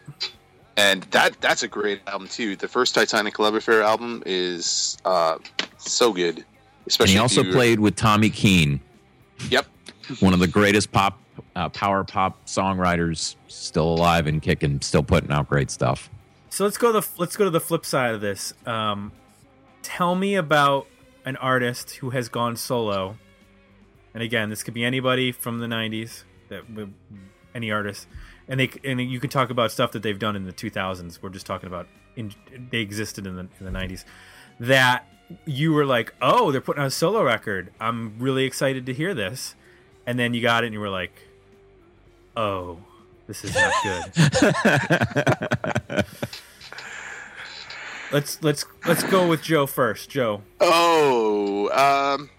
and 0.77 1.03
that 1.11 1.39
that's 1.41 1.63
a 1.63 1.67
great 1.67 2.01
album 2.07 2.27
too. 2.27 2.55
The 2.55 2.67
first 2.67 2.93
Titanic 2.95 3.39
Love 3.39 3.55
Affair 3.55 3.81
album 3.83 4.21
is 4.25 4.97
uh, 5.05 5.38
so 5.77 6.11
good, 6.13 6.45
and 6.99 7.09
he 7.09 7.17
also 7.17 7.43
you- 7.43 7.51
played 7.51 7.79
with 7.79 7.95
Tommy 7.95 8.29
Keene, 8.29 8.79
Yep. 9.49 9.65
one 10.19 10.33
of 10.33 10.39
the 10.39 10.47
greatest 10.47 10.91
pop 10.91 11.19
uh, 11.55 11.69
power 11.69 12.03
pop 12.03 12.45
songwriters 12.45 13.35
still 13.47 13.89
alive 13.93 14.25
and 14.27 14.41
kicking, 14.41 14.81
still 14.81 15.03
putting 15.03 15.31
out 15.31 15.47
great 15.47 15.69
stuff. 15.69 16.09
So 16.49 16.63
let's 16.63 16.77
go 16.77 16.91
to 16.91 17.01
the 17.01 17.07
let's 17.17 17.35
go 17.38 17.43
to 17.43 17.49
the 17.51 17.59
flip 17.59 17.85
side 17.85 18.13
of 18.15 18.21
this. 18.21 18.53
Um, 18.65 19.11
tell 19.83 20.15
me 20.15 20.35
about 20.35 20.88
an 21.25 21.35
artist 21.38 21.95
who 21.97 22.11
has 22.11 22.29
gone 22.29 22.55
solo. 22.55 23.17
And 24.13 24.23
again, 24.23 24.49
this 24.49 24.63
could 24.63 24.73
be 24.73 24.83
anybody 24.83 25.31
from 25.31 25.59
the 25.59 25.67
'90s, 25.67 26.23
that 26.49 26.63
any 27.53 27.69
artist, 27.71 28.07
and 28.47 28.59
they 28.59 28.69
and 28.83 28.99
you 28.99 29.19
can 29.19 29.29
talk 29.29 29.49
about 29.51 29.71
stuff 29.71 29.91
that 29.91 30.01
they've 30.01 30.17
done 30.17 30.35
in 30.35 30.45
the 30.45 30.53
2000s. 30.53 31.19
We're 31.21 31.29
just 31.29 31.45
talking 31.45 31.67
about 31.67 31.88
in, 32.15 32.33
they 32.71 32.79
existed 32.79 33.27
in 33.27 33.35
the 33.35 33.47
in 33.59 33.65
the 33.65 33.71
'90s. 33.71 34.05
That 34.59 35.05
you 35.45 35.73
were 35.73 35.86
like, 35.86 36.13
oh, 36.21 36.51
they're 36.51 36.61
putting 36.61 36.82
out 36.82 36.88
a 36.88 36.91
solo 36.91 37.23
record. 37.23 37.71
I'm 37.80 38.15
really 38.19 38.45
excited 38.45 38.86
to 38.86 38.93
hear 38.93 39.13
this. 39.13 39.55
And 40.05 40.17
then 40.17 40.34
you 40.34 40.41
got 40.41 40.63
it, 40.63 40.67
and 40.67 40.73
you 40.73 40.80
were 40.80 40.89
like, 40.89 41.11
oh, 42.36 42.78
this 43.28 43.43
is 43.43 43.53
not 43.53 43.73
good. 43.84 46.05
let's 48.11 48.41
let's 48.41 48.65
let's 48.86 49.03
go 49.03 49.28
with 49.28 49.43
Joe 49.43 49.65
first. 49.65 50.09
Joe. 50.09 50.41
Oh, 50.61 51.69
um, 51.71 52.30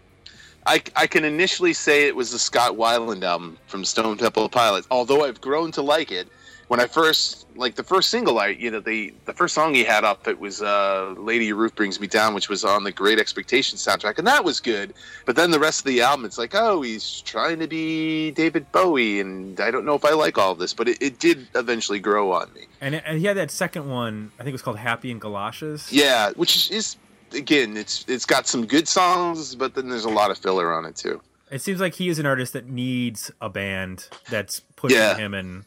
I 0.66 0.82
I 0.96 1.06
can 1.06 1.24
initially 1.24 1.74
say 1.74 2.06
it 2.06 2.16
was 2.16 2.32
the 2.32 2.38
Scott 2.38 2.76
Weiland 2.76 3.22
album 3.22 3.58
from 3.66 3.84
Stone 3.84 4.16
Temple 4.16 4.48
Pilots. 4.48 4.86
Although 4.90 5.24
I've 5.24 5.42
grown 5.42 5.70
to 5.72 5.82
like 5.82 6.10
it, 6.10 6.28
when 6.68 6.80
I 6.80 6.86
first 6.86 7.46
like 7.56 7.74
the 7.74 7.82
first 7.82 8.10
single 8.10 8.38
I 8.38 8.48
you 8.48 8.70
know 8.70 8.80
the 8.80 9.12
the 9.24 9.32
first 9.32 9.54
song 9.54 9.74
he 9.74 9.82
had 9.84 10.04
up 10.04 10.28
it 10.28 10.38
was 10.38 10.62
uh 10.62 11.14
Lady 11.18 11.46
Your 11.46 11.56
Roof 11.56 11.74
Brings 11.74 11.98
Me 12.00 12.06
Down 12.06 12.34
which 12.34 12.48
was 12.48 12.64
on 12.64 12.84
the 12.84 12.92
Great 12.92 13.18
Expectations 13.18 13.84
soundtrack 13.84 14.18
and 14.18 14.26
that 14.26 14.44
was 14.44 14.60
good 14.60 14.94
but 15.26 15.34
then 15.34 15.50
the 15.50 15.58
rest 15.58 15.80
of 15.80 15.86
the 15.86 16.00
album 16.02 16.24
it's 16.24 16.38
like 16.38 16.54
oh 16.54 16.82
he's 16.82 17.20
trying 17.22 17.58
to 17.58 17.66
be 17.66 18.30
David 18.32 18.70
Bowie 18.70 19.18
and 19.20 19.58
I 19.60 19.70
don't 19.70 19.84
know 19.84 19.94
if 19.94 20.04
I 20.04 20.12
like 20.12 20.38
all 20.38 20.52
of 20.52 20.58
this 20.58 20.72
but 20.74 20.88
it, 20.88 20.98
it 21.02 21.18
did 21.18 21.48
eventually 21.54 21.98
grow 21.98 22.32
on 22.32 22.52
me 22.54 22.62
And, 22.80 22.94
and 22.94 23.18
he 23.18 23.24
had 23.26 23.36
that 23.36 23.50
second 23.50 23.88
one. 23.90 24.30
I 24.38 24.44
think 24.44 24.50
it 24.50 24.52
was 24.52 24.62
called 24.62 24.78
Happy 24.78 25.10
in 25.10 25.18
Galoshes. 25.18 25.92
yeah 25.92 26.30
which 26.36 26.54
is, 26.56 26.70
is 26.70 26.96
again 27.34 27.76
it's 27.76 28.04
it's 28.08 28.24
got 28.24 28.46
some 28.46 28.64
good 28.66 28.86
songs 28.88 29.54
but 29.54 29.74
then 29.74 29.88
there's 29.88 30.04
a 30.04 30.10
lot 30.10 30.30
of 30.30 30.38
filler 30.38 30.72
on 30.72 30.84
it 30.84 30.96
too 30.96 31.20
It 31.50 31.60
seems 31.62 31.80
like 31.80 31.94
he 31.94 32.08
is 32.08 32.18
an 32.18 32.26
artist 32.26 32.52
that 32.52 32.68
needs 32.68 33.30
a 33.40 33.48
band 33.48 34.08
that's 34.30 34.60
pushing 34.76 34.98
Yeah. 34.98 35.16
him 35.16 35.34
and 35.34 35.64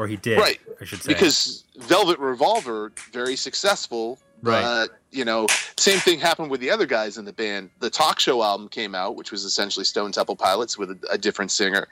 or 0.00 0.06
he 0.06 0.16
did, 0.16 0.38
Right. 0.38 0.58
I 0.80 0.84
should 0.86 1.02
say. 1.02 1.12
because 1.12 1.64
Velvet 1.76 2.18
Revolver 2.18 2.90
very 3.12 3.36
successful. 3.36 4.18
Right. 4.42 4.62
But 4.62 4.98
you 5.10 5.26
know, 5.26 5.46
same 5.76 5.98
thing 5.98 6.18
happened 6.18 6.50
with 6.50 6.60
the 6.60 6.70
other 6.70 6.86
guys 6.86 7.18
in 7.18 7.26
the 7.26 7.32
band. 7.32 7.68
The 7.80 7.90
Talk 7.90 8.18
Show 8.18 8.42
album 8.42 8.68
came 8.70 8.94
out, 8.94 9.14
which 9.14 9.30
was 9.30 9.44
essentially 9.44 9.84
Stone 9.84 10.12
Temple 10.12 10.36
Pilots 10.36 10.78
with 10.78 10.90
a, 10.92 10.98
a 11.10 11.18
different 11.18 11.50
singer. 11.50 11.88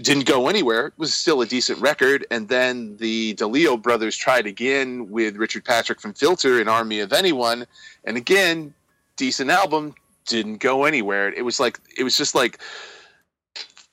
Didn't 0.00 0.26
go 0.26 0.46
anywhere. 0.46 0.86
It 0.86 0.92
was 0.98 1.12
still 1.12 1.40
a 1.40 1.46
decent 1.46 1.80
record. 1.80 2.24
And 2.30 2.48
then 2.48 2.96
the 2.98 3.34
DeLeo 3.34 3.80
brothers 3.82 4.16
tried 4.16 4.46
again 4.46 5.10
with 5.10 5.34
Richard 5.36 5.64
Patrick 5.64 6.00
from 6.00 6.12
Filter 6.14 6.60
and 6.60 6.68
Army 6.68 7.00
of 7.00 7.12
Anyone, 7.12 7.66
and 8.04 8.16
again, 8.16 8.72
decent 9.16 9.50
album. 9.50 9.94
Didn't 10.26 10.58
go 10.58 10.84
anywhere. 10.84 11.32
It 11.32 11.42
was 11.42 11.58
like 11.58 11.80
it 11.96 12.04
was 12.04 12.16
just 12.16 12.34
like 12.36 12.60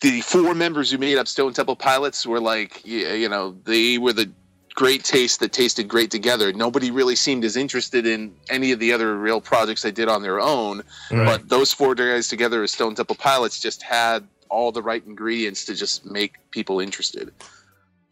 the 0.02 0.22
four 0.22 0.54
members 0.54 0.91
who 0.91 0.98
made 0.98 1.18
up 1.18 1.28
Stone 1.28 1.54
Temple 1.54 1.76
Pilots 1.76 2.26
were 2.26 2.39
like, 2.39 2.82
y- 2.86 3.14
you 3.14 3.30
know, 3.30 3.56
they 3.66 3.98
were 3.98 4.14
the 4.14 4.30
great 4.76 5.04
taste 5.06 5.39
that 5.39 5.54
tasted 5.54 5.88
great 5.88 6.12
together. 6.12 6.52
Nobody 6.52 6.91
really 6.91 7.16
seemed 7.16 7.46
as 7.46 7.56
interested 7.56 8.06
in 8.06 8.36
any 8.50 8.72
of 8.74 8.80
the 8.80 8.91
other 8.91 9.18
real 9.18 9.39
projects 9.39 9.82
they 9.84 9.91
did 9.91 10.10
on 10.10 10.22
their 10.22 10.39
own. 10.41 10.84
Right. 11.12 11.26
But 11.26 11.48
those 11.50 11.72
four 11.72 11.96
guys 11.96 12.28
together 12.28 12.62
as 12.64 12.72
Stone 12.72 12.96
Temple 12.96 13.16
Pilots 13.16 13.60
just 13.60 13.82
had 13.82 14.28
all 14.50 14.72
the 14.72 14.82
right 14.82 15.04
ingredients 15.06 15.66
to 15.66 15.76
just 15.76 16.06
make 16.06 16.34
people 16.52 16.80
interested. 16.82 17.34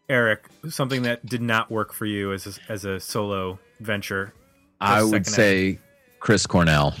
Eric, 0.08 0.44
something 0.68 1.02
that 1.02 1.24
did 1.26 1.42
not 1.42 1.70
work 1.70 1.92
for 1.92 2.06
you 2.06 2.32
as 2.32 2.46
a, 2.46 2.72
as 2.72 2.84
a 2.84 2.98
solo 3.00 3.58
venture. 3.80 4.32
I 4.80 5.02
would 5.02 5.26
say 5.26 5.78
Chris 6.18 6.46
Cornell. 6.46 6.94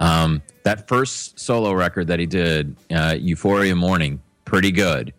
Um, 0.00 0.42
that 0.64 0.88
first 0.88 1.38
solo 1.38 1.72
record 1.72 2.08
that 2.08 2.18
he 2.20 2.26
did, 2.26 2.76
uh, 2.90 3.16
Euphoria 3.18 3.74
Morning, 3.74 4.20
pretty 4.44 4.70
good. 4.70 5.12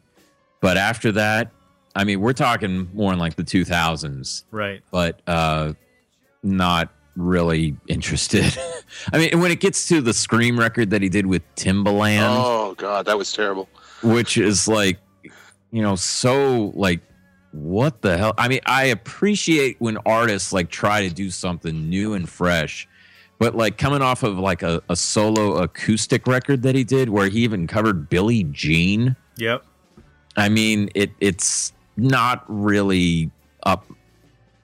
But 0.62 0.78
after 0.78 1.12
that, 1.14 1.52
I 1.96 2.04
mean, 2.04 2.20
we're 2.22 2.34
talking 2.34 2.90
more 2.94 3.12
in 3.14 3.20
like 3.20 3.36
the 3.36 3.44
2000s, 3.44 4.44
Right. 4.52 4.82
but 4.92 5.20
uh, 5.26 5.74
not 6.44 6.90
really 7.16 7.76
interested. 7.88 8.56
I 9.14 9.18
mean, 9.18 9.40
when 9.40 9.50
it 9.52 9.60
gets 9.60 9.88
to 9.88 10.02
the 10.02 10.14
Scream 10.14 10.60
record 10.60 10.92
that 10.92 11.02
he 11.02 11.10
did 11.10 11.26
with 11.26 11.42
Timbaland, 11.56 12.36
oh 12.38 12.76
god, 12.76 13.06
that 13.08 13.18
was 13.18 13.32
terrible. 13.34 13.68
which 14.04 14.38
is 14.38 14.68
like 14.68 15.00
you 15.72 15.82
know 15.82 15.96
so 15.96 16.72
like 16.76 17.02
what 17.52 18.02
the 18.02 18.18
hell 18.18 18.34
i 18.38 18.48
mean 18.48 18.60
i 18.68 18.86
appreciate 18.86 19.76
when 19.80 19.98
artists 20.06 20.54
like 20.54 20.70
try 20.70 21.06
to 21.06 21.14
do 21.14 21.30
something 21.30 21.90
new 21.90 22.14
and 22.14 22.30
fresh 22.30 22.88
but 23.40 23.56
like 23.56 23.78
coming 23.78 24.02
off 24.02 24.24
of 24.24 24.40
like 24.40 24.64
a, 24.64 24.82
a 24.90 24.96
solo 24.96 25.58
acoustic 25.58 26.28
record 26.28 26.64
that 26.64 26.76
he 26.76 26.84
did 26.84 27.10
where 27.10 27.30
he 27.30 27.40
even 27.40 27.68
covered 27.68 28.10
billie 28.10 28.44
jean. 28.46 29.16
Yep. 29.38 29.64
i 30.36 30.50
mean 30.50 30.90
it 30.96 31.12
it's 31.20 31.74
not 31.96 32.44
really 32.48 33.30
up 33.64 33.86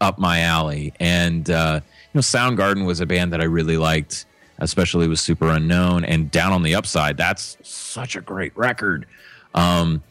up 0.01 0.19
my 0.19 0.41
alley. 0.41 0.93
And 0.99 1.49
uh 1.49 1.82
you 1.84 2.17
know 2.17 2.21
soundgarden 2.21 2.86
was 2.86 2.99
a 2.99 3.05
band 3.05 3.34
that 3.34 3.41
i 3.41 3.45
really 3.45 3.78
liked 3.78 4.26
especially 4.59 5.07
with 5.07 5.19
super 5.19 5.49
unknown 5.49 6.05
and 6.05 6.30
down 6.30 6.53
on 6.53 6.61
the 6.63 6.76
upside. 6.76 7.17
That's 7.17 7.57
such 7.63 8.15
a 8.15 8.21
great 8.21 8.55
record. 8.55 9.05
Um 9.53 10.03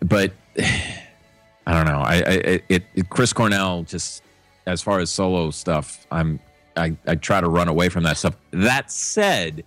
but 0.00 0.32
i 0.58 1.74
don't 1.74 1.86
know. 1.86 2.00
I, 2.00 2.14
I 2.16 2.62
it, 2.68 2.84
it 2.94 3.10
chris 3.10 3.32
cornell 3.32 3.82
just 3.82 4.22
as 4.66 4.82
far 4.82 4.98
as 5.00 5.08
solo 5.08 5.50
stuff 5.50 6.06
i'm 6.10 6.38
i, 6.78 6.96
I 7.06 7.14
try 7.16 7.40
to 7.40 7.48
run 7.48 7.68
away 7.68 7.88
from 7.88 8.04
that 8.04 8.16
stuff 8.16 8.36
that 8.52 8.90
said 8.90 9.64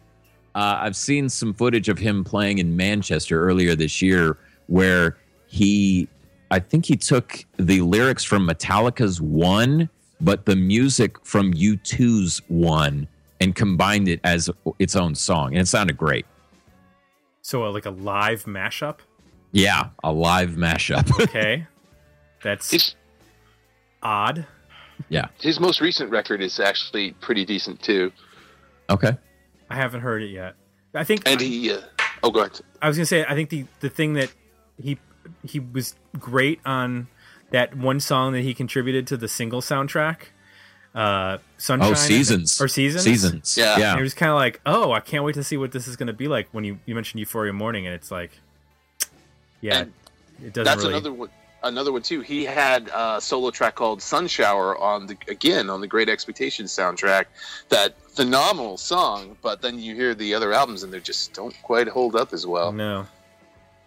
uh, 0.55 0.79
I've 0.81 0.95
seen 0.95 1.29
some 1.29 1.53
footage 1.53 1.87
of 1.87 1.97
him 1.97 2.23
playing 2.23 2.57
in 2.57 2.75
Manchester 2.75 3.41
earlier 3.41 3.75
this 3.75 4.01
year 4.01 4.37
where 4.67 5.17
he, 5.47 6.07
I 6.49 6.59
think 6.59 6.85
he 6.85 6.97
took 6.97 7.45
the 7.57 7.81
lyrics 7.81 8.23
from 8.23 8.47
Metallica's 8.47 9.21
One, 9.21 9.89
but 10.19 10.45
the 10.45 10.55
music 10.55 11.23
from 11.25 11.53
U2's 11.53 12.41
One 12.49 13.07
and 13.39 13.55
combined 13.55 14.07
it 14.07 14.19
as 14.23 14.49
its 14.77 14.95
own 14.95 15.15
song. 15.15 15.53
And 15.53 15.61
it 15.61 15.67
sounded 15.67 15.97
great. 15.97 16.25
So 17.41 17.65
uh, 17.65 17.71
like 17.71 17.85
a 17.85 17.91
live 17.91 18.43
mashup. 18.43 18.99
Yeah, 19.51 19.89
a 20.03 20.11
live 20.11 20.51
mashup. 20.51 21.09
Okay. 21.23 21.67
That's 22.43 22.95
odd. 24.01 24.47
Yeah. 25.09 25.27
his 25.39 25.59
most 25.59 25.81
recent 25.81 26.09
record 26.11 26.41
is 26.41 26.59
actually 26.59 27.11
pretty 27.13 27.45
decent 27.45 27.81
too. 27.81 28.11
Okay. 28.89 29.17
I 29.69 29.75
haven't 29.75 30.01
heard 30.01 30.21
it 30.23 30.29
yet. 30.31 30.55
I 30.93 31.03
think 31.03 31.21
And 31.25 31.39
he 31.39 31.71
uh, 31.71 31.81
oh 32.23 32.31
go 32.31 32.41
ahead. 32.41 32.59
I 32.81 32.87
was 32.87 32.97
gonna 32.97 33.05
say 33.05 33.23
I 33.25 33.33
think 33.35 33.49
the 33.49 33.65
the 33.79 33.89
thing 33.89 34.13
that 34.13 34.31
he 34.81 34.97
he 35.43 35.59
was 35.59 35.95
great 36.19 36.59
on 36.65 37.07
that 37.51 37.75
one 37.77 37.99
song 37.99 38.33
that 38.33 38.41
he 38.41 38.53
contributed 38.53 39.07
to 39.07 39.17
the 39.17 39.27
single 39.27 39.61
soundtrack, 39.61 40.17
uh, 40.95 41.37
Sunshine. 41.57 41.91
Oh, 41.91 41.93
seasons. 41.93 42.59
or 42.61 42.67
seasons. 42.67 43.03
Seasons. 43.03 43.55
Yeah. 43.57 43.73
And 43.73 43.81
Yeah. 43.81 43.97
it 43.97 44.01
was 44.01 44.13
kind 44.13 44.29
of 44.31 44.35
like, 44.37 44.61
oh, 44.65 44.91
I 44.93 44.99
can't 45.01 45.23
wait 45.23 45.35
to 45.35 45.43
see 45.43 45.57
what 45.57 45.71
this 45.73 45.87
is 45.87 45.95
going 45.97 46.07
to 46.07 46.13
be 46.13 46.27
like 46.27 46.47
when 46.53 46.63
you 46.63 46.79
you 46.85 46.95
mentioned 46.95 47.19
Euphoria 47.19 47.53
Morning, 47.53 47.85
and 47.85 47.93
it's 47.93 48.09
like, 48.11 48.31
yeah, 49.61 49.81
And 49.81 49.93
it 50.43 50.53
doesn't 50.53 50.63
That's 50.65 50.77
really. 50.83 50.93
another 50.95 51.13
one. 51.13 51.29
Another 51.63 51.91
one 51.91 52.01
too. 52.01 52.21
He 52.21 52.43
had 52.43 52.89
a 52.93 53.21
solo 53.21 53.51
track 53.51 53.75
called 53.75 54.01
"Sun 54.01 54.27
Shower" 54.27 54.77
on 54.77 55.05
the 55.05 55.17
again 55.27 55.69
on 55.69 55.79
the 55.79 55.87
Great 55.87 56.09
Expectations 56.09 56.75
soundtrack. 56.75 57.25
That 57.69 57.95
phenomenal 58.09 58.77
song, 58.77 59.37
but 59.41 59.61
then 59.61 59.77
you 59.79 59.93
hear 59.95 60.15
the 60.15 60.33
other 60.33 60.53
albums 60.53 60.81
and 60.83 60.91
they 60.91 60.99
just 60.99 61.33
don't 61.33 61.55
quite 61.61 61.87
hold 61.87 62.15
up 62.15 62.33
as 62.33 62.47
well. 62.47 62.71
no, 62.71 63.05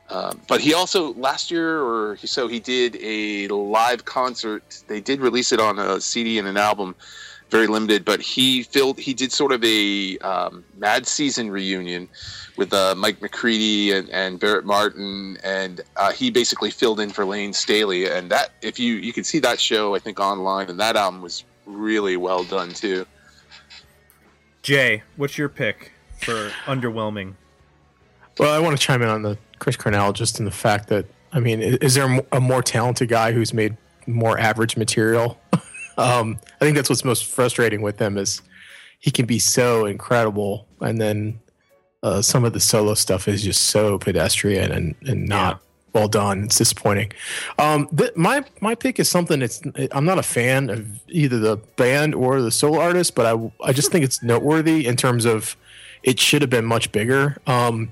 Um, 0.09 0.41
but 0.47 0.61
he 0.61 0.73
also 0.73 1.15
last 1.15 1.51
year 1.51 1.83
or 1.83 2.17
so 2.19 2.47
he 2.47 2.61
did 2.61 2.97
a 3.03 3.49
live 3.49 4.05
concert. 4.05 4.83
They 4.87 5.01
did 5.01 5.21
release 5.21 5.51
it 5.53 5.61
on 5.61 5.79
a 5.79 6.01
CD 6.01 6.39
and 6.39 6.47
an 6.47 6.57
album, 6.57 6.95
very 7.51 7.67
limited. 7.67 8.05
But 8.05 8.21
he 8.21 8.63
filled 8.63 9.01
he 9.01 9.15
did 9.15 9.33
sort 9.33 9.51
of 9.51 9.65
a 9.65 10.17
um, 10.19 10.65
Mad 10.79 11.07
Season 11.09 11.51
reunion 11.51 12.09
with 12.57 12.73
uh, 12.73 12.95
Mike 12.97 13.21
McCready 13.21 13.93
and, 13.93 14.09
and 14.11 14.39
Barrett 14.39 14.65
Martin, 14.65 15.37
and 15.43 15.81
uh, 15.97 16.13
he 16.13 16.31
basically 16.31 16.71
filled 16.71 17.01
in 17.01 17.11
for 17.11 17.25
Layne 17.25 17.53
Staley. 17.53 18.09
And 18.09 18.31
that 18.31 18.51
if 18.63 18.79
you 18.79 18.95
you 18.95 19.13
can 19.13 19.25
see 19.25 19.39
that 19.41 19.61
show 19.61 19.95
I 19.95 19.99
think 19.99 20.21
online, 20.21 20.71
and 20.71 20.79
that 20.81 20.97
album 20.97 21.23
was 21.23 21.45
really 21.67 22.17
well 22.17 22.45
done 22.45 22.71
too. 22.71 23.07
Jay, 24.63 25.03
what's 25.17 25.37
your 25.37 25.49
pick 25.49 25.93
for 26.19 26.51
underwhelming? 26.65 27.35
Well, 28.39 28.53
I 28.53 28.59
want 28.59 28.77
to 28.79 28.83
chime 28.85 29.03
in 29.03 29.09
on 29.09 29.23
the 29.23 29.39
Chris 29.59 29.77
Cornell 29.77 30.13
just 30.13 30.39
in 30.39 30.45
the 30.45 30.51
fact 30.51 30.89
that 30.89 31.07
I 31.33 31.41
mean, 31.41 31.61
is 31.61 31.95
there 31.95 32.11
a 32.11 32.25
a 32.33 32.41
more 32.41 32.63
talented 32.63 33.09
guy 33.09 33.33
who's 33.33 33.53
made 33.53 33.77
more 34.07 34.39
average 34.39 34.77
material? 34.77 35.41
um, 35.99 36.39
I 36.61 36.65
think 36.65 36.77
that's 36.77 36.89
what's 36.89 37.05
most 37.05 37.27
frustrating 37.27 37.83
with 37.83 37.99
him 37.99 38.17
is 38.17 38.43
he 39.01 39.11
can 39.11 39.27
be 39.27 39.39
so 39.39 39.87
incredible, 39.87 40.67
and 40.81 41.01
then 41.01 41.41
uh, 42.05 42.23
some 42.23 42.45
of 42.45 42.53
the 42.53 42.61
solo 42.61 42.95
stuff 42.95 43.27
is 43.27 43.43
just 43.43 43.63
so 43.63 43.99
pedestrian 43.99 44.71
and 44.71 44.95
and 45.07 45.27
not 45.29 45.61
well 45.95 46.07
done. 46.09 46.45
It's 46.45 46.59
disappointing. 46.59 47.13
Um, 47.59 47.89
th- 47.97 48.15
my 48.15 48.45
my 48.61 48.75
pick 48.75 48.99
is 49.01 49.09
something. 49.09 49.43
It's 49.43 49.61
I'm 49.91 50.05
not 50.05 50.19
a 50.19 50.23
fan 50.23 50.71
of 50.71 50.87
either 51.09 51.39
the 51.39 51.57
band 51.77 52.15
or 52.15 52.41
the 52.43 52.51
solo 52.51 52.79
artist, 52.81 53.15
but 53.15 53.27
I 53.27 53.51
I 53.69 53.73
just 53.73 53.91
think 53.91 54.05
it's 54.05 54.23
noteworthy 54.23 54.87
in 54.87 54.97
terms 54.97 55.25
of 55.25 55.57
it 56.03 56.21
should 56.21 56.43
have 56.43 56.51
been 56.51 56.67
much 56.67 56.93
bigger. 56.93 57.39
Um, 57.47 57.91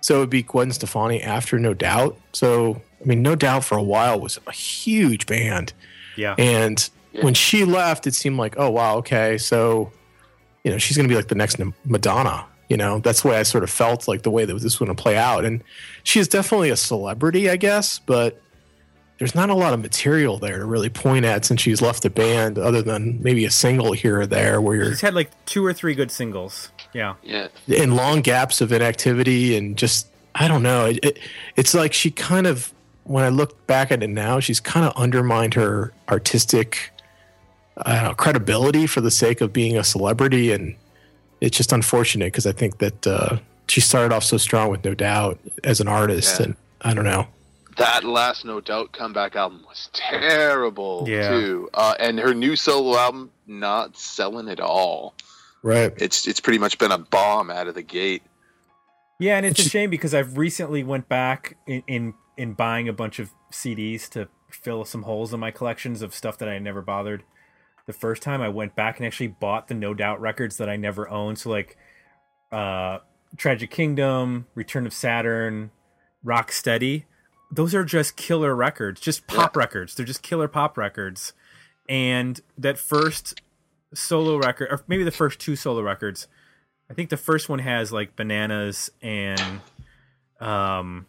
so 0.00 0.16
it 0.16 0.18
would 0.20 0.30
be 0.30 0.42
Gwen 0.42 0.72
Stefani 0.72 1.20
after 1.22 1.58
No 1.58 1.74
Doubt. 1.74 2.16
So 2.32 2.80
I 3.00 3.04
mean, 3.04 3.22
No 3.22 3.34
Doubt 3.36 3.64
for 3.64 3.76
a 3.76 3.82
while 3.82 4.18
was 4.20 4.38
a 4.46 4.52
huge 4.52 5.26
band, 5.26 5.72
Yeah, 6.16 6.34
and 6.38 6.88
Yeah. 7.12 7.24
when 7.24 7.34
she 7.34 7.64
left, 7.64 8.06
it 8.06 8.14
seemed 8.14 8.38
like, 8.38 8.54
oh 8.56 8.70
wow, 8.70 8.96
okay, 8.98 9.36
so 9.36 9.92
you 10.64 10.70
know 10.70 10.78
she's 10.78 10.96
going 10.96 11.06
to 11.08 11.12
be 11.12 11.16
like 11.16 11.28
the 11.28 11.34
next 11.34 11.58
Madonna. 11.84 12.46
You 12.72 12.78
know, 12.78 13.00
that's 13.00 13.20
the 13.20 13.28
way 13.28 13.36
I 13.36 13.42
sort 13.42 13.64
of 13.64 13.68
felt 13.68 14.08
like 14.08 14.22
the 14.22 14.30
way 14.30 14.46
that 14.46 14.54
this 14.54 14.62
was 14.62 14.76
going 14.76 14.88
to 14.88 14.94
play 14.94 15.18
out. 15.18 15.44
And 15.44 15.62
she 16.04 16.20
is 16.20 16.26
definitely 16.26 16.70
a 16.70 16.76
celebrity, 16.76 17.50
I 17.50 17.56
guess, 17.56 17.98
but 17.98 18.40
there's 19.18 19.34
not 19.34 19.50
a 19.50 19.54
lot 19.54 19.74
of 19.74 19.80
material 19.82 20.38
there 20.38 20.58
to 20.58 20.64
really 20.64 20.88
point 20.88 21.26
at 21.26 21.44
since 21.44 21.60
she's 21.60 21.82
left 21.82 22.02
the 22.02 22.08
band, 22.08 22.58
other 22.58 22.80
than 22.80 23.22
maybe 23.22 23.44
a 23.44 23.50
single 23.50 23.92
here 23.92 24.20
or 24.20 24.26
there 24.26 24.58
where 24.62 24.74
you're 24.74 24.88
he's 24.88 25.02
had 25.02 25.12
like 25.12 25.30
two 25.44 25.62
or 25.62 25.74
three 25.74 25.94
good 25.94 26.10
singles. 26.10 26.70
Yeah, 26.94 27.16
Yeah, 27.66 27.82
in 27.82 27.94
long 27.94 28.22
gaps 28.22 28.62
of 28.62 28.72
inactivity 28.72 29.54
and 29.54 29.76
just 29.76 30.06
I 30.34 30.48
don't 30.48 30.62
know. 30.62 30.86
It, 30.86 31.04
it, 31.04 31.18
it's 31.56 31.74
like 31.74 31.92
she 31.92 32.10
kind 32.10 32.46
of 32.46 32.72
when 33.04 33.22
I 33.22 33.28
look 33.28 33.66
back 33.66 33.92
at 33.92 34.02
it 34.02 34.08
now, 34.08 34.40
she's 34.40 34.60
kind 34.60 34.86
of 34.86 34.96
undermined 34.96 35.52
her 35.52 35.92
artistic 36.08 36.90
I 37.76 37.96
don't 37.96 38.04
know, 38.04 38.14
credibility 38.14 38.86
for 38.86 39.02
the 39.02 39.10
sake 39.10 39.42
of 39.42 39.52
being 39.52 39.76
a 39.76 39.84
celebrity, 39.84 40.52
and 40.52 40.74
it's 41.42 41.56
just 41.56 41.72
unfortunate 41.72 42.26
because 42.26 42.46
I 42.46 42.52
think 42.52 42.78
that 42.78 43.06
uh, 43.06 43.38
she 43.68 43.80
started 43.80 44.14
off 44.14 44.24
so 44.24 44.36
strong 44.38 44.70
with 44.70 44.84
No 44.84 44.94
Doubt 44.94 45.38
as 45.64 45.80
an 45.80 45.88
artist, 45.88 46.38
Yeah. 46.38 46.46
and 46.46 46.56
I 46.80 46.94
don't 46.94 47.04
know. 47.04 47.26
That 47.78 48.04
last 48.04 48.44
No 48.44 48.60
Doubt 48.60 48.92
comeback 48.92 49.34
album 49.36 49.64
was 49.68 49.90
terrible 49.92 51.04
Yeah. 51.08 51.28
too, 51.30 51.68
uh, 51.74 51.94
and 51.98 52.18
her 52.18 52.32
new 52.34 52.54
solo 52.56 52.96
album 52.96 53.30
not 53.46 53.96
selling 53.96 54.48
at 54.48 54.60
all. 54.60 55.14
Right. 55.62 55.92
It's 55.96 56.26
it's 56.26 56.40
pretty 56.40 56.58
much 56.58 56.78
been 56.78 56.92
a 56.92 56.98
bomb 56.98 57.50
out 57.50 57.66
of 57.68 57.74
the 57.74 57.82
gate. 57.82 58.22
Yeah, 59.18 59.36
and 59.36 59.46
it's 59.46 59.64
a 59.64 59.68
shame 59.68 59.90
because 59.90 60.14
I've 60.14 60.36
recently 60.36 60.82
went 60.82 61.08
back 61.08 61.56
in, 61.66 61.82
in 61.86 62.14
in 62.36 62.54
buying 62.54 62.88
a 62.88 62.92
bunch 62.92 63.18
of 63.18 63.30
CDs 63.52 64.08
to 64.10 64.28
fill 64.50 64.84
some 64.84 65.02
holes 65.02 65.32
in 65.32 65.40
my 65.40 65.50
collections 65.50 66.02
of 66.02 66.14
stuff 66.14 66.36
that 66.38 66.48
I 66.48 66.58
never 66.58 66.82
bothered. 66.82 67.22
The 67.86 67.92
first 67.92 68.22
time 68.22 68.40
I 68.40 68.48
went 68.48 68.76
back 68.76 68.98
and 68.98 69.06
actually 69.06 69.28
bought 69.28 69.68
the 69.68 69.74
No 69.74 69.94
Doubt 69.94 70.20
records 70.20 70.56
that 70.58 70.68
I 70.68 70.76
never 70.76 71.08
owned, 71.08 71.38
so 71.38 71.50
like 71.50 71.76
uh 72.50 72.98
Tragic 73.36 73.70
Kingdom, 73.70 74.46
Return 74.54 74.86
of 74.86 74.92
Saturn, 74.92 75.70
Rock 76.22 76.52
Steady. 76.52 77.06
Those 77.50 77.74
are 77.74 77.84
just 77.84 78.16
killer 78.16 78.54
records, 78.54 79.00
just 79.00 79.26
pop 79.26 79.56
records. 79.56 79.94
They're 79.94 80.06
just 80.06 80.22
killer 80.22 80.48
pop 80.48 80.76
records. 80.76 81.32
And 81.88 82.40
that 82.56 82.78
first 82.78 83.40
solo 83.94 84.36
record, 84.36 84.68
or 84.70 84.82
maybe 84.86 85.04
the 85.04 85.10
first 85.10 85.38
two 85.38 85.56
solo 85.56 85.82
records, 85.82 86.28
I 86.90 86.94
think 86.94 87.10
the 87.10 87.16
first 87.16 87.48
one 87.48 87.58
has 87.58 87.92
like 87.92 88.16
bananas 88.16 88.90
and 89.00 89.60
um 90.40 91.06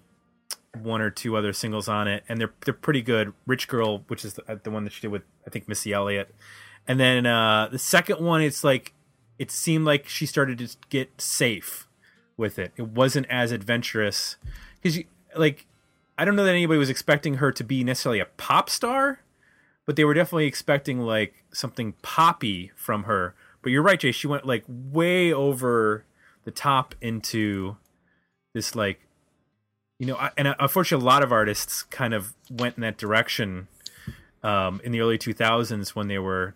one 0.82 1.02
or 1.02 1.10
two 1.10 1.36
other 1.38 1.54
singles 1.54 1.88
on 1.88 2.08
it, 2.08 2.24
and 2.28 2.40
they're 2.40 2.54
they're 2.66 2.74
pretty 2.74 3.02
good. 3.02 3.34
Rich 3.46 3.68
Girl, 3.68 4.00
which 4.08 4.26
is 4.26 4.34
the, 4.34 4.60
the 4.64 4.72
one 4.72 4.84
that 4.86 4.94
she 4.94 5.02
did 5.02 5.12
with 5.12 5.24
I 5.46 5.50
think 5.50 5.68
Missy 5.68 5.94
Elliott, 5.94 6.34
and 6.88 7.00
then 7.00 7.26
uh 7.26 7.68
the 7.72 7.80
second 7.80 8.20
one, 8.20 8.42
it's 8.42 8.64
like 8.64 8.94
it 9.40 9.52
seemed 9.52 9.86
like 9.86 10.08
she 10.08 10.26
started 10.26 10.58
to 10.60 10.70
get 10.90 11.22
safe 11.22 11.88
with 12.38 12.60
it. 12.60 12.72
It 12.76 12.90
wasn't 12.90 13.28
as 13.30 13.52
adventurous 13.52 14.38
because 14.82 15.00
like 15.36 15.66
I 16.18 16.26
don't 16.26 16.36
know 16.36 16.46
that 16.46 16.52
anybody 16.52 16.78
was 16.78 16.90
expecting 16.90 17.36
her 17.36 17.52
to 17.52 17.64
be 17.64 17.84
necessarily 17.84 18.20
a 18.20 18.26
pop 18.26 18.70
star, 18.70 19.20
but 19.86 19.96
they 19.96 20.06
were 20.06 20.14
definitely 20.14 20.46
expecting 20.46 21.00
like 21.00 21.44
something 21.52 21.94
poppy 22.02 22.72
from 22.76 23.04
her. 23.04 23.34
But 23.62 23.72
you're 23.72 23.82
right, 23.82 24.00
Jay. 24.00 24.12
She 24.12 24.28
went 24.28 24.46
like 24.46 24.64
way 24.68 25.34
over 25.34 26.06
the 26.44 26.52
top 26.52 26.96
into 27.02 27.78
this 28.54 28.76
like 28.76 29.00
you 30.00 30.08
know, 30.08 30.30
and 30.38 30.50
uh, 30.50 30.56
unfortunately, 30.60 31.06
a 31.06 31.08
lot 31.08 31.24
of 31.24 31.32
artists 31.32 31.84
kind 31.84 32.14
of 32.14 32.34
went 32.50 32.76
in 32.76 32.82
that 32.82 32.98
direction 32.98 33.70
um, 34.44 34.82
in 34.84 34.92
the 34.92 35.00
early 35.00 35.18
2000s 35.18 35.90
when 35.90 36.10
they 36.10 36.20
were, 36.20 36.56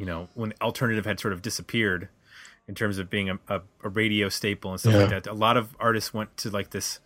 you 0.00 0.06
know, 0.06 0.28
when 0.34 0.54
alternative 0.62 1.04
had 1.04 1.20
sort 1.20 1.34
of 1.34 1.42
disappeared 1.42 2.08
in 2.66 2.74
terms 2.74 2.96
of 2.96 3.10
being 3.10 3.28
a, 3.28 3.38
a, 3.48 3.60
a 3.84 3.88
radio 3.90 4.30
staple 4.30 4.70
and 4.70 4.80
stuff 4.80 4.94
like 4.94 5.10
that. 5.10 5.26
A 5.26 5.34
lot 5.34 5.58
of 5.58 5.76
artists 5.78 6.14
went 6.14 6.36
to 6.38 6.48
like 6.50 6.70
this, 6.70 7.00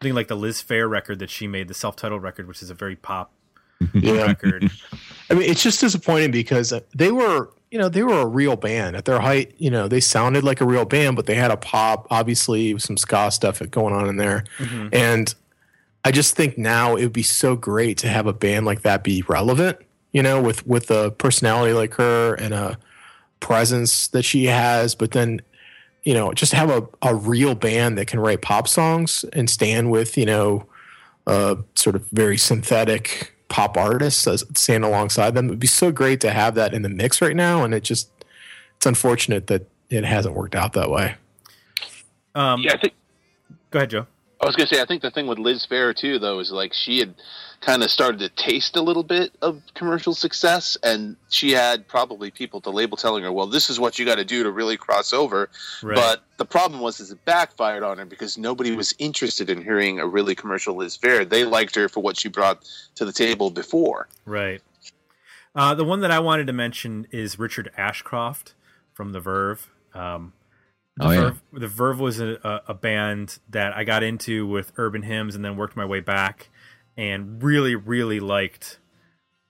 I 0.00 0.04
think 0.04 0.16
like 0.16 0.26
the 0.26 0.36
Liz 0.36 0.60
Phair 0.62 0.90
record 0.90 1.20
that 1.20 1.30
she 1.30 1.46
made, 1.46 1.68
the 1.68 1.74
self-titled 1.74 2.22
record, 2.22 2.48
which 2.48 2.60
is 2.60 2.68
a 2.70 2.74
very 2.74 2.96
pop 2.96 3.30
Yeah. 3.94 4.22
record. 4.26 4.68
I 5.30 5.34
mean, 5.34 5.48
it's 5.48 5.62
just 5.62 5.80
disappointing 5.80 6.32
because 6.32 6.74
they 6.94 7.12
were, 7.12 7.50
you 7.70 7.78
know, 7.78 7.88
they 7.88 8.02
were 8.02 8.20
a 8.20 8.26
real 8.26 8.56
band 8.56 8.96
at 8.96 9.04
their 9.04 9.20
height. 9.20 9.54
You 9.58 9.70
know, 9.70 9.86
they 9.86 10.00
sounded 10.00 10.42
like 10.42 10.60
a 10.60 10.66
real 10.66 10.84
band, 10.84 11.14
but 11.14 11.26
they 11.26 11.36
had 11.36 11.52
a 11.52 11.56
pop, 11.56 12.08
obviously, 12.10 12.76
some 12.78 12.96
ska 12.96 13.30
stuff 13.30 13.62
going 13.70 13.94
on 13.94 14.08
in 14.08 14.16
there. 14.16 14.44
Mm-hmm. 14.58 14.88
And 14.92 15.34
I 16.04 16.10
just 16.10 16.34
think 16.34 16.58
now 16.58 16.96
it 16.96 17.04
would 17.04 17.12
be 17.12 17.22
so 17.22 17.54
great 17.54 17.98
to 17.98 18.08
have 18.08 18.26
a 18.26 18.32
band 18.32 18.66
like 18.66 18.82
that 18.82 19.04
be 19.04 19.22
relevant. 19.28 19.78
You 20.12 20.22
know, 20.22 20.42
with 20.42 20.66
with 20.66 20.90
a 20.90 21.10
personality 21.12 21.72
like 21.72 21.94
her 21.94 22.34
and 22.34 22.52
a 22.52 22.78
presence 23.40 24.08
that 24.08 24.22
she 24.22 24.46
has, 24.46 24.94
but 24.94 25.12
then 25.12 25.40
you 26.02 26.14
know, 26.14 26.32
just 26.32 26.52
have 26.52 26.70
a, 26.70 26.88
a 27.02 27.14
real 27.14 27.54
band 27.54 27.98
that 27.98 28.06
can 28.06 28.20
write 28.20 28.40
pop 28.40 28.66
songs 28.66 29.24
and 29.34 29.50
stand 29.50 29.90
with, 29.90 30.16
you 30.16 30.24
know, 30.24 30.64
uh, 31.26 31.56
sort 31.74 31.94
of 31.94 32.06
very 32.06 32.38
synthetic 32.38 33.34
pop 33.48 33.76
artists 33.76 34.26
as 34.26 34.44
stand 34.54 34.84
alongside 34.84 35.34
them. 35.34 35.46
It'd 35.46 35.58
be 35.58 35.66
so 35.66 35.92
great 35.92 36.20
to 36.22 36.30
have 36.30 36.54
that 36.54 36.72
in 36.72 36.82
the 36.82 36.88
mix 36.88 37.20
right 37.20 37.36
now, 37.36 37.64
and 37.64 37.74
it 37.74 37.84
just 37.84 38.08
it's 38.76 38.86
unfortunate 38.86 39.46
that 39.48 39.68
it 39.90 40.04
hasn't 40.04 40.34
worked 40.34 40.54
out 40.54 40.72
that 40.72 40.90
way. 40.90 41.16
Um, 42.34 42.62
Yeah, 42.62 42.72
I 42.72 42.78
think 42.78 42.94
Go 43.70 43.78
ahead, 43.78 43.90
Joe. 43.90 44.06
I 44.40 44.46
was 44.46 44.56
gonna 44.56 44.66
say 44.66 44.80
I 44.80 44.86
think 44.86 45.02
the 45.02 45.10
thing 45.10 45.26
with 45.26 45.38
Liz 45.38 45.66
Phair 45.70 45.94
too 45.94 46.18
though 46.18 46.38
is 46.40 46.50
like 46.50 46.72
she 46.72 46.98
had 46.98 47.14
kind 47.60 47.82
of 47.82 47.90
started 47.90 48.18
to 48.18 48.28
taste 48.30 48.76
a 48.76 48.80
little 48.80 49.02
bit 49.02 49.32
of 49.42 49.62
commercial 49.74 50.14
success 50.14 50.78
and 50.82 51.14
she 51.28 51.50
had 51.50 51.86
probably 51.86 52.30
people 52.30 52.56
at 52.58 52.64
the 52.64 52.72
label 52.72 52.96
telling 52.96 53.22
her, 53.22 53.30
Well, 53.30 53.46
this 53.46 53.68
is 53.68 53.78
what 53.78 53.98
you 53.98 54.06
gotta 54.06 54.24
do 54.24 54.42
to 54.42 54.50
really 54.50 54.76
cross 54.78 55.12
over. 55.12 55.50
Right. 55.82 55.94
But 55.94 56.24
the 56.38 56.46
problem 56.46 56.80
was 56.80 57.00
is 57.00 57.10
it 57.10 57.22
backfired 57.26 57.82
on 57.82 57.98
her 57.98 58.06
because 58.06 58.38
nobody 58.38 58.74
was 58.74 58.94
interested 58.98 59.50
in 59.50 59.62
hearing 59.62 60.00
a 60.00 60.06
really 60.06 60.34
commercial 60.34 60.74
Liz 60.76 60.96
Phair. 60.96 61.28
They 61.28 61.44
liked 61.44 61.74
her 61.74 61.88
for 61.88 62.00
what 62.00 62.18
she 62.18 62.28
brought 62.28 62.64
to 62.94 63.04
the 63.04 63.12
table 63.12 63.50
before. 63.50 64.08
Right. 64.24 64.62
Uh, 65.54 65.74
the 65.74 65.84
one 65.84 66.00
that 66.00 66.10
I 66.10 66.20
wanted 66.20 66.46
to 66.46 66.52
mention 66.52 67.06
is 67.10 67.38
Richard 67.38 67.70
Ashcroft 67.76 68.54
from 68.94 69.12
The 69.12 69.20
Verve. 69.20 69.68
Um, 69.92 70.32
the, 70.96 71.06
Oh, 71.06 71.10
yeah. 71.10 71.20
Verve 71.20 71.42
the 71.52 71.68
Verve 71.68 72.00
was 72.00 72.20
a, 72.20 72.38
a, 72.42 72.60
a 72.68 72.74
band 72.74 73.38
that 73.50 73.76
I 73.76 73.84
got 73.84 74.02
into 74.02 74.46
with 74.46 74.72
urban 74.76 75.02
hymns 75.02 75.34
and 75.34 75.44
then 75.44 75.56
worked 75.56 75.76
my 75.76 75.84
way 75.84 76.00
back 76.00 76.48
and 77.00 77.42
really, 77.42 77.74
really 77.74 78.20
liked 78.20 78.78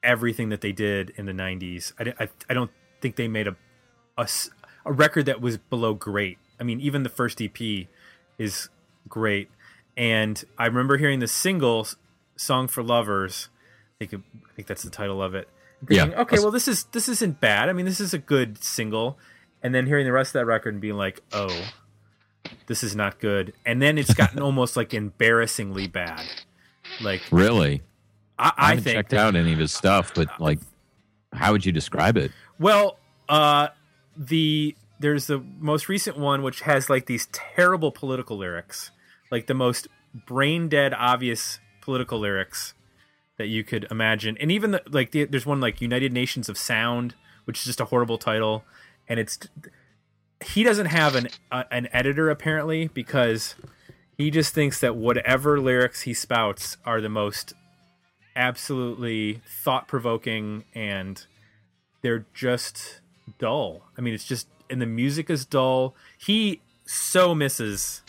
everything 0.04 0.50
that 0.50 0.60
they 0.60 0.70
did 0.70 1.10
in 1.16 1.26
the 1.26 1.32
90s. 1.32 1.92
I, 1.98 2.24
I, 2.24 2.28
I 2.48 2.54
don't 2.54 2.70
think 3.00 3.16
they 3.16 3.26
made 3.26 3.48
a 3.48 3.56
record 4.86 5.26
that 5.26 5.40
was 5.40 5.58
below 5.58 5.92
great. 5.94 6.38
I 6.60 6.62
mean, 6.62 6.80
even 6.80 7.02
the 7.02 7.08
first 7.08 7.42
EP 7.42 7.88
is 8.38 8.68
great. 9.08 9.50
And 9.96 10.42
I 10.56 10.66
remember 10.66 10.96
hearing 10.96 11.18
the 11.18 11.26
single 11.26 11.88
"Song 12.36 12.68
for 12.68 12.84
Lovers." 12.84 13.48
I 14.00 14.06
think, 14.06 14.22
I 14.46 14.52
think 14.54 14.68
that's 14.68 14.84
the 14.84 14.90
title 14.90 15.20
of 15.20 15.34
it. 15.34 15.48
Yeah. 15.88 16.04
Okay, 16.04 16.38
well, 16.38 16.52
this 16.52 16.68
is 16.68 16.84
this 16.84 17.08
isn't 17.08 17.40
bad. 17.40 17.68
I 17.68 17.72
mean, 17.72 17.84
this 17.84 18.00
is 18.00 18.14
a 18.14 18.18
good 18.18 18.62
single. 18.62 19.18
And 19.62 19.74
then 19.74 19.86
hearing 19.86 20.06
the 20.06 20.12
rest 20.12 20.30
of 20.30 20.40
that 20.40 20.46
record 20.46 20.74
and 20.74 20.80
being 20.80 20.94
like, 20.94 21.20
oh, 21.32 21.54
this 22.66 22.84
is 22.84 22.94
not 22.94 23.18
good. 23.18 23.52
And 23.66 23.82
then 23.82 23.98
it's 23.98 24.14
gotten 24.14 24.40
almost 24.40 24.76
like 24.76 24.94
embarrassingly 24.94 25.88
bad. 25.88 26.24
Like 27.00 27.22
Really? 27.30 27.82
I, 28.38 28.48
I 28.48 28.52
I 28.56 28.68
haven't 28.70 28.84
think 28.84 28.94
checked 28.96 29.10
that- 29.10 29.18
out 29.20 29.36
any 29.36 29.52
of 29.52 29.58
his 29.58 29.72
stuff, 29.72 30.12
but 30.14 30.28
like, 30.40 30.58
how 31.32 31.52
would 31.52 31.64
you 31.66 31.72
describe 31.72 32.16
it? 32.16 32.32
Well, 32.58 32.98
uh, 33.28 33.68
the 34.16 34.74
there's 34.98 35.26
the 35.26 35.38
most 35.58 35.88
recent 35.88 36.18
one 36.18 36.42
which 36.42 36.60
has 36.62 36.90
like 36.90 37.06
these 37.06 37.26
terrible 37.32 37.90
political 37.92 38.36
lyrics, 38.36 38.90
like 39.30 39.46
the 39.46 39.54
most 39.54 39.88
brain 40.26 40.68
dead 40.68 40.92
obvious 40.94 41.58
political 41.80 42.18
lyrics 42.18 42.74
that 43.38 43.46
you 43.46 43.64
could 43.64 43.86
imagine, 43.90 44.36
and 44.38 44.50
even 44.52 44.72
the, 44.72 44.82
like 44.90 45.12
the, 45.12 45.24
there's 45.24 45.46
one 45.46 45.60
like 45.60 45.80
United 45.80 46.12
Nations 46.12 46.48
of 46.50 46.58
Sound, 46.58 47.14
which 47.44 47.58
is 47.60 47.64
just 47.64 47.80
a 47.80 47.86
horrible 47.86 48.18
title, 48.18 48.64
and 49.08 49.18
it's 49.20 49.38
he 50.44 50.62
doesn't 50.62 50.86
have 50.86 51.14
an 51.14 51.28
uh, 51.52 51.64
an 51.70 51.88
editor 51.92 52.28
apparently 52.30 52.88
because 52.88 53.54
he 54.20 54.30
just 54.30 54.54
thinks 54.54 54.80
that 54.80 54.96
whatever 54.96 55.60
lyrics 55.60 56.02
he 56.02 56.14
spouts 56.14 56.76
are 56.84 57.00
the 57.00 57.08
most 57.08 57.54
absolutely 58.36 59.40
thought 59.46 59.88
provoking 59.88 60.64
and 60.74 61.26
they're 62.02 62.26
just 62.34 63.00
dull. 63.38 63.82
I 63.96 64.00
mean, 64.00 64.14
it's 64.14 64.26
just 64.26 64.48
and 64.68 64.80
the 64.80 64.86
music 64.86 65.30
is 65.30 65.44
dull. 65.44 65.94
He 66.18 66.60
so 66.86 67.34
misses, 67.34 68.02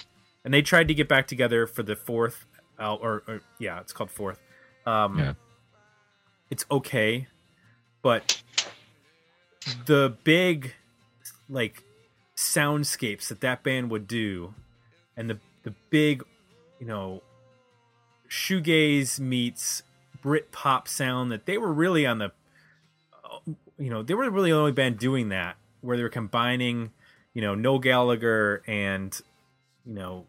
and 0.43 0.53
they 0.53 0.61
tried 0.61 0.87
to 0.87 0.93
get 0.93 1.07
back 1.07 1.27
together 1.27 1.67
for 1.67 1.83
the 1.83 1.95
fourth, 1.95 2.45
uh, 2.79 2.95
or, 2.95 3.23
or 3.27 3.41
yeah, 3.59 3.79
it's 3.79 3.93
called 3.93 4.11
fourth. 4.11 4.39
Um, 4.85 5.17
Yeah. 5.17 5.33
It's 6.49 6.65
okay, 6.69 7.27
but 8.01 8.41
the 9.85 10.17
big 10.25 10.73
like 11.47 11.83
soundscapes 12.35 13.29
that 13.29 13.39
that 13.39 13.63
band 13.63 13.89
would 13.89 14.05
do, 14.05 14.53
and 15.15 15.29
the 15.29 15.39
the 15.63 15.73
big, 15.89 16.23
you 16.79 16.87
know, 16.87 17.21
shoegaze 18.29 19.19
meets 19.19 19.83
Brit 20.21 20.51
pop 20.51 20.87
sound 20.87 21.31
that 21.31 21.45
they 21.45 21.57
were 21.57 21.73
really 21.73 22.05
on 22.05 22.19
the 22.19 22.31
uh, 23.23 23.39
you 23.77 23.89
know, 23.89 24.03
they 24.03 24.13
were 24.13 24.29
really 24.29 24.51
the 24.51 24.57
only 24.57 24.71
band 24.71 24.99
doing 24.99 25.29
that, 25.29 25.57
where 25.81 25.97
they 25.97 26.03
were 26.03 26.09
combining, 26.09 26.91
you 27.33 27.41
know, 27.41 27.55
Noel 27.55 27.79
Gallagher 27.79 28.61
and, 28.67 29.19
you 29.85 29.93
know, 29.93 30.25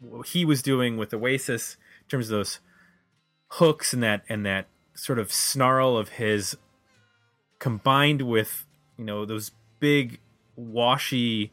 what 0.00 0.28
he 0.28 0.44
was 0.44 0.62
doing 0.62 0.96
with 0.96 1.12
Oasis 1.12 1.76
in 2.02 2.08
terms 2.08 2.30
of 2.30 2.38
those 2.38 2.60
hooks 3.48 3.92
and 3.92 4.02
that 4.02 4.24
and 4.28 4.46
that 4.46 4.66
sort 4.94 5.18
of 5.18 5.30
snarl 5.30 5.96
of 5.96 6.10
his, 6.10 6.56
combined 7.58 8.22
with, 8.22 8.64
you 8.96 9.04
know, 9.04 9.24
those 9.24 9.52
big 9.78 10.18
washy 10.56 11.52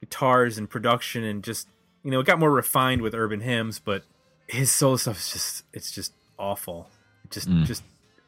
guitars 0.00 0.58
and 0.58 0.68
production 0.68 1.24
and 1.24 1.42
just, 1.42 1.68
you 2.02 2.10
know, 2.10 2.20
it 2.20 2.26
got 2.26 2.38
more 2.38 2.50
refined 2.50 3.02
with 3.02 3.14
urban 3.14 3.40
hymns, 3.40 3.78
but 3.78 4.04
his 4.46 4.70
solo 4.72 4.96
stuff 4.96 5.18
is 5.18 5.30
just 5.32 5.64
it's 5.72 5.90
just 5.92 6.12
awful. 6.38 6.90
Just 7.30 7.48
Mm. 7.48 7.64
just 7.64 7.82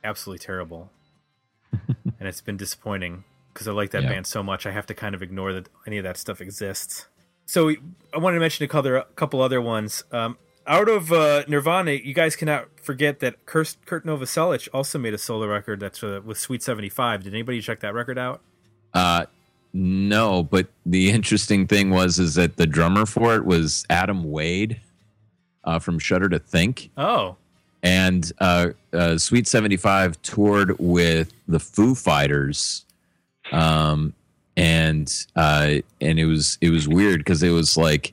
absolutely 0.05 0.45
terrible. 0.45 0.91
and 1.73 2.29
it's 2.29 2.41
been 2.41 2.57
disappointing 2.57 3.25
because 3.53 3.67
I 3.69 3.73
like 3.73 3.91
that 3.91 4.03
Yeah. 4.03 4.11
band 4.11 4.27
so 4.27 4.43
much. 4.43 4.67
I 4.67 4.71
have 4.73 4.87
to 4.87 4.95
kind 4.95 5.15
of 5.15 5.23
ignore 5.23 5.53
that 5.53 5.69
any 5.87 5.99
of 5.99 6.05
that 6.05 6.17
stuff 6.17 6.41
exists. 6.41 7.07
So 7.47 7.71
I 8.15 8.19
wanted 8.19 8.37
to 8.37 8.41
mention 8.41 8.65
a 8.65 8.69
couple, 8.69 8.95
a 8.97 9.05
couple 9.17 9.41
other 9.43 9.61
ones. 9.61 10.05
Um, 10.13 10.39
out 10.67 10.89
of 10.89 11.11
uh, 11.13 11.43
Nirvana, 11.49 11.93
you 11.93 12.15
guys 12.15 12.37
cannot 12.37 12.69
forget 12.81 13.19
that 13.21 13.45
Kurt, 13.47 13.77
Kurt 13.85 14.07
Novoselic 14.07 14.69
also 14.73 14.99
made 14.99 15.13
a 15.13 15.19
solo 15.19 15.47
record 15.47 15.81
that's 15.81 16.03
uh, 16.05 16.21
with 16.25 16.39
Sweet 16.39 16.63
Seventy 16.63 16.89
Five. 16.89 17.25
Did 17.25 17.35
anybody 17.35 17.61
check 17.61 17.81
that 17.81 17.95
record 17.95 18.17
out? 18.19 18.41
Uh, 18.95 19.27
no, 19.73 20.43
but 20.43 20.67
the 20.85 21.11
interesting 21.11 21.67
thing 21.67 21.91
was 21.91 22.19
is 22.19 22.35
that 22.35 22.57
the 22.57 22.67
drummer 22.67 23.07
for 23.07 23.37
it 23.37 23.45
was 23.45 23.87
Adam 23.89 24.31
Wade 24.31 24.81
uh, 25.65 25.79
from 25.79 25.99
Shudder 25.99 26.29
to 26.29 26.39
Think, 26.39 26.91
Oh, 26.97 27.37
and 27.83 28.31
uh, 28.39 28.69
uh, 28.93 29.17
Sweet 29.19 29.47
Seventy 29.47 29.77
Five 29.77 30.21
toured 30.23 30.77
with 30.79 31.33
the 31.49 31.59
Foo 31.59 31.95
Fighters, 31.95 32.85
um, 33.51 34.13
and 34.57 35.13
uh, 35.37 35.77
and 36.01 36.19
it 36.19 36.27
was 36.27 36.59
it 36.61 36.71
was 36.71 36.87
weird 36.89 37.21
because 37.21 37.43
it 37.43 37.51
was 37.51 37.77
like, 37.77 38.13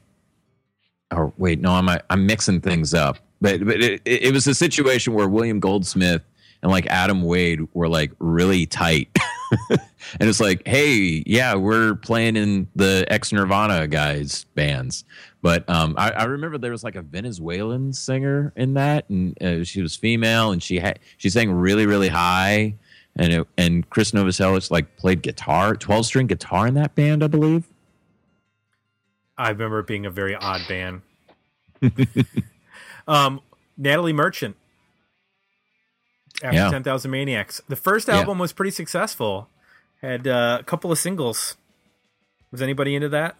oh 1.11 1.33
wait, 1.37 1.59
no, 1.59 1.73
I'm 1.73 1.89
I'm 2.09 2.25
mixing 2.25 2.61
things 2.61 2.93
up, 2.93 3.17
but 3.41 3.65
but 3.65 3.81
it, 3.81 4.01
it 4.05 4.33
was 4.33 4.47
a 4.47 4.53
situation 4.53 5.13
where 5.13 5.27
William 5.27 5.59
Goldsmith 5.59 6.23
and 6.61 6.71
like 6.71 6.87
Adam 6.87 7.21
Wade 7.23 7.67
were 7.73 7.89
like 7.89 8.11
really 8.19 8.65
tight. 8.65 9.09
and 9.69 10.29
it's 10.29 10.39
like, 10.39 10.67
hey, 10.67 11.23
yeah, 11.25 11.55
we're 11.55 11.95
playing 11.95 12.35
in 12.35 12.67
the 12.75 13.05
ex 13.09 13.31
Nirvana 13.31 13.87
guys 13.87 14.45
bands. 14.55 15.05
But 15.41 15.69
um, 15.69 15.95
I, 15.97 16.11
I 16.11 16.23
remember 16.25 16.57
there 16.57 16.71
was 16.71 16.83
like 16.83 16.95
a 16.95 17.01
Venezuelan 17.01 17.93
singer 17.93 18.51
in 18.55 18.73
that, 18.73 19.09
and 19.09 19.41
uh, 19.41 19.63
she 19.63 19.81
was 19.81 19.95
female, 19.95 20.51
and 20.51 20.61
she 20.61 20.79
had 20.79 20.99
she 21.17 21.29
sang 21.29 21.51
really, 21.51 21.85
really 21.85 22.09
high, 22.09 22.75
and 23.15 23.33
it, 23.33 23.47
and 23.57 23.89
Chris 23.89 24.11
Novoselic 24.11 24.69
like 24.69 24.97
played 24.97 25.21
guitar, 25.21 25.75
twelve 25.75 26.05
string 26.05 26.27
guitar 26.27 26.67
in 26.67 26.73
that 26.73 26.95
band, 26.95 27.23
I 27.23 27.27
believe. 27.27 27.63
I 29.37 29.49
remember 29.49 29.79
it 29.79 29.87
being 29.87 30.05
a 30.05 30.11
very 30.11 30.35
odd 30.35 30.61
band. 30.67 31.01
um, 33.07 33.39
Natalie 33.77 34.11
Merchant. 34.11 34.57
After 36.43 36.55
Yeah. 36.57 36.69
10,000 36.71 37.11
Maniacs. 37.11 37.61
The 37.67 37.75
first 37.75 38.07
Yeah. 38.07 38.17
album 38.19 38.39
was 38.39 38.53
pretty 38.53 38.71
successful. 38.71 39.49
Had 40.01 40.27
uh, 40.27 40.57
a 40.61 40.63
couple 40.63 40.91
of 40.91 40.97
singles. 40.97 41.55
Was 42.51 42.61
anybody 42.61 42.95
into 42.95 43.09
that? 43.09 43.35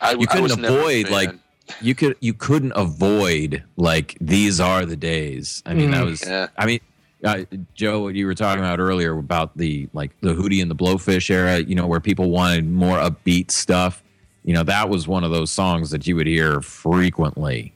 I, 0.00 0.12
You 0.12 0.26
couldn't 0.26 0.60
never 0.60 0.74
a 0.74 0.76
avoid 0.78 1.04
fan. 1.06 1.12
like 1.12 1.34
you 1.80 1.94
could 1.94 2.16
you 2.20 2.34
couldn't 2.34 2.72
avoid 2.74 3.62
like 3.76 4.16
these 4.20 4.60
are 4.60 4.84
the 4.84 4.96
days. 4.96 5.62
I 5.64 5.74
mean 5.74 5.90
that 5.92 6.02
Mm. 6.04 6.10
was 6.10 6.22
Yeah. 6.26 6.48
I 6.58 6.66
mean 6.66 6.80
uh, 7.24 7.44
Joe, 7.74 8.00
what 8.00 8.14
you 8.14 8.24
were 8.26 8.34
talking 8.34 8.62
about 8.64 8.80
earlier 8.80 9.16
about 9.18 9.56
the 9.56 9.88
like 9.92 10.10
the 10.20 10.34
Hootie 10.34 10.60
and 10.62 10.70
the 10.70 10.74
Blowfish 10.74 11.30
era, 11.30 11.58
you 11.58 11.74
know, 11.74 11.86
where 11.86 12.00
people 12.00 12.30
wanted 12.30 12.68
more 12.68 12.96
upbeat 12.98 13.50
stuff. 13.50 14.02
You 14.44 14.54
know, 14.54 14.62
that 14.62 14.88
was 14.88 15.06
one 15.06 15.22
of 15.22 15.30
those 15.30 15.50
songs 15.50 15.90
that 15.90 16.06
you 16.06 16.16
would 16.16 16.26
hear 16.26 16.60
frequently. 16.62 17.72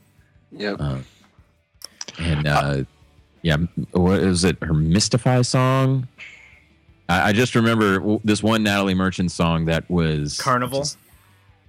Yep. 0.53 0.77
Uh, 0.81 0.99
and 2.19 2.47
uh, 2.47 2.85
yeah, 3.45 3.59
what 3.93 4.21
is 4.21 4.43
it? 4.43 4.57
Her 4.63 4.73
Mystify 4.75 5.43
song. 5.43 6.09
I, 7.11 7.29
I 7.29 7.33
just 7.33 7.55
remember 7.55 7.99
w- 7.99 8.21
this 8.25 8.43
one 8.43 8.63
Natalie 8.63 8.95
Merchant 8.95 9.31
song 9.31 9.67
that 9.67 9.89
was 9.91 10.41
Carnival? 10.41 10.81
just- 10.81 10.97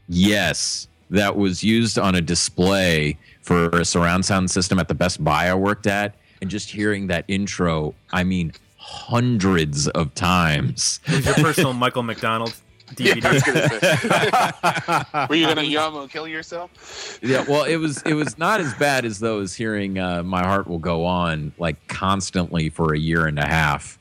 yes, 0.07 0.87
that 1.09 1.35
was 1.35 1.63
used 1.63 1.99
on 1.99 2.15
a 2.15 2.21
display 2.21 3.17
for 3.41 3.65
a 3.69 3.83
surround 3.85 4.25
sound 4.25 4.49
system 4.49 4.79
at 4.79 4.87
the 4.87 4.93
Best 4.95 5.21
Buy 5.23 5.49
I 5.49 5.53
worked 5.53 5.85
at, 5.85 6.15
and 6.41 6.49
just 6.49 6.69
hearing 6.69 7.07
that 7.07 7.25
intro, 7.27 7.93
I 8.13 8.23
mean, 8.23 8.53
hundreds 8.77 9.87
of 9.89 10.15
times. 10.15 10.99
Your 11.07 11.33
personal 11.35 11.73
Michael 11.73 12.03
McDonald 12.03 12.55
DVD. 12.93 13.33
was 13.33 13.43
gonna 13.43 13.67
say. 13.79 15.27
Were 15.29 15.35
you 15.35 15.47
gonna 15.47 15.61
Yamo 15.61 16.09
kill 16.09 16.27
yourself? 16.27 17.19
yeah 17.21 17.43
well 17.47 17.63
it 17.63 17.77
was 17.77 18.01
it 18.03 18.13
was 18.13 18.37
not 18.37 18.59
as 18.61 18.73
bad 18.75 19.05
as 19.05 19.19
those 19.19 19.55
hearing 19.55 19.97
uh, 19.97 20.21
my 20.23 20.43
heart 20.43 20.67
will 20.67 20.79
go 20.79 21.03
on 21.05 21.51
like 21.57 21.87
constantly 21.87 22.69
for 22.69 22.93
a 22.93 22.99
year 22.99 23.25
and 23.25 23.39
a 23.39 23.45
half 23.47 23.97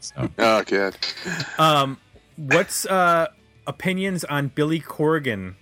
so 0.00 0.30
Oh 0.38 0.62
god. 0.64 0.96
Um, 1.58 1.98
what's 2.36 2.84
uh, 2.86 3.28
opinions 3.66 4.24
on 4.24 4.48
Billy 4.48 4.80
Corgan 4.80 5.54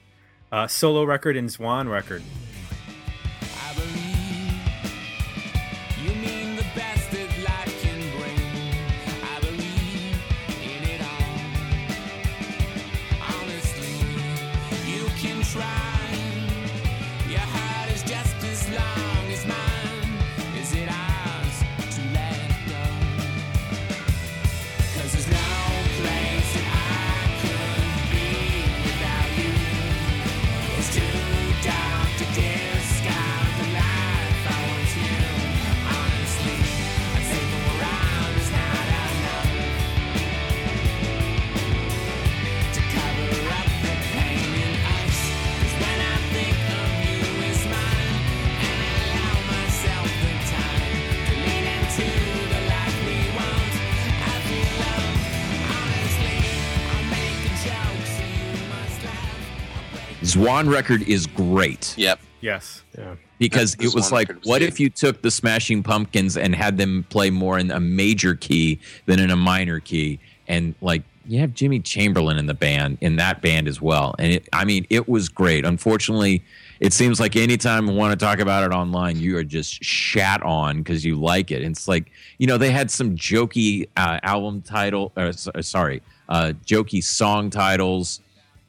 uh, 0.52 0.66
solo 0.66 1.04
record 1.04 1.36
and 1.36 1.48
Zwan 1.48 1.90
record? 1.90 2.22
Zwan 60.34 60.70
record 60.72 61.02
is 61.02 61.26
great. 61.26 61.94
Yep. 61.96 62.20
Yes. 62.40 62.82
Yeah. 62.96 63.16
because 63.38 63.74
it 63.80 63.94
was 63.94 64.10
like 64.12 64.30
what 64.44 64.62
if 64.62 64.80
you 64.80 64.88
took 64.90 65.20
the 65.22 65.30
smashing 65.30 65.82
pumpkins 65.82 66.36
and 66.36 66.54
had 66.54 66.78
them 66.78 67.04
play 67.10 67.30
more 67.30 67.58
in 67.58 67.70
a 67.70 67.80
major 67.80 68.34
key 68.34 68.78
than 69.06 69.18
in 69.18 69.30
a 69.30 69.36
minor 69.36 69.80
key? 69.80 70.18
And 70.48 70.74
like 70.80 71.02
you 71.26 71.38
have 71.40 71.52
jimmy 71.54 71.78
chamberlin 71.80 72.38
in 72.38 72.46
the 72.46 72.54
band 72.54 72.96
in 73.02 73.16
that 73.16 73.40
band 73.42 73.68
as 73.68 73.80
well. 73.80 74.14
And 74.18 74.32
it, 74.32 74.48
i 74.54 74.64
mean 74.64 74.86
it 74.90 75.06
was 75.08 75.28
great. 75.28 75.64
Unfortunately 75.66 76.42
it 76.80 76.94
seems 76.94 77.20
like 77.20 77.36
anytime 77.36 77.86
we 77.86 77.92
want 77.94 78.18
to 78.18 78.24
talk 78.24 78.38
about 78.38 78.64
it 78.64 78.72
online 78.74 79.18
you 79.18 79.36
are 79.36 79.44
just 79.44 79.84
shat 79.84 80.42
on 80.42 80.78
because 80.78 81.04
you 81.04 81.20
like 81.20 81.50
it. 81.50 81.62
It's 81.62 81.86
like 81.88 82.10
you 82.38 82.46
know 82.46 82.56
they 82.56 82.70
had 82.70 82.90
some 82.90 83.16
jokey 83.16 83.86
uh, 83.96 84.18
album 84.22 84.62
title 84.62 85.12
s- 85.16 85.46
uh, 85.54 85.60
sorry 85.60 86.00
uh, 86.30 86.52
jokey 86.64 87.04
song 87.04 87.50
titles. 87.50 88.20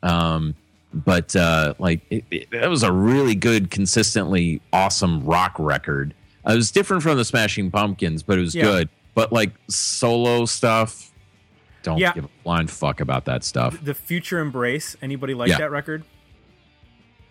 Um, 0.04 0.56
but 0.94 1.36
uh, 1.36 1.74
like 1.80 2.02
it, 2.10 2.26
it, 2.32 2.52
that 2.52 2.70
was 2.70 2.84
a 2.84 2.92
really 2.92 3.36
good, 3.36 3.72
consistently 3.72 4.62
awesome 4.74 5.24
rock 5.26 5.56
record. 5.58 6.14
Uh, 6.48 6.54
it 6.54 6.56
was 6.58 6.72
different 6.72 7.04
from 7.04 7.18
the 7.18 7.26
Smashing 7.26 7.72
Pumpkins, 7.72 8.24
but 8.24 8.38
it 8.38 8.42
was 8.42 8.56
Yeah. 8.56 8.64
good. 8.64 8.90
But 9.14 9.32
like 9.32 9.52
solo 9.70 10.46
stuff, 10.46 11.12
don't 11.84 11.98
Yeah. 11.98 12.14
give 12.14 12.26
a 12.26 12.30
blind 12.44 12.70
fuck 12.72 13.00
about 13.02 13.26
that 13.26 13.44
stuff. 13.44 13.78
The 13.84 13.94
Future 13.94 14.40
Embrace. 14.40 14.96
Anybody 15.02 15.34
like 15.34 15.50
Yeah. 15.50 15.58
that 15.60 15.72
record? 15.72 16.04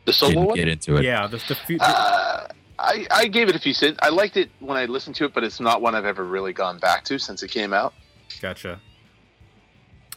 The 0.06 0.12
solo 0.12 0.32
Didn't 0.32 0.46
one. 0.46 0.56
get 0.56 0.68
into 0.68 0.96
it. 0.96 1.04
Yeah. 1.04 1.26
The, 1.26 1.42
the 1.48 1.54
future. 1.54 1.84
Uh, 1.84 2.46
I, 2.78 3.06
I 3.10 3.26
gave 3.28 3.48
it 3.48 3.56
a 3.56 3.58
few 3.58 3.74
cents. 3.74 3.98
I 4.02 4.08
liked 4.08 4.36
it 4.38 4.50
when 4.60 4.76
I 4.78 4.86
listened 4.86 5.16
to 5.16 5.26
it, 5.26 5.34
but 5.34 5.44
it's 5.44 5.60
not 5.60 5.82
one 5.82 5.94
I've 5.94 6.06
ever 6.06 6.24
really 6.24 6.52
gone 6.54 6.78
back 6.78 7.04
to 7.04 7.18
since 7.18 7.42
it 7.42 7.50
came 7.50 7.74
out. 7.74 7.92
Gotcha. 8.40 8.80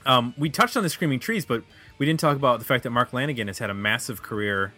Um, 0.05 0.33
we 0.37 0.49
touched 0.49 0.75
on 0.77 0.83
the 0.83 0.89
Screaming 0.89 1.19
Trees, 1.19 1.45
but 1.45 1.63
we 2.03 2.05
didn't 2.05 2.19
talk 2.19 2.35
about 2.35 2.59
the 2.59 2.65
fact 2.65 2.83
that 2.83 2.89
Mark 2.89 3.11
Lanegan 3.11 3.47
has 3.47 3.59
had 3.59 3.69
a 3.69 3.73
massive 3.73 4.21
career 4.21 4.73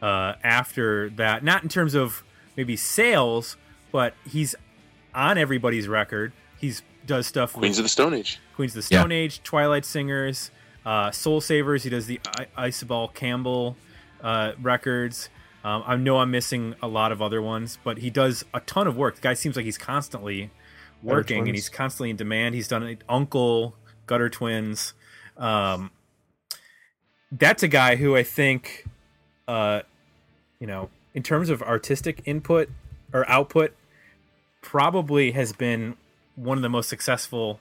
uh, 0.00 0.34
after 0.44 1.10
that. 1.10 1.42
Not 1.42 1.64
in 1.64 1.68
terms 1.68 1.96
of 1.96 2.22
maybe 2.56 2.76
sales, 2.76 3.56
but 3.90 4.14
he's 4.24 4.54
on 5.12 5.38
everybody's 5.38 5.88
record. 5.88 6.32
He's 6.60 6.82
does 7.04 7.26
stuff 7.26 7.54
Queens 7.54 7.80
of 7.80 7.82
with 7.82 7.86
the 7.86 7.94
Stone 7.94 8.14
Age. 8.14 8.38
Queens 8.54 8.70
of 8.70 8.76
the 8.76 8.82
Stone 8.82 9.10
Age, 9.10 9.42
Twilight 9.42 9.84
Singers, 9.84 10.52
uh, 10.86 11.10
Soul 11.10 11.40
Savers. 11.40 11.82
He 11.82 11.90
does 11.90 12.06
the 12.06 12.20
I- 12.56 12.68
Isobel 12.68 13.12
Campbell 13.12 13.76
uh, 14.22 14.52
records. 14.62 15.30
Um, 15.64 15.82
I 15.84 15.96
know 15.96 16.18
I'm 16.18 16.30
missing 16.30 16.76
a 16.80 16.86
lot 16.86 17.10
of 17.10 17.20
other 17.20 17.42
ones, 17.42 17.76
but 17.82 17.98
he 17.98 18.08
does 18.08 18.44
a 18.54 18.60
ton 18.60 18.86
of 18.86 18.96
work. 18.96 19.16
The 19.16 19.20
guy 19.20 19.34
seems 19.34 19.56
like 19.56 19.64
he's 19.64 19.78
constantly 19.78 20.52
working 21.02 21.48
and 21.48 21.56
he's 21.56 21.68
constantly 21.68 22.10
in 22.10 22.16
demand. 22.16 22.54
He's 22.54 22.68
done 22.68 22.98
Uncle, 23.08 23.74
Gutter 24.06 24.28
Twins. 24.28 24.94
Um, 25.36 25.90
that's 27.32 27.62
a 27.62 27.68
guy 27.68 27.96
who 27.96 28.14
I 28.16 28.22
think, 28.22 28.84
uh, 29.48 29.80
you 30.60 30.66
know, 30.66 30.90
in 31.14 31.22
terms 31.22 31.48
of 31.50 31.62
artistic 31.62 32.22
input 32.26 32.68
or 33.12 33.28
output, 33.28 33.74
probably 34.60 35.32
has 35.32 35.52
been 35.52 35.96
one 36.36 36.56
of 36.58 36.62
the 36.62 36.68
most 36.68 36.88
successful 36.88 37.60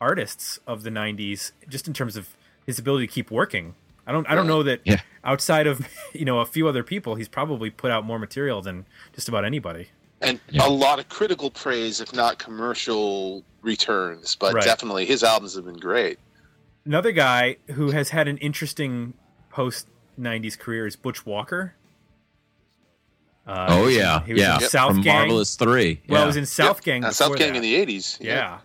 artists 0.00 0.58
of 0.66 0.82
the 0.82 0.90
'90s, 0.90 1.52
just 1.68 1.88
in 1.88 1.94
terms 1.94 2.16
of 2.16 2.34
his 2.66 2.78
ability 2.78 3.06
to 3.06 3.12
keep 3.12 3.30
working. 3.30 3.74
I 4.06 4.12
don't 4.12 4.28
I 4.28 4.34
don't 4.34 4.46
know 4.46 4.62
that 4.62 4.80
Yeah. 4.84 5.00
outside 5.24 5.66
of 5.66 5.86
you 6.14 6.24
know 6.24 6.40
a 6.40 6.46
few 6.46 6.68
other 6.68 6.82
people, 6.82 7.14
he's 7.16 7.28
probably 7.28 7.70
put 7.70 7.90
out 7.90 8.04
more 8.04 8.18
material 8.18 8.62
than 8.62 8.86
just 9.14 9.28
about 9.28 9.44
anybody. 9.44 9.88
and 10.20 10.40
Yeah. 10.50 10.66
a 10.66 10.68
lot 10.68 10.98
of 10.98 11.08
critical 11.08 11.48
praise, 11.50 12.00
if 12.00 12.12
not 12.12 12.38
commercial 12.38 13.44
returns. 13.62 14.34
But 14.34 14.54
Right. 14.54 14.64
definitely, 14.64 15.04
his 15.06 15.22
albums 15.22 15.54
have 15.54 15.64
been 15.64 15.78
great. 15.78 16.18
Another 16.88 17.12
guy 17.12 17.58
who 17.72 17.90
has 17.90 18.08
had 18.08 18.28
an 18.28 18.38
interesting 18.38 19.12
post 19.50 19.86
'90s 20.18 20.58
career 20.58 20.86
is 20.86 20.96
Butch 20.96 21.26
Walker. 21.26 21.74
Uh, 23.46 23.66
Oh 23.68 23.76
he 23.80 23.84
was 23.84 23.94
in- 23.96 24.00
yeah, 24.00 24.24
he 24.24 24.32
was 24.32 24.42
yeah. 24.42 24.54
in 24.54 24.60
South 24.62 24.92
From 24.94 25.02
Gang. 25.02 25.16
Marvelous 25.28 25.54
Three. 25.56 26.00
Well, 26.08 26.20
yeah. 26.20 26.24
it 26.24 26.26
was 26.26 26.36
in 26.36 26.46
South 26.46 26.78
Yep. 26.78 26.84
Gang. 26.84 27.04
Uh, 27.04 27.10
South 27.10 27.36
Gang 27.36 27.52
that. 27.52 27.56
in 27.56 27.62
the 27.62 27.74
'80s. 27.74 28.16
yeah, 28.22 28.60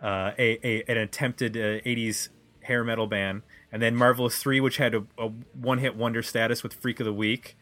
uh, 0.00 0.30
a, 0.38 0.58
a 0.64 0.84
an 0.92 0.96
attempted 0.98 1.56
uh, 1.56 1.80
'80s 1.84 2.28
hair 2.62 2.84
metal 2.84 3.08
band, 3.08 3.42
and 3.72 3.82
then 3.82 3.96
Marvelous 3.96 4.38
Three, 4.38 4.60
which 4.60 4.76
had 4.76 4.94
a, 4.94 5.02
a 5.18 5.26
one-hit 5.54 5.96
wonder 5.96 6.22
status 6.22 6.62
with 6.62 6.74
Freak 6.74 7.00
of 7.00 7.04
the 7.06 7.12
Week, 7.12 7.56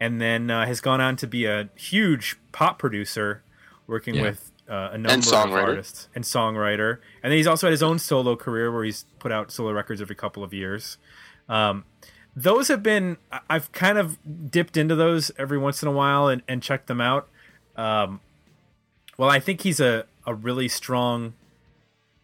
and 0.00 0.20
then 0.20 0.50
uh, 0.50 0.66
has 0.66 0.80
gone 0.80 1.00
on 1.00 1.14
to 1.14 1.28
be 1.28 1.44
a 1.44 1.68
huge 1.76 2.36
pop 2.50 2.80
producer, 2.80 3.44
working 3.86 4.16
Yeah. 4.16 4.22
with 4.22 4.50
uh, 4.68 4.90
a 4.92 4.98
number 4.98 5.14
of 5.14 5.24
songwriter. 5.24 5.62
artists 5.62 6.08
and 6.14 6.24
songwriter. 6.24 6.98
And 7.22 7.30
then 7.30 7.38
he's 7.38 7.46
also 7.46 7.66
had 7.66 7.72
his 7.72 7.82
own 7.82 7.98
solo 7.98 8.36
career 8.36 8.70
where 8.70 8.84
he's 8.84 9.04
put 9.18 9.32
out 9.32 9.50
solo 9.50 9.72
records 9.72 10.00
every 10.00 10.16
couple 10.16 10.42
of 10.42 10.52
years. 10.52 10.98
Um, 11.48 11.84
those 12.36 12.68
have 12.68 12.82
been 12.82 13.16
I've 13.48 13.72
kind 13.72 13.98
of 13.98 14.18
dipped 14.50 14.76
into 14.76 14.94
those 14.94 15.30
every 15.38 15.58
once 15.58 15.82
in 15.82 15.88
a 15.88 15.92
while 15.92 16.28
and, 16.28 16.42
and 16.46 16.62
checked 16.62 16.86
them 16.86 17.00
out. 17.00 17.28
Um, 17.76 18.20
well, 19.16 19.30
I 19.30 19.40
think 19.40 19.62
he's 19.62 19.80
a, 19.80 20.06
a 20.26 20.34
really 20.34 20.68
strong 20.68 21.34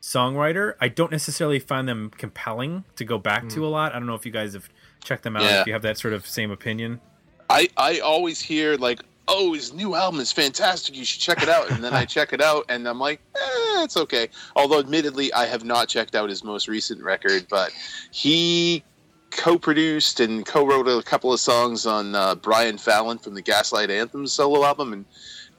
songwriter. 0.01 0.75
I 0.81 0.89
don't 0.89 1.11
necessarily 1.11 1.59
find 1.59 1.89
them 1.89 2.11
compelling 2.11 2.85
to 2.97 3.05
go 3.05 3.19
back 3.19 3.49
to 3.49 3.67
a 3.67 3.69
lot. 3.69 3.95
I 3.95 3.99
don't 3.99 4.07
know 4.07 4.15
if 4.15 4.27
you 4.27 4.33
guys 4.33 4.53
have 4.53 4.69
checked 5.03 5.23
them 5.25 5.37
out. 5.37 5.43
Yeah. 5.43 5.63
If 5.63 5.67
you 5.67 5.73
have 5.73 5.83
that 5.83 5.99
sort 5.99 6.15
of 6.15 6.27
same 6.27 6.51
opinion. 6.51 7.01
I 7.49 7.69
I 7.77 8.01
always 8.01 8.41
hear 8.41 8.77
like, 8.77 9.01
"Oh, 9.29 9.53
his 9.55 9.73
new 9.73 9.95
album 9.95 10.21
is 10.21 10.33
fantastic. 10.33 10.95
You 10.97 11.05
should 11.05 11.21
check 11.21 11.43
it 11.43 11.49
out." 11.49 11.71
And 11.71 11.83
then 11.83 11.93
I 11.95 12.05
check 12.17 12.33
it 12.33 12.41
out, 12.41 12.65
and 12.69 12.87
I'm 12.89 12.99
like, 13.01 13.21
"Eh, 13.37 13.83
it's 13.85 13.97
okay." 13.97 14.29
Although, 14.57 14.79
admittedly, 14.81 15.33
I 15.33 15.47
have 15.47 15.65
not 15.65 15.89
checked 15.89 16.15
out 16.15 16.29
his 16.29 16.43
most 16.45 16.69
recent 16.69 17.03
record, 17.03 17.47
but 17.49 17.71
he 18.13 18.83
co-produced 19.31 20.21
and 20.21 20.47
co-wrote 20.47 20.87
a 20.87 21.03
couple 21.03 21.33
of 21.33 21.41
songs 21.41 21.87
on 21.87 22.15
uh, 22.15 22.35
Brian 22.37 22.79
Fallon 22.79 23.19
from 23.19 23.35
the 23.35 23.43
Gaslight 23.43 23.91
Anthem 23.91 24.27
solo 24.27 24.65
album, 24.65 24.93
and 24.93 25.05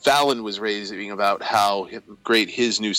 Fallon 0.02 0.44
was 0.44 0.60
raving 0.60 1.12
about 1.12 1.42
how 1.44 1.90
great 2.24 2.50
his 2.50 2.80
new 2.80 2.94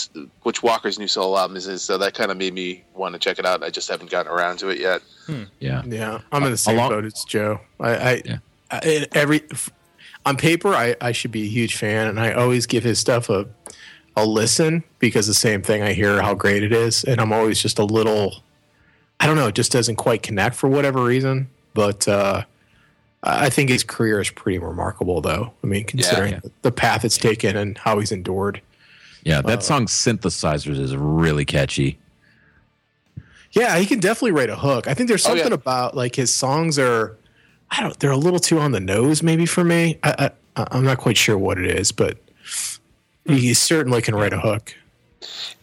Butch 0.45 0.62
Walker's 0.62 0.99
new 0.99 1.09
solo 1.09 1.39
album 1.39 1.57
is. 1.57 1.81
So 1.83 1.97
that 1.99 2.14
kind 2.14 2.31
of 2.31 2.37
made 2.37 2.53
me 2.53 2.85
want 2.95 3.14
to 3.14 3.19
check 3.19 3.39
it 3.39 3.47
out. 3.47 3.62
I 3.62 3.71
just 3.71 3.89
haven't 3.89 4.11
gotten 4.11 4.31
around 4.31 4.59
to 4.59 4.69
it 4.69 4.79
yet. 4.79 5.01
yeah. 5.61 5.83
Yeah, 5.87 6.21
I'm 6.33 6.43
in 6.43 6.51
the 6.51 6.57
same 6.59 6.77
Along- 6.77 6.91
boat 6.91 7.05
as 7.05 7.25
Joe. 7.25 7.61
I, 7.81 7.91
I, 7.91 8.23
Yeah. 8.25 8.39
I 8.71 8.79
it- 8.85 9.09
every 9.17 9.43
on 10.27 10.37
paper, 10.37 10.74
I, 10.74 10.95
I 11.01 11.12
should 11.12 11.31
be 11.33 11.45
a 11.45 11.49
huge 11.49 11.77
fan, 11.77 12.09
and 12.09 12.20
I 12.20 12.33
always 12.35 12.66
give 12.66 12.85
his 12.85 12.99
stuff 12.99 13.31
a 13.31 13.47
a 14.18 14.24
listen 14.27 14.83
because 14.99 15.27
the 15.27 15.35
same 15.35 15.62
thing 15.62 15.83
I 15.83 15.93
hear 15.93 16.20
how 16.22 16.35
great 16.35 16.62
it 16.62 16.72
is, 16.72 17.05
and 17.05 17.20
I'm 17.20 17.33
always 17.35 17.61
just 17.61 17.79
a 17.79 17.85
little, 17.85 18.43
I 19.20 19.27
don't 19.27 19.37
know, 19.37 19.49
it 19.49 19.55
just 19.55 19.70
doesn't 19.72 19.97
quite 19.97 20.22
connect 20.22 20.57
for 20.57 20.68
whatever 20.68 21.03
reason. 21.05 21.49
But 21.74 22.09
uh, 22.09 22.45
I 23.22 23.47
I 23.47 23.51
think 23.51 23.68
his 23.70 23.85
career 23.85 24.20
is 24.20 24.31
pretty 24.31 24.59
remarkable, 24.59 25.20
though. 25.20 25.53
I 25.62 25.66
mean, 25.66 25.85
considering 25.85 26.33
Yeah. 26.35 26.41
the 26.62 26.72
path 26.72 27.05
it's 27.05 27.18
taken 27.18 27.57
and 27.57 27.77
how 27.79 27.99
he's 28.01 28.11
endured. 28.12 28.61
Yeah, 29.22 29.39
Uh, 29.39 29.43
that 29.43 29.62
song 29.62 29.87
"Synthesizers" 29.87 30.79
is 30.81 30.97
really 30.97 31.45
catchy. 31.45 31.99
Yeah, 33.53 33.79
he 33.79 33.87
can 33.87 34.01
definitely 34.01 34.33
write 34.33 34.51
a 34.51 34.57
hook. 34.57 34.87
I 34.89 34.95
think 34.95 35.09
there's 35.09 35.24
Oh, 35.27 35.31
something 35.31 35.49
yeah. 35.49 35.55
about 35.55 35.95
like 35.97 36.14
his 36.16 36.33
songs 36.33 36.79
are, 36.79 37.16
I 37.71 37.83
don't, 37.83 37.99
they're 37.99 38.11
a 38.11 38.17
little 38.17 38.39
too 38.39 38.59
on 38.59 38.73
the 38.73 38.81
nose 38.81 39.23
maybe 39.23 39.47
for 39.47 39.64
me. 39.64 39.99
I, 40.03 40.31
I 40.57 40.67
I'm 40.73 40.85
not 40.85 40.99
quite 40.99 41.17
sure 41.17 41.37
what 41.37 41.59
it 41.59 41.67
is, 41.67 41.93
but 41.93 42.19
he 43.27 43.53
certainly 43.55 44.01
can 44.01 44.14
write 44.14 44.33
a 44.33 44.41
hook. 44.41 44.75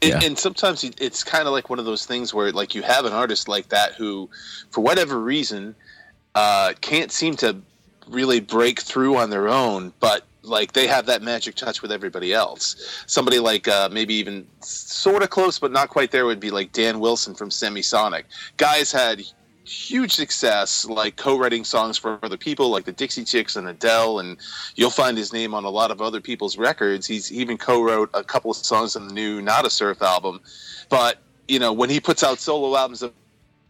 And, 0.01 0.12
Yeah. 0.12 0.20
and 0.24 0.38
sometimes 0.38 0.84
it's 0.84 1.24
kind 1.24 1.47
of 1.47 1.54
like 1.54 1.70
one 1.70 1.80
of 1.80 1.86
those 1.86 2.06
things 2.06 2.34
where, 2.34 2.51
like, 2.51 2.76
you 2.76 2.82
have 2.82 3.06
an 3.06 3.14
artist 3.14 3.47
like 3.47 3.70
that 3.70 3.93
who, 3.93 4.30
for 4.70 4.82
whatever 4.82 5.20
reason, 5.20 5.76
uh, 6.36 6.74
can't 6.82 7.12
seem 7.12 7.36
to 7.38 7.56
really 8.08 8.39
break 8.39 8.82
through 8.82 9.18
on 9.18 9.30
their 9.30 9.47
own, 9.47 9.93
but 9.99 10.26
like 10.41 10.74
they 10.74 10.88
have 10.88 11.06
that 11.06 11.22
magic 11.22 11.56
touch 11.56 11.82
with 11.82 11.91
everybody 11.91 12.34
else. 12.34 12.76
Somebody 13.08 13.39
like 13.39 13.68
uh, 13.68 13.88
maybe 13.91 14.14
even 14.16 14.45
sort 14.60 15.24
of 15.24 15.30
close, 15.30 15.58
but 15.58 15.72
not 15.72 15.88
quite 15.89 16.12
there 16.12 16.26
would 16.26 16.39
be 16.39 16.51
like 16.51 16.74
Dan 16.74 16.99
Wilson 16.99 17.34
from 17.34 17.49
Semisonic. 17.49 18.24
Guys 18.58 18.91
had 18.91 19.24
huge 19.66 20.11
success, 20.11 20.86
like 20.86 21.16
co-writing 21.16 21.64
songs 21.64 21.97
for 21.97 22.20
other 22.24 22.38
people, 22.38 22.70
like 22.70 22.86
the 22.86 22.91
Dixie 22.91 23.24
Chicks 23.24 23.55
and 23.55 23.68
Adele, 23.68 24.20
and 24.20 24.38
you'll 24.76 24.89
find 24.89 25.18
his 25.18 25.32
name 25.32 25.53
on 25.53 25.64
a 25.64 25.70
lot 25.70 25.91
of 25.91 26.01
other 26.01 26.22
people's 26.22 26.57
records. 26.57 27.07
He's 27.07 27.32
even 27.32 27.57
co-wrote 27.57 28.09
a 28.14 28.24
couple 28.24 28.51
of 28.51 28.57
songs 28.57 28.95
on 28.95 29.07
the 29.07 29.14
new 29.14 29.41
Nada 29.41 29.70
Surf 29.70 30.01
album. 30.01 30.41
But 30.89 31.20
you 31.47 31.59
know, 31.59 31.74
when 31.74 31.89
he 31.89 31.99
puts 31.99 32.24
out 32.24 32.39
solo 32.39 32.78
albums 32.78 33.01
of 33.01 33.14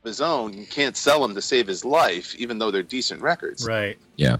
his 0.03 0.21
own, 0.21 0.53
you 0.53 0.65
can't 0.65 0.97
sell 0.97 1.21
them 1.21 1.33
to 1.35 1.41
save 1.41 1.67
his 1.67 1.85
life, 1.85 2.35
even 2.35 2.59
though 2.59 2.71
they're 2.71 2.83
decent 2.83 3.21
records. 3.21 3.65
Right. 3.65 3.97
Yeah. 4.15 4.37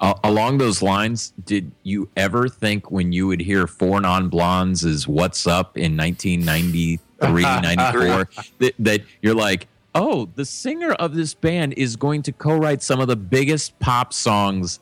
Uh, 0.00 0.14
along 0.24 0.58
those 0.58 0.82
lines, 0.82 1.32
did 1.44 1.70
you 1.82 2.08
ever 2.16 2.48
think 2.48 2.90
when 2.90 3.12
you 3.12 3.26
would 3.26 3.40
hear 3.40 3.66
Four 3.66 4.00
Non 4.00 4.28
Blondes 4.28 4.84
is 4.84 5.06
What's 5.06 5.46
Up 5.46 5.76
in 5.76 5.96
1993, 5.96 7.42
94, 7.42 8.28
that, 8.58 8.74
that 8.78 9.02
you're 9.22 9.34
like, 9.34 9.68
oh, 9.94 10.28
the 10.34 10.44
singer 10.44 10.92
of 10.92 11.14
this 11.14 11.34
band 11.34 11.74
is 11.76 11.96
going 11.96 12.22
to 12.22 12.32
co 12.32 12.56
write 12.56 12.82
some 12.82 13.00
of 13.00 13.08
the 13.08 13.16
biggest 13.16 13.78
pop 13.78 14.12
songs 14.12 14.80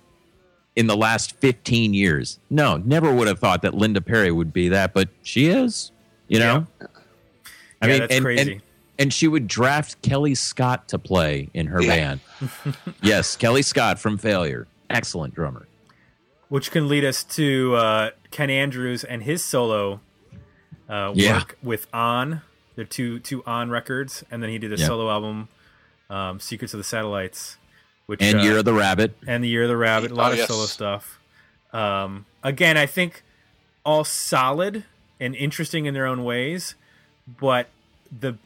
in 0.76 0.86
the 0.86 0.96
last 0.96 1.36
15 1.36 1.94
years? 1.94 2.38
No, 2.48 2.76
never 2.78 3.12
would 3.12 3.28
have 3.28 3.38
thought 3.38 3.62
that 3.62 3.74
Linda 3.74 4.00
Perry 4.00 4.30
would 4.32 4.52
be 4.52 4.68
that, 4.68 4.94
but 4.94 5.08
she 5.22 5.46
is, 5.46 5.90
you 6.28 6.38
know? 6.38 6.66
I 7.82 7.86
Yeah, 7.86 7.92
mean, 7.92 8.00
that's 8.00 8.14
and, 8.14 8.24
crazy. 8.24 8.52
And, 8.52 8.62
and 8.98 9.12
she 9.12 9.26
would 9.28 9.46
draft 9.48 10.00
Kellii 10.02 10.36
Scott 10.36 10.88
to 10.88 10.98
play 10.98 11.48
in 11.54 11.66
her 11.68 11.80
Yeah. 11.82 11.88
band. 11.88 12.20
yes, 13.02 13.36
Kellii 13.36 13.64
Scott 13.64 13.98
from 13.98 14.18
Failure. 14.18 14.66
Excellent 14.90 15.34
drummer. 15.34 15.66
Which 16.48 16.70
can 16.70 16.88
lead 16.88 17.04
us 17.04 17.22
to 17.24 17.74
uh, 17.76 18.10
Ken 18.30 18.50
Andrews 18.50 19.04
and 19.04 19.22
his 19.22 19.42
solo 19.42 20.00
uh, 20.88 21.12
Yeah. 21.14 21.38
work 21.38 21.56
with 21.62 21.86
On. 21.94 22.42
The 22.80 22.86
two 22.86 23.20
two 23.20 23.44
On 23.44 23.68
records, 23.68 24.24
and 24.30 24.42
then 24.42 24.48
he 24.48 24.56
did 24.56 24.72
a 24.72 24.76
Yeah. 24.76 24.86
solo 24.86 25.10
album, 25.10 25.48
um, 26.08 26.40
Secrets 26.40 26.72
of 26.72 26.78
the 26.78 26.84
Satellites, 26.84 27.58
which 28.06 28.22
And 28.22 28.38
uh, 28.38 28.42
Year 28.42 28.56
of 28.56 28.64
the 28.64 28.72
Rabbit. 28.72 29.18
and 29.26 29.44
the 29.44 29.48
Year 29.48 29.64
of 29.64 29.68
the 29.68 29.76
Rabbit. 29.76 30.12
A 30.12 30.14
lot 30.14 30.30
Oh, 30.30 30.32
of 30.32 30.38
yes. 30.38 30.48
solo 30.48 30.64
stuff. 30.64 31.18
Um, 31.74 32.24
again, 32.42 32.78
I 32.78 32.86
think 32.86 33.22
all 33.84 34.02
solid 34.02 34.84
and 35.20 35.34
interesting 35.36 35.84
in 35.84 35.92
their 35.92 36.06
own 36.06 36.24
ways, 36.24 36.74
but 37.26 37.68
the 38.10 38.38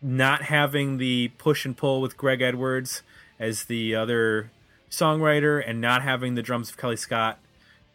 not 0.00 0.44
having 0.44 0.96
the 0.96 1.28
push 1.36 1.66
and 1.66 1.76
pull 1.76 2.00
with 2.00 2.16
Greg 2.16 2.40
Edwards 2.40 3.02
as 3.38 3.64
the 3.64 3.94
other 3.94 4.50
songwriter 4.90 5.62
and 5.66 5.78
not 5.78 6.00
having 6.02 6.36
the 6.36 6.42
drums 6.42 6.70
of 6.70 6.78
Kellii 6.78 6.98
Scott. 6.98 7.38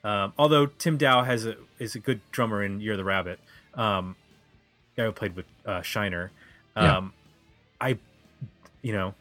Um, 0.03 0.33
although 0.37 0.67
Tim 0.67 0.97
Dow 0.97 1.23
has 1.23 1.47
a 1.47 1.55
is 1.79 1.95
a 1.95 1.99
good 1.99 2.21
drummer 2.31 2.63
in 2.63 2.79
Year 2.79 2.93
of 2.93 2.97
the 2.99 3.03
Rabbit, 3.03 3.39
um, 3.73 4.15
guy 4.99 5.05
who 5.05 5.11
played 5.11 5.35
with 5.35 5.45
uh, 5.65 5.81
Shiner. 5.81 6.31
Yeah. 6.75 6.97
Um, 6.97 7.13
I, 7.81 7.97
you 8.81 8.93
know, 8.93 9.13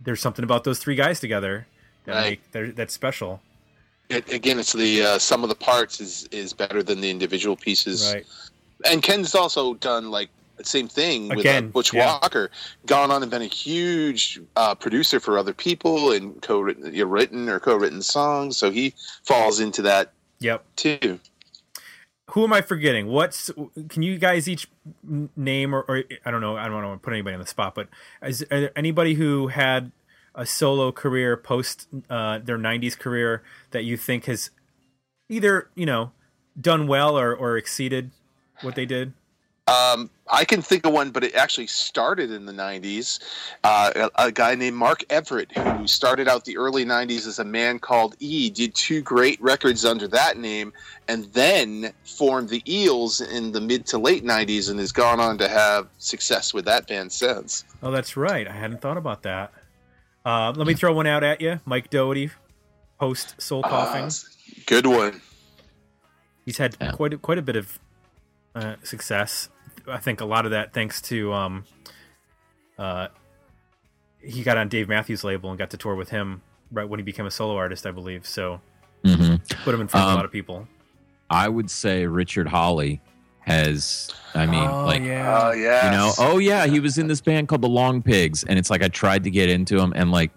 there's 0.00 0.20
something 0.20 0.42
about 0.44 0.64
those 0.64 0.78
three 0.78 0.94
guys 0.94 1.20
together 1.20 1.66
that 2.06 2.14
Right. 2.14 2.40
make 2.54 2.74
that's 2.76 2.94
special. 2.94 3.40
It, 4.08 4.32
again, 4.32 4.58
it's 4.58 4.72
the 4.72 5.02
uh, 5.02 5.18
sum 5.18 5.42
of 5.42 5.50
the 5.50 5.54
parts 5.54 6.00
is 6.00 6.26
is 6.32 6.54
better 6.54 6.82
than 6.82 7.00
the 7.00 7.10
individual 7.10 7.56
pieces. 7.56 8.12
Right. 8.12 8.26
And 8.90 9.02
Ken's 9.02 9.34
also 9.34 9.74
done 9.74 10.10
like 10.10 10.30
the 10.56 10.64
same 10.64 10.88
thing 10.88 11.28
with 11.28 11.44
uh, 11.46 11.60
Butch 11.60 11.92
yeah. 11.92 12.06
Walker, 12.06 12.50
gone 12.86 13.10
on 13.10 13.22
and 13.22 13.30
been 13.30 13.42
a 13.42 13.46
huge 13.46 14.40
uh, 14.56 14.74
producer 14.74 15.20
for 15.20 15.36
other 15.38 15.52
people 15.52 16.12
and 16.12 16.40
co-written, 16.40 16.94
you 16.94 17.04
know, 17.04 17.10
written 17.10 17.48
or 17.48 17.60
co-written 17.60 18.00
songs. 18.02 18.56
So 18.56 18.70
he 18.70 18.94
falls 19.24 19.60
into 19.60 19.82
that 19.82 20.12
Yep. 20.40 20.64
too. 20.76 21.20
Who 22.32 22.44
am 22.44 22.52
I 22.52 22.60
forgetting? 22.60 23.06
What's 23.06 23.50
can 23.88 24.02
you 24.02 24.18
guys 24.18 24.48
each 24.48 24.68
name 25.36 25.74
or, 25.74 25.82
or 25.88 26.04
I 26.24 26.30
don't 26.30 26.40
know. 26.40 26.56
I 26.56 26.64
don't 26.64 26.74
want 26.74 27.00
to 27.00 27.04
put 27.04 27.12
anybody 27.12 27.34
on 27.34 27.40
the 27.40 27.46
spot, 27.46 27.74
but 27.74 27.88
is 28.22 28.44
there 28.50 28.76
anybody 28.76 29.14
who 29.14 29.48
had 29.48 29.92
a 30.34 30.44
solo 30.44 30.92
career 30.92 31.36
post 31.36 31.88
uh, 32.10 32.38
their 32.38 32.58
'90s 32.58 32.98
career 32.98 33.42
that 33.70 33.84
you 33.84 33.96
think 33.96 34.26
has 34.26 34.50
either 35.28 35.70
you 35.74 35.86
know 35.86 36.12
done 36.60 36.86
well 36.86 37.18
or, 37.18 37.34
or 37.34 37.56
exceeded 37.56 38.10
what 38.60 38.74
they 38.74 38.86
did? 38.86 39.14
Um, 39.68 40.10
I 40.30 40.44
can 40.44 40.62
think 40.62 40.86
of 40.86 40.92
one, 40.92 41.10
but 41.10 41.24
it 41.24 41.34
actually 41.34 41.66
started 41.66 42.30
in 42.30 42.46
the 42.46 42.52
90s. 42.52 43.18
Uh, 43.64 44.08
a, 44.16 44.26
a 44.26 44.32
guy 44.32 44.54
named 44.54 44.76
Mark 44.76 45.04
Everett, 45.10 45.52
who 45.52 45.86
started 45.86 46.26
out 46.28 46.44
the 46.44 46.56
early 46.56 46.84
90s 46.84 47.26
as 47.26 47.38
a 47.38 47.44
man 47.44 47.78
called 47.78 48.14
E, 48.18 48.48
did 48.50 48.74
two 48.74 49.02
great 49.02 49.40
records 49.42 49.84
under 49.84 50.08
that 50.08 50.38
name, 50.38 50.72
and 51.06 51.24
then 51.32 51.92
formed 52.04 52.48
the 52.48 52.62
Eels 52.70 53.20
in 53.20 53.52
the 53.52 53.60
mid 53.60 53.84
to 53.86 53.98
late 53.98 54.24
90s 54.24 54.70
and 54.70 54.78
has 54.80 54.92
gone 54.92 55.20
on 55.20 55.38
to 55.38 55.48
have 55.48 55.88
success 55.98 56.52
with 56.54 56.64
that 56.64 56.86
band 56.86 57.12
since. 57.12 57.64
Oh, 57.82 57.90
that's 57.90 58.16
right. 58.16 58.46
I 58.48 58.52
hadn't 58.52 58.80
thought 58.80 58.96
about 58.96 59.22
that. 59.22 59.52
Uh, 60.24 60.52
let 60.56 60.66
me 60.66 60.74
throw 60.74 60.92
one 60.92 61.06
out 61.06 61.22
at 61.24 61.40
you, 61.40 61.60
Mike 61.64 61.90
Doughty, 61.90 62.30
post 62.98 63.40
Soul 63.40 63.62
Coughing. 63.62 64.04
Uh, 64.04 64.10
good 64.66 64.86
one. 64.86 65.20
He's 66.44 66.58
had 66.58 66.76
Yeah. 66.80 66.92
quite 66.92 67.12
a, 67.14 67.18
quite 67.18 67.38
a 67.38 67.42
bit 67.42 67.56
of 67.56 67.78
uh, 68.54 68.76
success. 68.82 69.48
I 69.90 69.98
think 69.98 70.20
a 70.20 70.24
lot 70.24 70.44
of 70.44 70.50
that 70.52 70.72
thanks 70.72 71.00
to 71.02 71.32
um, 71.32 71.64
uh, 72.78 73.08
he 74.20 74.42
got 74.42 74.56
on 74.58 74.68
Dave 74.68 74.88
Matthews' 74.88 75.24
label 75.24 75.50
and 75.50 75.58
got 75.58 75.70
to 75.70 75.76
tour 75.76 75.94
with 75.94 76.10
him 76.10 76.42
right 76.70 76.88
when 76.88 76.98
he 76.98 77.04
became 77.04 77.26
a 77.26 77.30
solo 77.30 77.56
artist, 77.56 77.86
I 77.86 77.90
believe. 77.90 78.26
So 78.26 78.60
hmm 79.04 79.36
put 79.64 79.74
him 79.74 79.80
in 79.80 79.88
front 79.88 80.04
of 80.04 80.08
a 80.08 80.12
Um, 80.12 80.16
lot 80.16 80.24
of 80.24 80.32
people. 80.32 80.66
I 81.30 81.48
would 81.48 81.70
say 81.70 82.06
Richard 82.06 82.48
Hawley 82.48 83.00
has. 83.40 84.10
I 84.34 84.46
mean, 84.46 84.70
like 84.84 85.02
Oh, 85.02 85.52
yeah. 85.52 85.86
you 85.86 85.90
know, 85.90 86.12
oh 86.18 86.38
yeah, 86.38 86.66
he 86.66 86.80
was 86.80 86.98
in 86.98 87.06
this 87.06 87.20
band 87.20 87.48
called 87.48 87.62
the 87.62 87.68
Longpigs, 87.68 88.44
and 88.48 88.58
it's 88.58 88.70
like 88.70 88.82
I 88.82 88.88
tried 88.88 89.24
to 89.24 89.30
get 89.30 89.48
into 89.48 89.78
him, 89.78 89.92
and 89.96 90.10
like 90.10 90.30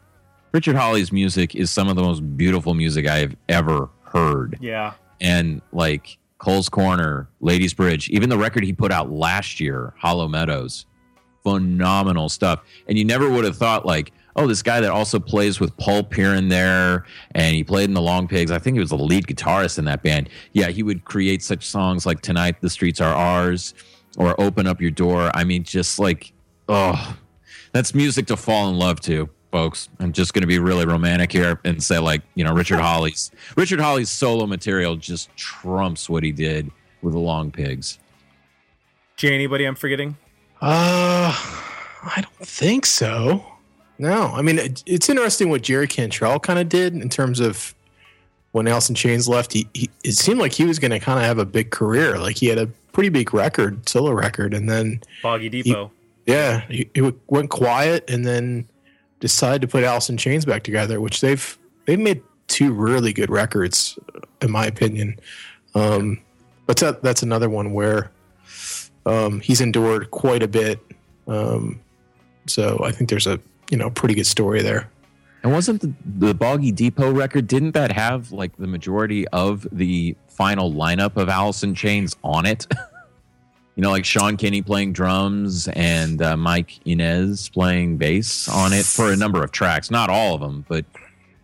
Richard 0.53 0.75
Hawley's 0.75 1.11
music 1.11 1.55
is 1.55 1.69
some 1.71 1.87
of 1.89 1.95
the 1.95 2.03
most 2.03 2.21
beautiful 2.37 2.73
music 2.73 3.07
I 3.07 3.17
have 3.19 3.35
ever 3.49 3.89
heard, 4.03 4.57
yeah, 4.61 4.93
and 5.19 5.61
like 5.71 6.17
Coles 6.41 6.67
Corner, 6.69 7.29
Lady's 7.39 7.73
Bridge, 7.73 8.09
even 8.09 8.29
the 8.29 8.37
record 8.37 8.63
he 8.63 8.73
put 8.73 8.91
out 8.91 9.11
last 9.11 9.59
year, 9.59 9.93
Hollow 9.97 10.27
Meadows, 10.27 10.85
phenomenal 11.43 12.29
stuff, 12.29 12.61
and 12.87 12.97
you 12.97 13.05
never 13.05 13.29
would 13.29 13.45
have 13.45 13.57
thought 13.57 13.85
like. 13.85 14.11
Oh, 14.33 14.47
this 14.47 14.63
guy 14.63 14.79
that 14.79 14.91
also 14.91 15.19
plays 15.19 15.59
with 15.59 15.75
Pulp 15.75 16.13
here 16.13 16.33
and 16.35 16.49
there, 16.49 17.05
and 17.35 17.53
he 17.53 17.65
played 17.65 17.89
in 17.89 17.93
the 17.93 17.99
Longpigs. 17.99 18.49
I 18.49 18.59
think 18.59 18.75
he 18.75 18.79
was 18.79 18.91
the 18.91 18.97
lead 18.97 19.27
guitarist 19.27 19.77
in 19.77 19.83
that 19.83 20.03
band. 20.03 20.29
Yeah, 20.53 20.69
he 20.69 20.83
would 20.83 21.03
create 21.03 21.43
such 21.43 21.65
songs 21.67 22.05
like 22.05 22.21
"Tonight 22.21 22.61
the 22.61 22.69
Streets 22.69 23.01
Are 23.01 23.13
Ours" 23.13 23.73
or 24.17 24.39
"Open 24.39 24.67
Up 24.67 24.79
Your 24.79 24.89
Door." 24.89 25.31
I 25.33 25.43
mean, 25.43 25.65
just 25.65 25.99
like, 25.99 26.31
oh, 26.69 27.17
that's 27.73 27.93
music 27.93 28.27
to 28.27 28.37
fall 28.37 28.69
in 28.69 28.79
love 28.79 29.01
to, 29.01 29.29
folks. 29.51 29.89
I'm 29.99 30.13
just 30.13 30.33
going 30.33 30.41
to 30.41 30.47
be 30.47 30.59
really 30.59 30.85
romantic 30.85 31.31
here 31.31 31.59
and 31.63 31.83
say, 31.83 31.99
like, 31.99 32.21
you 32.35 32.43
know, 32.43 32.53
Richard 32.53 32.79
Hawley's 32.81 33.31
Richard 33.55 33.79
Hawley's 33.79 34.09
solo 34.09 34.47
material 34.47 34.95
just 34.95 35.35
trumps 35.35 36.09
what 36.09 36.23
he 36.23 36.31
did 36.31 36.71
with 37.01 37.13
the 37.13 37.19
Longpigs. 37.19 37.97
Jay, 39.17 39.33
anybody 39.33 39.65
I'm 39.65 39.75
forgetting? 39.75 40.17
Uh, 40.61 41.33
I 42.03 42.21
don't 42.21 42.47
think 42.47 42.85
so. 42.85 43.45
No, 43.97 44.31
I 44.33 44.41
mean 44.41 44.57
it, 44.57 44.83
it's 44.87 45.09
interesting 45.09 45.49
what 45.49 45.61
Jerry 45.61 45.87
Cantrell 45.87 46.39
kind 46.39 46.57
of 46.57 46.69
did 46.69 46.95
in 46.95 47.09
terms 47.09 47.39
of 47.39 47.75
when 48.51 48.67
Alice 48.67 48.89
in 48.89 48.95
Chains 48.95 49.27
left. 49.27 49.53
He, 49.53 49.67
he 49.73 49.89
it 50.03 50.13
seemed 50.13 50.39
like 50.39 50.53
he 50.53 50.65
was 50.65 50.79
going 50.79 50.91
to 50.91 50.99
kind 50.99 51.19
of 51.19 51.25
have 51.25 51.37
a 51.37 51.45
big 51.45 51.69
career. 51.71 52.17
Like 52.17 52.37
he 52.37 52.47
had 52.47 52.57
a 52.57 52.67
pretty 52.93 53.09
big 53.09 53.33
record, 53.33 53.87
solo 53.87 54.11
record, 54.11 54.53
and 54.53 54.69
then 54.69 55.01
Boggy 55.21 55.49
Depot. 55.49 55.91
yeah, 56.25 56.61
he, 56.61 56.89
he 56.93 57.13
went 57.27 57.49
quiet, 57.49 58.09
and 58.09 58.25
then 58.25 58.67
decided 59.21 59.61
to 59.61 59.67
put 59.67 59.85
Alice 59.85 60.09
in 60.09 60.17
Chains 60.17 60.43
back 60.43 60.63
together, 60.63 60.99
which 60.99 61.21
they've 61.21 61.57
they've 61.85 61.97
made 61.97 62.21
two 62.47 62.73
really 62.73 63.13
good 63.13 63.29
records, 63.29 63.97
in 64.41 64.51
my 64.51 64.65
opinion. 64.65 65.17
Um, 65.73 66.19
but 66.65 66.77
that, 66.77 67.01
that's 67.01 67.23
another 67.23 67.49
one 67.49 67.71
where 67.71 68.11
um, 69.05 69.39
he's 69.39 69.61
endured 69.61 70.11
quite 70.11 70.43
a 70.43 70.47
bit. 70.47 70.79
Um, 71.27 71.79
so 72.47 72.81
I 72.83 72.91
think 72.91 73.09
there's 73.09 73.27
a 73.27 73.39
you 73.69 73.77
know 73.77 73.89
pretty 73.89 74.15
good 74.15 74.27
story 74.27 74.61
there. 74.61 74.89
And 75.43 75.51
wasn't 75.51 75.81
the, 75.81 75.93
the 76.05 76.33
Boggy 76.35 76.71
Depot 76.71 77.11
record, 77.11 77.47
didn't 77.47 77.71
that 77.71 77.91
have 77.91 78.31
like 78.31 78.55
the 78.57 78.67
majority 78.67 79.27
of 79.29 79.65
the 79.71 80.15
final 80.27 80.71
lineup 80.71 81.15
of 81.15 81.29
Alice 81.29 81.63
in 81.63 81.73
Chains 81.73 82.15
on 82.23 82.45
it? 82.45 82.67
you 83.75 83.81
know, 83.83 83.89
like 83.91 84.05
Sean 84.05 84.37
Kinney 84.37 84.61
playing 84.61 84.93
drums 84.93 85.67
and 85.69 86.21
uh, 86.21 86.35
Mike 86.35 86.79
Inez 86.85 87.49
playing 87.49 87.97
bass 87.97 88.47
on 88.49 88.73
it 88.73 88.85
for 88.85 89.11
a 89.11 89.15
number 89.15 89.43
of 89.43 89.51
tracks. 89.51 89.89
Not 89.89 90.09
all 90.09 90.35
of 90.35 90.41
them, 90.41 90.65
but 90.67 90.85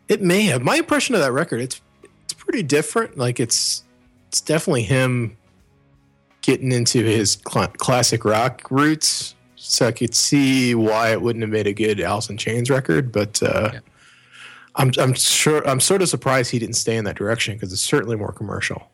It 0.09 0.21
may 0.21 0.43
have 0.43 0.61
my 0.61 0.75
impression 0.75 1.15
of 1.15 1.21
that 1.21 1.32
record. 1.32 1.61
It's 1.61 1.82
it's 2.23 2.34
pretty 2.34 2.63
different. 2.63 3.17
Like 3.17 3.39
it's 3.39 3.84
it's 4.28 4.41
definitely 4.41 4.84
him 4.84 5.38
getting 6.41 6.71
into 6.71 7.03
his 7.03 7.38
cl- 7.49 7.67
classic 7.78 8.23
rock 8.25 8.69
roots. 8.69 9.34
So 9.55 9.88
I 9.88 9.91
could 9.91 10.15
see 10.15 10.75
why 10.75 11.11
it 11.11 11.21
wouldn't 11.21 11.41
have 11.43 11.49
made 11.51 11.67
a 11.67 11.73
good 11.73 11.99
Alice 11.99 12.30
in 12.30 12.38
Chains 12.38 12.69
record, 12.69 13.11
but 13.11 13.41
uh, 13.43 13.71
Yeah. 13.73 13.80
I'm 14.75 14.91
I'm 14.99 15.13
sure 15.13 15.67
I'm 15.67 15.80
sort 15.80 16.01
of 16.01 16.09
surprised 16.09 16.51
he 16.51 16.59
didn't 16.59 16.75
stay 16.75 16.95
in 16.97 17.05
that 17.05 17.15
direction 17.15 17.55
because 17.55 17.73
it's 17.73 17.82
certainly 17.82 18.15
more 18.15 18.32
commercial. 18.32 18.91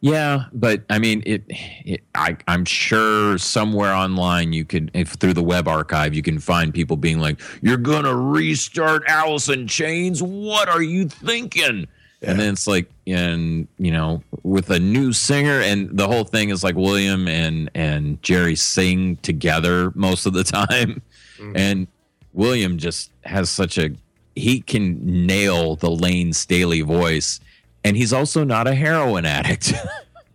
Yeah, 0.00 0.44
but 0.52 0.82
I 0.88 0.98
mean, 0.98 1.22
it. 1.26 1.42
it 1.48 2.02
I, 2.14 2.36
I'm 2.48 2.64
sure 2.64 3.36
somewhere 3.38 3.92
online 3.92 4.52
you 4.54 4.64
could, 4.64 4.90
if 4.94 5.10
through 5.10 5.34
the 5.34 5.42
web 5.42 5.68
archive, 5.68 6.14
you 6.14 6.22
can 6.22 6.38
find 6.38 6.72
people 6.72 6.96
being 6.96 7.18
like, 7.20 7.38
"You're 7.60 7.76
gonna 7.76 8.14
restart 8.16 9.02
Alice 9.06 9.48
in 9.50 9.66
Chains? 9.68 10.22
What 10.22 10.68
are 10.68 10.82
you 10.82 11.06
thinking?" 11.08 11.86
Yeah. 12.22 12.30
And 12.32 12.40
then 12.40 12.52
it's 12.54 12.66
like, 12.66 12.90
and 13.06 13.68
you 13.78 13.90
know, 13.92 14.22
with 14.42 14.70
a 14.70 14.78
new 14.78 15.12
singer, 15.12 15.60
and 15.60 15.94
the 15.96 16.06
whole 16.06 16.24
thing 16.24 16.48
is 16.50 16.64
like 16.64 16.76
William 16.76 17.28
and 17.28 17.70
and 17.74 18.22
Jerry 18.22 18.56
sing 18.56 19.16
together 19.18 19.92
most 19.94 20.24
of 20.26 20.32
the 20.32 20.44
time, 20.58 21.02
Mhm. 21.38 21.52
and 21.56 21.86
William 22.32 22.78
just 22.78 23.10
has 23.24 23.50
such 23.50 23.76
a 23.76 23.90
he 24.36 24.60
can 24.60 25.26
nail 25.26 25.76
the 25.76 25.90
Layne 25.90 26.32
Staley 26.32 26.80
voice, 26.82 27.40
and 27.84 27.96
he's 27.96 28.12
also 28.12 28.44
not 28.44 28.66
a 28.66 28.74
heroin 28.74 29.24
addict. 29.24 29.72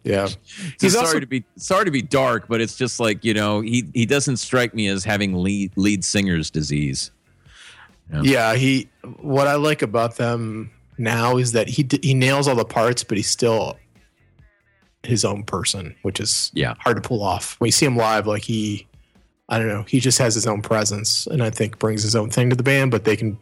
Yeah, 0.07 0.27
He's 0.27 0.37
He's 0.79 0.93
sorry 0.93 1.05
also- 1.07 1.19
to 1.19 1.25
be 1.25 1.43
sorry 1.57 1.85
to 1.85 1.89
be 1.89 2.03
dark, 2.03 2.47
but 2.47 2.61
it's 2.61 2.75
just 2.77 2.99
like 2.99 3.25
you 3.25 3.33
know 3.33 3.61
he 3.61 3.85
he 3.95 4.05
doesn't 4.05 4.37
strike 4.37 4.75
me 4.75 4.87
as 4.87 5.03
having 5.03 5.33
lead 5.33 5.71
lead 5.75 6.05
singer's 6.05 6.51
disease. 6.51 7.09
yeah. 8.21 8.53
He 8.53 8.87
what 9.19 9.47
I 9.47 9.55
like 9.55 9.81
about 9.81 10.17
them 10.17 10.69
now 10.99 11.37
is 11.37 11.53
that 11.53 11.67
he 11.67 11.87
he 12.03 12.13
nails 12.13 12.47
all 12.47 12.53
the 12.55 12.63
parts, 12.65 13.03
but 13.03 13.17
he's 13.17 13.27
still 13.31 13.79
his 15.01 15.25
own 15.25 15.41
person, 15.43 15.95
which 16.03 16.19
is 16.19 16.51
Yeah. 16.53 16.75
hard 16.79 17.01
to 17.01 17.07
pull 17.07 17.23
off. 17.23 17.55
When 17.59 17.67
you 17.67 17.71
see 17.71 17.87
him 17.87 17.95
live, 17.97 18.27
like 18.27 18.43
he, 18.43 18.85
I 19.49 19.57
don't 19.57 19.67
know, 19.67 19.85
he 19.87 19.99
just 19.99 20.19
has 20.19 20.35
his 20.35 20.45
own 20.45 20.61
presence, 20.61 21.25
and 21.25 21.41
I 21.43 21.49
think 21.49 21.79
brings 21.79 22.03
his 22.03 22.15
own 22.15 22.29
thing 22.29 22.51
to 22.51 22.55
the 22.55 22.61
band. 22.63 22.91
But 22.91 23.05
they 23.05 23.15
can 23.15 23.39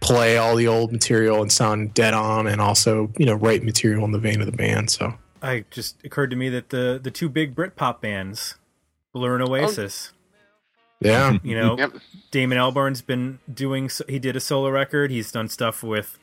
play 0.00 0.36
all 0.36 0.56
the 0.56 0.68
old 0.68 0.92
material 0.92 1.42
and 1.42 1.50
sound 1.50 1.94
dead 1.94 2.14
on, 2.14 2.46
and 2.46 2.60
also 2.60 3.12
you 3.16 3.26
know 3.26 3.34
write 3.34 3.62
material 3.62 4.04
in 4.04 4.12
the 4.12 4.18
vein 4.18 4.40
of 4.40 4.46
the 4.46 4.56
band. 4.56 4.90
So 4.90 5.14
I 5.42 5.64
just 5.70 6.04
occurred 6.04 6.30
to 6.30 6.36
me 6.36 6.48
that 6.50 6.70
the 6.70 7.00
the 7.02 7.10
two 7.10 7.28
big 7.28 7.54
Britpop 7.54 8.00
bands, 8.00 8.56
Blur 9.12 9.34
and 9.34 9.48
Oasis. 9.48 10.12
yeah, 11.00 11.38
You 11.42 11.56
know, 11.56 11.76
Yep. 11.78 11.92
Damon 12.30 12.58
Albarn's 12.58 13.02
been 13.02 13.38
doing. 13.52 13.90
He 14.08 14.18
did 14.18 14.36
a 14.36 14.40
solo 14.40 14.70
record. 14.70 15.10
He's 15.10 15.30
done 15.30 15.48
stuff 15.48 15.82
with 15.82 16.18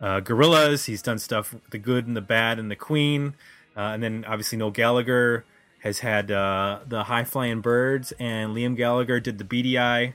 uh, 0.00 0.20
Gorillaz. 0.20 0.86
He's 0.86 1.02
done 1.02 1.18
stuff 1.18 1.52
with 1.52 1.70
the 1.70 1.78
Good 1.78 2.06
and 2.06 2.16
the 2.16 2.20
Bad 2.20 2.58
and 2.58 2.70
the 2.70 2.76
Queen. 2.76 3.34
Uh, 3.76 3.80
and 3.94 4.02
then 4.02 4.24
obviously 4.28 4.58
Noel 4.58 4.70
Gallagher 4.70 5.44
has 5.80 6.00
had 6.00 6.30
uh, 6.30 6.80
the 6.86 7.04
High 7.04 7.24
Flying 7.24 7.60
Birds, 7.60 8.12
and 8.20 8.54
Liam 8.54 8.76
Gallagher 8.76 9.18
did 9.18 9.38
the 9.38 9.44
Beady 9.44 9.78
Eye, 9.78 10.14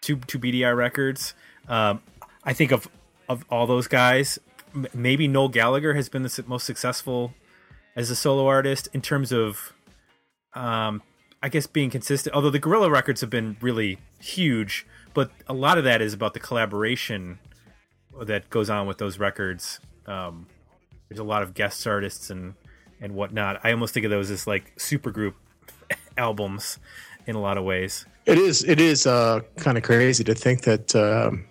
two 0.00 0.16
two 0.16 0.38
Beady 0.38 0.64
Eye 0.64 0.70
records. 0.70 1.34
Um, 1.68 2.00
I 2.44 2.52
think 2.52 2.72
of 2.72 2.88
of 3.28 3.44
all 3.50 3.66
those 3.66 3.86
guys, 3.88 4.38
m- 4.74 4.86
maybe 4.92 5.28
Noel 5.28 5.48
Gallagher 5.48 5.94
has 5.94 6.08
been 6.08 6.22
the 6.22 6.44
most 6.46 6.64
successful 6.66 7.34
as 7.94 8.10
a 8.10 8.16
solo 8.16 8.46
artist 8.46 8.88
in 8.92 9.00
terms 9.00 9.32
of 9.32 9.72
um, 10.54 11.02
I 11.42 11.48
guess 11.48 11.66
being 11.66 11.90
consistent. 11.90 12.34
Although 12.34 12.50
the 12.50 12.58
Gorilla 12.58 12.90
records 12.90 13.20
have 13.20 13.30
been 13.30 13.56
really 13.60 13.98
huge, 14.20 14.86
but 15.14 15.30
a 15.48 15.54
lot 15.54 15.78
of 15.78 15.84
that 15.84 16.00
is 16.02 16.14
about 16.14 16.34
the 16.34 16.40
collaboration 16.40 17.38
that 18.20 18.50
goes 18.50 18.68
on 18.70 18.86
with 18.86 18.98
those 18.98 19.18
records. 19.18 19.80
Um, 20.06 20.46
there's 21.08 21.18
a 21.18 21.24
lot 21.24 21.42
of 21.42 21.54
guest 21.54 21.86
artists 21.86 22.30
and 22.30 22.54
and 23.00 23.14
whatnot. 23.14 23.60
I 23.64 23.72
almost 23.72 23.94
think 23.94 24.04
of 24.04 24.10
those 24.10 24.30
as 24.30 24.46
like 24.46 24.76
supergroup 24.76 25.34
albums 26.16 26.78
in 27.26 27.34
a 27.34 27.40
lot 27.40 27.58
of 27.58 27.64
ways. 27.64 28.06
it 28.26 28.38
is 28.38 28.64
it 28.64 28.80
is 28.80 29.06
uh, 29.06 29.40
kind 29.56 29.76
of 29.76 29.84
crazy 29.84 30.24
to 30.24 30.34
think 30.34 30.62
that 30.62 30.94
um, 30.94 31.44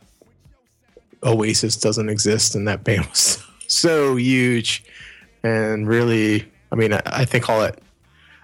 Oasis 1.24 1.76
doesn't 1.76 2.10
exist, 2.10 2.56
and 2.56 2.68
that 2.68 2.84
band 2.86 3.06
was 3.08 3.44
so 3.68 4.16
huge, 4.16 4.84
and 5.44 5.88
really, 5.88 6.46
I 6.72 6.76
mean, 6.76 6.94
I, 6.94 7.02
I 7.06 7.26
think 7.26 7.50
all 7.50 7.62
it. 7.64 7.82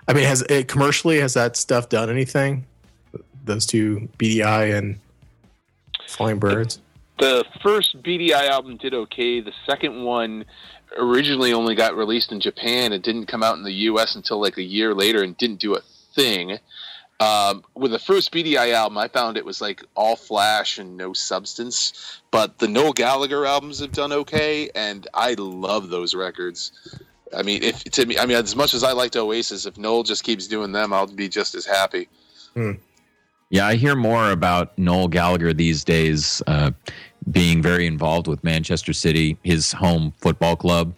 I 0.08 0.14
mean, 0.14 0.24
has 0.24 0.42
it 0.44 0.68
commercially 0.68 1.20
has 1.20 1.34
that 1.34 1.58
stuff 1.58 1.90
done 1.90 2.10
anything? 2.10 2.66
Those 3.44 3.66
two 3.66 4.08
Beady 4.18 4.44
Eye 4.44 4.66
and 4.66 5.00
Flying 6.08 6.40
Birds. 6.40 6.80
The 7.20 7.44
first 7.62 8.02
Beady 8.04 8.34
Eye 8.34 8.48
album 8.48 8.78
did 8.78 8.94
okay. 8.94 9.42
The 9.42 9.54
second 9.66 10.04
one 10.04 10.46
originally 10.98 11.54
only 11.54 11.76
got 11.76 11.96
released 11.96 12.32
in 12.32 12.40
Japan 12.40 12.94
and 12.94 13.04
didn't 13.04 13.26
come 13.26 13.44
out 13.44 13.58
in 13.58 13.64
the 13.64 13.74
U.S. 13.74 14.16
until 14.16 14.40
like 14.40 14.58
a 14.58 14.64
year 14.64 14.94
later 14.94 15.24
and 15.24 15.36
didn't 15.38 15.60
do 15.60 15.76
a 15.76 15.82
thing. 16.14 16.60
Um, 17.20 17.64
with 17.74 17.92
the 17.92 18.00
first 18.00 18.32
Beady 18.32 18.58
Eye 18.58 18.72
album, 18.72 18.98
I 18.98 19.08
found 19.08 19.38
it 19.38 19.46
was 19.46 19.60
like 19.60 19.84
all 19.96 20.16
flash 20.16 20.78
and 20.78 20.96
no 20.96 21.14
substance. 21.14 22.22
But 22.30 22.60
the 22.60 22.68
Noel 22.68 22.94
Gallagher 22.94 23.46
albums 23.46 23.80
have 23.80 23.92
done 23.92 24.12
okay, 24.12 24.70
and 24.76 25.08
I 25.14 25.34
love 25.38 25.90
those 25.90 26.14
records. 26.14 26.72
I 27.36 27.42
mean, 27.42 27.64
if 27.64 27.84
to 27.86 28.06
me, 28.06 28.18
I 28.18 28.26
mean, 28.26 28.38
as 28.38 28.56
much 28.56 28.74
as 28.74 28.84
I 28.84 28.92
liked 28.92 29.16
Oasis, 29.16 29.66
if 29.66 29.78
Noel 29.78 30.04
just 30.04 30.24
keeps 30.24 30.48
doing 30.48 30.72
them, 30.72 30.94
I'll 30.94 31.08
be 31.08 31.28
just 31.28 31.56
as 31.56 31.66
happy. 31.66 32.08
Yeah, 33.50 33.66
I 33.66 33.76
hear 33.76 33.96
more 33.96 34.32
about 34.32 34.78
Noel 34.78 35.08
Gallagher 35.08 35.54
these 35.54 35.84
days 35.84 36.42
uh, 36.48 36.72
being 37.32 37.62
very 37.62 37.88
involved 37.88 38.28
with 38.28 38.44
Manchester 38.44 38.94
City, 38.94 39.38
his 39.44 39.72
home 39.72 40.14
football 40.20 40.56
club, 40.56 40.94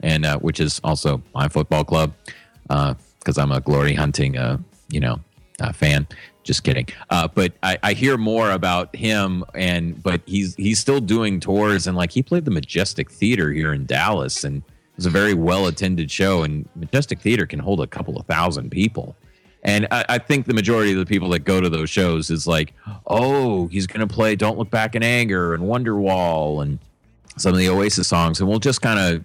and 0.00 0.24
uh, 0.24 0.38
which 0.38 0.60
is 0.60 0.80
also 0.84 1.22
my 1.34 1.48
football 1.48 1.84
club 1.84 2.12
because 2.68 3.38
I'm 3.38 3.52
a 3.52 3.60
glory 3.60 3.94
hunting, 3.94 4.36
uh, 4.36 4.58
you 4.88 5.00
know, 5.00 5.18
uh, 5.60 5.72
fan. 5.72 6.06
Just 6.42 6.62
kidding. 6.62 6.86
Uh, 7.08 7.28
but 7.28 7.52
I, 7.62 7.78
I 7.82 7.92
hear 7.94 8.18
more 8.18 8.50
about 8.50 8.94
him, 8.94 9.44
and 9.54 10.02
but 10.02 10.20
he's 10.26 10.54
he's 10.56 10.78
still 10.78 11.00
doing 11.00 11.40
tours, 11.40 11.86
and 11.86 11.96
like 11.96 12.10
he 12.10 12.22
played 12.22 12.44
the 12.44 12.50
Majestic 12.50 13.10
Theater 13.10 13.50
here 13.50 13.72
in 13.72 13.86
Dallas, 13.86 14.44
and 14.44 14.58
it 14.58 14.96
was 14.96 15.06
a 15.06 15.10
very 15.10 15.34
well 15.34 15.66
attended 15.66 16.10
show, 16.10 16.42
and 16.42 16.68
Majestic 16.76 17.20
Theater 17.20 17.46
can 17.46 17.60
hold 17.60 17.80
a 17.80 17.86
couple 17.86 18.18
of 18.18 18.26
thousand 18.26 18.70
people. 18.70 19.16
And 19.62 19.88
I, 19.90 20.04
I 20.10 20.18
think 20.18 20.44
the 20.44 20.52
majority 20.52 20.92
of 20.92 20.98
the 20.98 21.06
people 21.06 21.30
that 21.30 21.40
go 21.40 21.62
to 21.62 21.70
those 21.70 21.88
shows 21.88 22.30
is 22.30 22.46
like, 22.46 22.74
oh, 23.06 23.66
he's 23.68 23.86
to 23.86 24.06
play 24.06 24.36
"Don't 24.36 24.58
Look 24.58 24.70
Back 24.70 24.94
in 24.94 25.02
Anger" 25.02 25.54
and 25.54 25.64
"Wonderwall" 25.64 26.62
and 26.62 26.78
some 27.38 27.52
of 27.52 27.58
the 27.58 27.70
Oasis 27.70 28.06
songs, 28.06 28.40
and 28.40 28.48
we'll 28.48 28.58
just 28.58 28.82
kind 28.82 28.98
of 28.98 29.24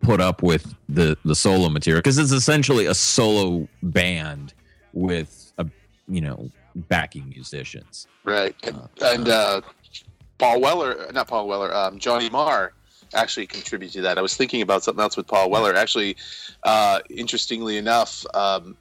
put 0.00 0.20
up 0.20 0.42
with 0.42 0.74
the 0.88 1.16
the 1.24 1.34
solo 1.34 1.68
material 1.68 2.00
because 2.00 2.18
it's 2.18 2.32
essentially 2.32 2.86
a 2.86 2.94
solo 2.94 3.68
band 3.82 4.54
with 4.92 5.41
you 6.08 6.20
know 6.20 6.50
backing 6.74 7.28
musicians. 7.28 8.06
Right. 8.24 8.54
And, 8.62 8.88
and 9.02 9.28
uh, 9.28 9.60
Paul 10.38 10.60
Weller, 10.60 11.10
not 11.12 11.28
Paul 11.28 11.48
Weller, 11.48 11.74
um, 11.74 11.98
Johnny 11.98 12.30
Marr 12.30 12.72
actually 13.14 13.46
contributed 13.46 13.94
to 13.94 14.02
that. 14.02 14.18
I 14.18 14.22
was 14.22 14.36
thinking 14.36 14.62
about 14.62 14.82
something 14.82 15.02
else 15.02 15.16
with 15.16 15.26
Paul 15.26 15.50
Weller. 15.50 15.74
Actually, 15.74 16.16
uh, 16.62 17.00
interestingly 17.10 17.76
enough, 17.76 18.24
um, 18.34 18.76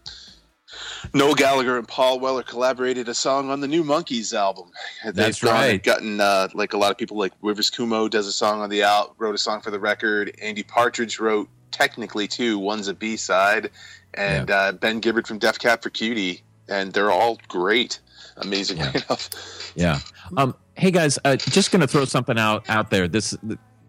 Noel 1.13 1.35
Gallagher 1.35 1.77
and 1.77 1.87
Paul 1.87 2.19
Weller 2.19 2.43
collaborated 2.43 3.09
a 3.09 3.13
song 3.13 3.49
on 3.49 3.59
the 3.59 3.67
new 3.67 3.83
Monkees 3.83 4.33
album. 4.33 4.71
That's 5.05 5.43
right. 5.43 5.81
Gotten 5.83 6.21
uh, 6.21 6.47
like 6.53 6.73
a 6.73 6.77
lot 6.77 6.91
of 6.91 6.97
people, 6.97 7.17
like 7.17 7.33
Rivers 7.41 7.69
Cuomo 7.69 8.09
does 8.09 8.27
a 8.27 8.31
song 8.31 8.61
on 8.61 8.69
the 8.69 8.83
out, 8.83 9.15
wrote 9.17 9.35
a 9.35 9.39
song 9.39 9.61
for 9.61 9.71
the 9.71 9.79
record. 9.79 10.33
Andy 10.41 10.63
Partridge 10.63 11.19
wrote 11.19 11.49
technically 11.71 12.27
two. 12.27 12.57
One's 12.57 12.87
a 12.87 12.93
B 12.93 13.17
side, 13.17 13.69
and 14.13 14.49
uh, 14.49 14.71
Ben 14.71 15.01
Gibbard 15.01 15.27
from 15.27 15.39
Death 15.39 15.59
Cab 15.59 15.81
for 15.81 15.89
Cutie, 15.89 16.41
and 16.71 16.93
they're 16.93 17.11
all 17.11 17.37
great. 17.47 17.99
Amazingly 18.37 18.83
Yeah. 18.85 19.01
enough. 19.07 19.29
Yeah. 19.75 19.99
Um. 20.37 20.55
Hey 20.75 20.89
guys, 20.89 21.19
uh, 21.25 21.35
just 21.35 21.71
gonna 21.71 21.85
throw 21.87 22.05
something 22.05 22.39
out 22.39 22.67
out 22.69 22.89
there. 22.89 23.07
This 23.07 23.37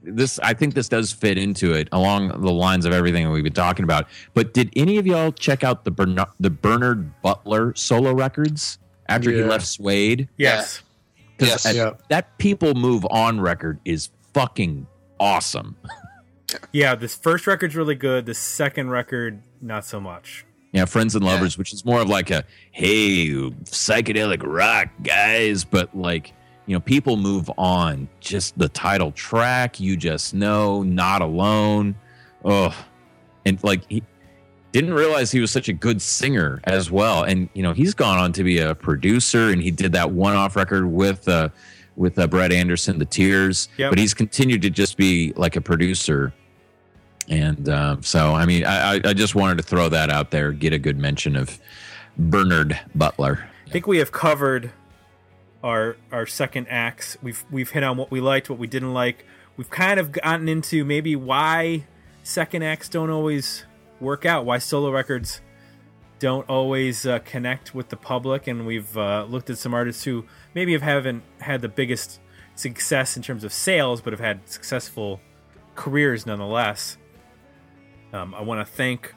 this 0.03 0.39
I 0.41 0.53
think 0.53 0.75
this 0.75 0.89
does 0.89 1.13
fit 1.13 1.39
into 1.39 1.73
it 1.73 1.89
along 1.93 2.29
the 2.43 2.51
lines 2.53 2.85
of 2.85 2.93
everything 2.93 3.25
that 3.25 3.31
we've 3.31 3.45
been 3.45 3.53
talking 3.53 3.85
about. 3.85 4.09
But 4.35 4.53
did 4.53 4.71
any 4.77 4.99
of 4.99 5.07
y'all 5.07 5.31
check 5.33 5.63
out 5.65 5.85
the 5.85 5.91
Bernard, 5.93 6.29
the 6.41 6.51
Bernard 6.51 7.21
Butler 7.23 7.73
solo 7.77 8.13
records 8.13 8.79
after 9.09 9.31
he 9.31 9.43
left 9.45 9.67
Suede? 9.67 10.29
Yes. 10.37 10.83
'Cause 11.39 11.49
Yes. 11.49 11.63
that- 11.63 11.75
Yeah. 11.77 11.91
that 12.09 12.37
People 12.39 12.75
Move 12.75 13.07
On 13.11 13.41
record 13.41 13.79
is 13.85 14.11
fucking 14.35 14.87
awesome. 15.21 15.77
Yeah, 16.71 16.95
this 16.95 17.15
first 17.15 17.47
record's 17.47 17.75
really 17.75 17.95
good. 17.95 18.27
The 18.27 18.35
second 18.35 18.91
record, 18.91 19.41
not 19.63 19.87
so 19.87 19.99
much. 19.99 20.45
Yeah, 20.73 20.87
Friends 20.87 21.15
and 21.15 21.23
Lovers, 21.25 21.59
which 21.59 21.75
is 21.75 21.85
more 21.85 22.01
of 22.01 22.09
like 22.09 22.31
a 22.31 22.45
hey, 22.71 23.27
psychedelic 23.65 24.43
rock 24.43 24.89
guys, 25.03 25.65
but 25.65 25.95
like, 25.95 26.33
you 26.67 26.75
know, 26.75 26.81
people 26.81 27.19
move 27.19 27.51
on. 27.59 28.09
Just 28.21 28.59
the 28.59 28.71
title 28.71 29.13
track, 29.13 29.79
you 29.79 29.97
just 29.99 30.33
know, 30.33 30.83
not 30.83 31.21
alone. 31.21 31.95
Oh, 32.43 32.75
and 33.45 33.63
like 33.63 33.83
he 33.91 34.03
didn't 34.73 34.95
realize 34.95 35.31
he 35.31 35.41
was 35.41 35.51
such 35.51 35.69
a 35.69 35.75
good 35.75 36.01
singer 36.01 36.61
as 36.65 36.91
well. 36.91 37.25
And 37.25 37.51
you 37.53 37.63
know, 37.63 37.75
he's 37.75 37.93
gone 37.93 38.19
on 38.19 38.33
to 38.33 38.43
be 38.43 38.59
a 38.59 38.75
producer, 38.75 39.51
and 39.51 39.61
he 39.63 39.71
did 39.71 39.93
that 39.93 40.11
one-off 40.13 40.57
record 40.57 40.87
with 40.87 41.29
uh, 41.29 41.51
with 41.97 42.19
uh, 42.19 42.27
Brett 42.27 42.51
Anderson, 42.51 42.99
The 42.99 43.05
Tears. 43.05 43.69
Yep. 43.77 43.91
But 43.91 43.99
he's 43.99 44.15
continued 44.15 44.63
to 44.63 44.71
just 44.71 44.97
be 44.97 45.35
like 45.37 45.57
a 45.57 45.61
producer. 45.61 46.33
And 47.33 47.67
um, 47.71 48.03
so, 48.03 48.35
I 48.35 48.45
mean, 48.45 48.67
I, 48.67 49.01
I 49.03 49.15
just 49.15 49.35
wanted 49.35 49.57
to 49.57 49.63
throw 49.63 49.89
that 49.89 50.11
out 50.11 50.33
there, 50.33 50.53
get 50.53 50.75
a 50.75 50.79
good 50.79 50.99
mention 50.99 51.35
of 51.35 51.59
Bernard 52.19 52.79
Butler. 52.95 53.49
I 53.67 53.71
think 53.71 53.87
we 53.87 53.97
have 53.99 54.13
covered 54.13 54.71
our 55.65 55.97
our 56.11 56.27
second 56.27 56.67
acts. 56.69 57.17
We've 57.23 57.43
we've 57.51 57.71
hit 57.71 57.85
on 57.85 57.97
what 57.97 58.11
we 58.11 58.21
liked, 58.21 58.51
what 58.51 58.59
we 58.59 58.67
didn't 58.67 58.93
like. 58.93 59.25
We've 59.57 59.71
kind 59.71 59.99
of 59.99 60.13
gotten 60.13 60.47
into 60.47 60.85
maybe 60.85 61.17
why 61.17 61.87
second 62.23 62.65
acts 62.65 62.91
don't 62.91 63.09
always 63.09 63.65
work 63.99 64.27
out, 64.27 64.45
why 64.45 64.59
solo 64.59 64.91
records 64.91 65.41
don't 66.19 66.47
always 66.51 67.07
uh, 67.07 67.21
connect 67.21 67.75
with 67.75 67.89
the 67.89 67.97
public, 67.97 68.47
and 68.47 68.67
we've 68.67 68.95
uh, 68.99 69.25
looked 69.25 69.49
at 69.49 69.57
some 69.57 69.73
artists 69.73 70.05
who 70.05 70.27
maybe 70.55 70.75
have 70.75 70.83
haven't 70.83 71.23
had 71.41 71.63
the 71.63 71.69
biggest 71.69 72.21
success 72.57 73.17
in 73.17 73.23
terms 73.23 73.43
of 73.43 73.55
sales, 73.55 74.03
but 74.03 74.13
have 74.13 74.21
had 74.21 74.47
successful 74.47 75.19
careers 75.75 76.27
nonetheless. 76.27 76.99
Um, 78.13 78.35
I 78.35 78.43
want 78.43 78.67
to 78.67 78.73
thank 78.73 79.15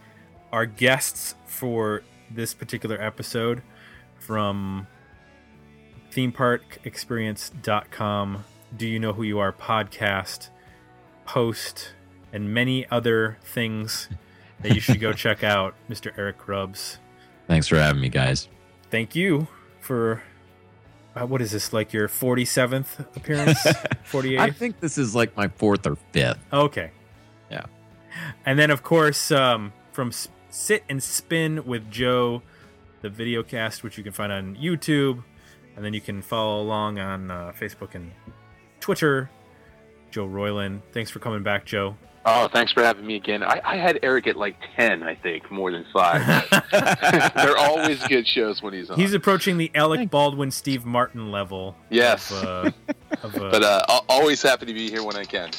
our 0.52 0.66
guests 0.66 1.36
for 1.46 2.04
this 2.32 2.54
particular 2.54 3.02
episode 3.02 3.62
from 4.18 4.88
themeparkexperience.com, 6.12 8.44
Do 8.76 8.88
You 8.88 9.00
Know 9.00 9.14
Who 9.14 9.24
You 9.24 9.40
Are 9.40 9.52
podcast, 9.52 10.50
post, 11.26 11.94
and 12.32 12.54
many 12.54 12.88
other 12.90 13.38
things 13.44 14.08
that 14.62 14.74
you 14.74 14.80
should 14.80 15.02
go 15.02 15.12
check 15.14 15.44
out, 15.44 15.76
Mr. 15.90 16.18
Eric 16.18 16.38
Grubbs. 16.38 17.00
Thanks 17.48 17.68
for 17.68 17.76
having 17.78 18.02
me, 18.02 18.10
guys. 18.10 18.48
Thank 18.90 19.16
you 19.16 19.48
for. 19.80 20.24
Uh, 21.16 21.26
what 21.26 21.42
is 21.42 21.52
this 21.52 21.72
like 21.72 21.94
your 21.94 22.10
47th 22.10 23.00
appearance 23.16 23.58
48th 24.12 24.38
I 24.38 24.52
think 24.52 24.82
this 24.82 24.98
is 24.98 25.16
like 25.16 25.34
my 25.38 25.48
fourth 25.48 25.88
or 25.88 25.96
fifth. 26.12 26.40
Okay. 26.52 26.92
And 28.46 28.58
then, 28.60 28.72
of 28.72 28.84
course, 28.84 29.32
um, 29.32 29.74
from 29.92 30.10
S- 30.10 30.28
Sit 30.50 30.84
and 30.90 31.02
Spin 31.02 31.66
with 31.66 31.90
Joe, 31.92 32.42
the 33.02 33.10
video 33.10 33.44
cast, 33.44 33.84
which 33.84 33.98
you 33.98 34.04
can 34.04 34.14
find 34.14 34.32
on 34.32 34.56
YouTube. 34.56 35.24
And 35.76 35.84
then 35.84 35.94
you 35.94 36.02
can 36.02 36.22
follow 36.22 36.62
along 36.62 37.00
on 37.00 37.30
uh, 37.30 37.52
Facebook 37.60 37.96
and 37.96 38.12
Twitter. 38.80 39.30
Joe 40.12 40.26
Royland. 40.26 40.82
Thanks 40.94 41.12
for 41.12 41.20
coming 41.20 41.44
back, 41.44 41.66
Joe. 41.66 41.98
Oh, 42.28 42.48
thanks 42.48 42.72
for 42.72 42.82
having 42.82 43.06
me 43.06 43.18
again. 43.18 43.44
I, 43.44 43.62
I 43.64 43.76
had 43.76 44.00
Eric 44.02 44.26
at 44.26 44.36
like 44.36 44.56
ten, 44.76 45.04
I 45.04 45.14
think, 45.14 45.52
more 45.52 45.72
than 45.72 45.86
five. 45.94 46.26
They're 47.36 47.58
always 47.58 48.02
good 48.08 48.26
shows 48.26 48.64
when 48.64 48.74
he's 48.74 48.90
on. 48.90 48.98
He's 48.98 49.14
approaching 49.14 49.58
the 49.58 49.70
Alec 49.76 50.10
Baldwin, 50.10 50.50
Steve 50.50 50.86
Martin 50.86 51.32
level. 51.32 51.76
Yes. 51.92 52.32
Of, 52.32 52.44
uh, 52.44 52.72
of, 53.22 53.36
uh, 53.36 53.40
but 53.52 53.64
uh, 53.64 54.00
always 54.10 54.42
happy 54.42 54.66
to 54.66 54.74
be 54.74 54.90
here 54.90 55.04
when 55.04 55.16
I 55.16 55.24
can. 55.24 55.52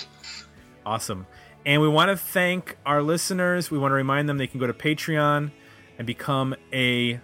Awesome. 0.84 1.26
And 1.66 1.82
we 1.82 1.88
want 1.88 2.10
to 2.10 2.16
thank 2.16 2.78
our 2.86 3.02
listeners. 3.02 3.72
We 3.72 3.78
want 3.78 3.90
to 3.90 3.96
remind 3.96 4.28
them 4.28 4.38
they 4.38 4.46
can 4.46 4.60
go 4.60 4.68
to 4.68 4.72
Patreon 4.72 5.50
and 5.98 6.06
become 6.06 6.54
a 6.72 7.20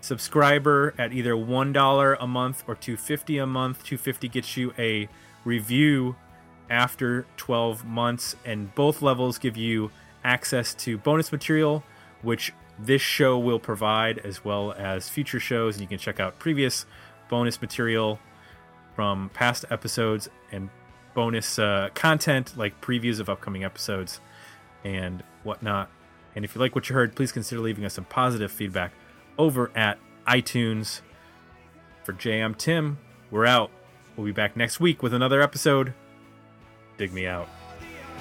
subscriber 0.00 0.94
at 0.98 1.12
either 1.12 1.34
$1 1.34 2.16
a 2.18 2.26
month 2.26 2.64
or 2.66 2.74
250 2.74 3.38
a 3.38 3.46
month. 3.46 3.84
250 3.84 4.28
gets 4.28 4.56
you 4.56 4.74
a 4.76 5.08
review 5.44 6.16
after 6.70 7.24
12 7.36 7.84
months 7.84 8.34
and 8.44 8.74
both 8.74 9.00
levels 9.00 9.38
give 9.38 9.56
you 9.56 9.92
access 10.24 10.74
to 10.74 10.96
bonus 10.98 11.30
material 11.30 11.84
which 12.22 12.52
this 12.78 13.02
show 13.02 13.38
will 13.38 13.58
provide 13.58 14.18
as 14.18 14.44
well 14.44 14.72
as 14.72 15.08
future 15.08 15.40
shows 15.40 15.74
and 15.74 15.82
you 15.82 15.88
can 15.88 15.98
check 15.98 16.20
out 16.20 16.38
previous 16.38 16.86
bonus 17.28 17.60
material 17.60 18.18
from 18.94 19.28
past 19.34 19.64
episodes 19.70 20.30
and 20.52 20.70
bonus 21.14 21.58
uh, 21.58 21.90
content 21.94 22.56
like 22.56 22.80
previews 22.80 23.20
of 23.20 23.28
upcoming 23.28 23.64
episodes 23.64 24.20
and 24.84 25.22
whatnot. 25.42 25.90
And 26.34 26.44
if 26.44 26.54
you 26.54 26.60
like 26.60 26.74
what 26.74 26.88
you 26.88 26.94
heard, 26.94 27.14
please 27.14 27.32
consider 27.32 27.60
leaving 27.60 27.84
us 27.84 27.94
some 27.94 28.04
positive 28.04 28.50
feedback 28.50 28.92
over 29.38 29.70
at 29.76 29.98
iTunes. 30.26 31.00
For 32.04 32.12
Jay, 32.12 32.40
I'm 32.40 32.54
Tim. 32.54 32.98
We're 33.30 33.46
out. 33.46 33.70
We'll 34.16 34.26
be 34.26 34.32
back 34.32 34.56
next 34.56 34.80
week 34.80 35.02
with 35.02 35.14
another 35.14 35.40
episode. 35.40 35.94
Dig 36.98 37.12
me 37.12 37.26
out. 37.26 37.48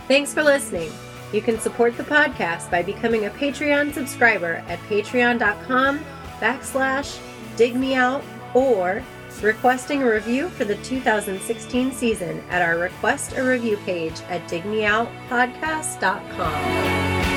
Thanks 0.08 0.34
for 0.34 0.44
listening. 0.44 0.92
You 1.34 1.42
can 1.42 1.60
support 1.60 1.98
the 1.98 2.04
podcast 2.04 2.70
by 2.70 2.84
becoming 2.84 3.26
a 3.26 3.30
Patreon 3.30 3.94
subscriber 3.94 4.64
at 4.68 4.80
patreon.com 4.82 6.00
backslash 6.40 7.20
dig 7.56 7.76
me 7.76 7.96
out 7.96 8.24
or 8.54 9.04
requesting 9.42 10.04
a 10.04 10.10
review 10.10 10.50
for 10.50 10.66
the 10.66 10.76
2016 10.78 11.92
season 11.92 12.40
at 12.50 12.62
our 12.62 12.78
Request 12.78 13.34
a 13.38 13.44
Review 13.44 13.78
page 13.78 14.22
at 14.30 14.48
digmeoutpodcast.com. 14.48 17.31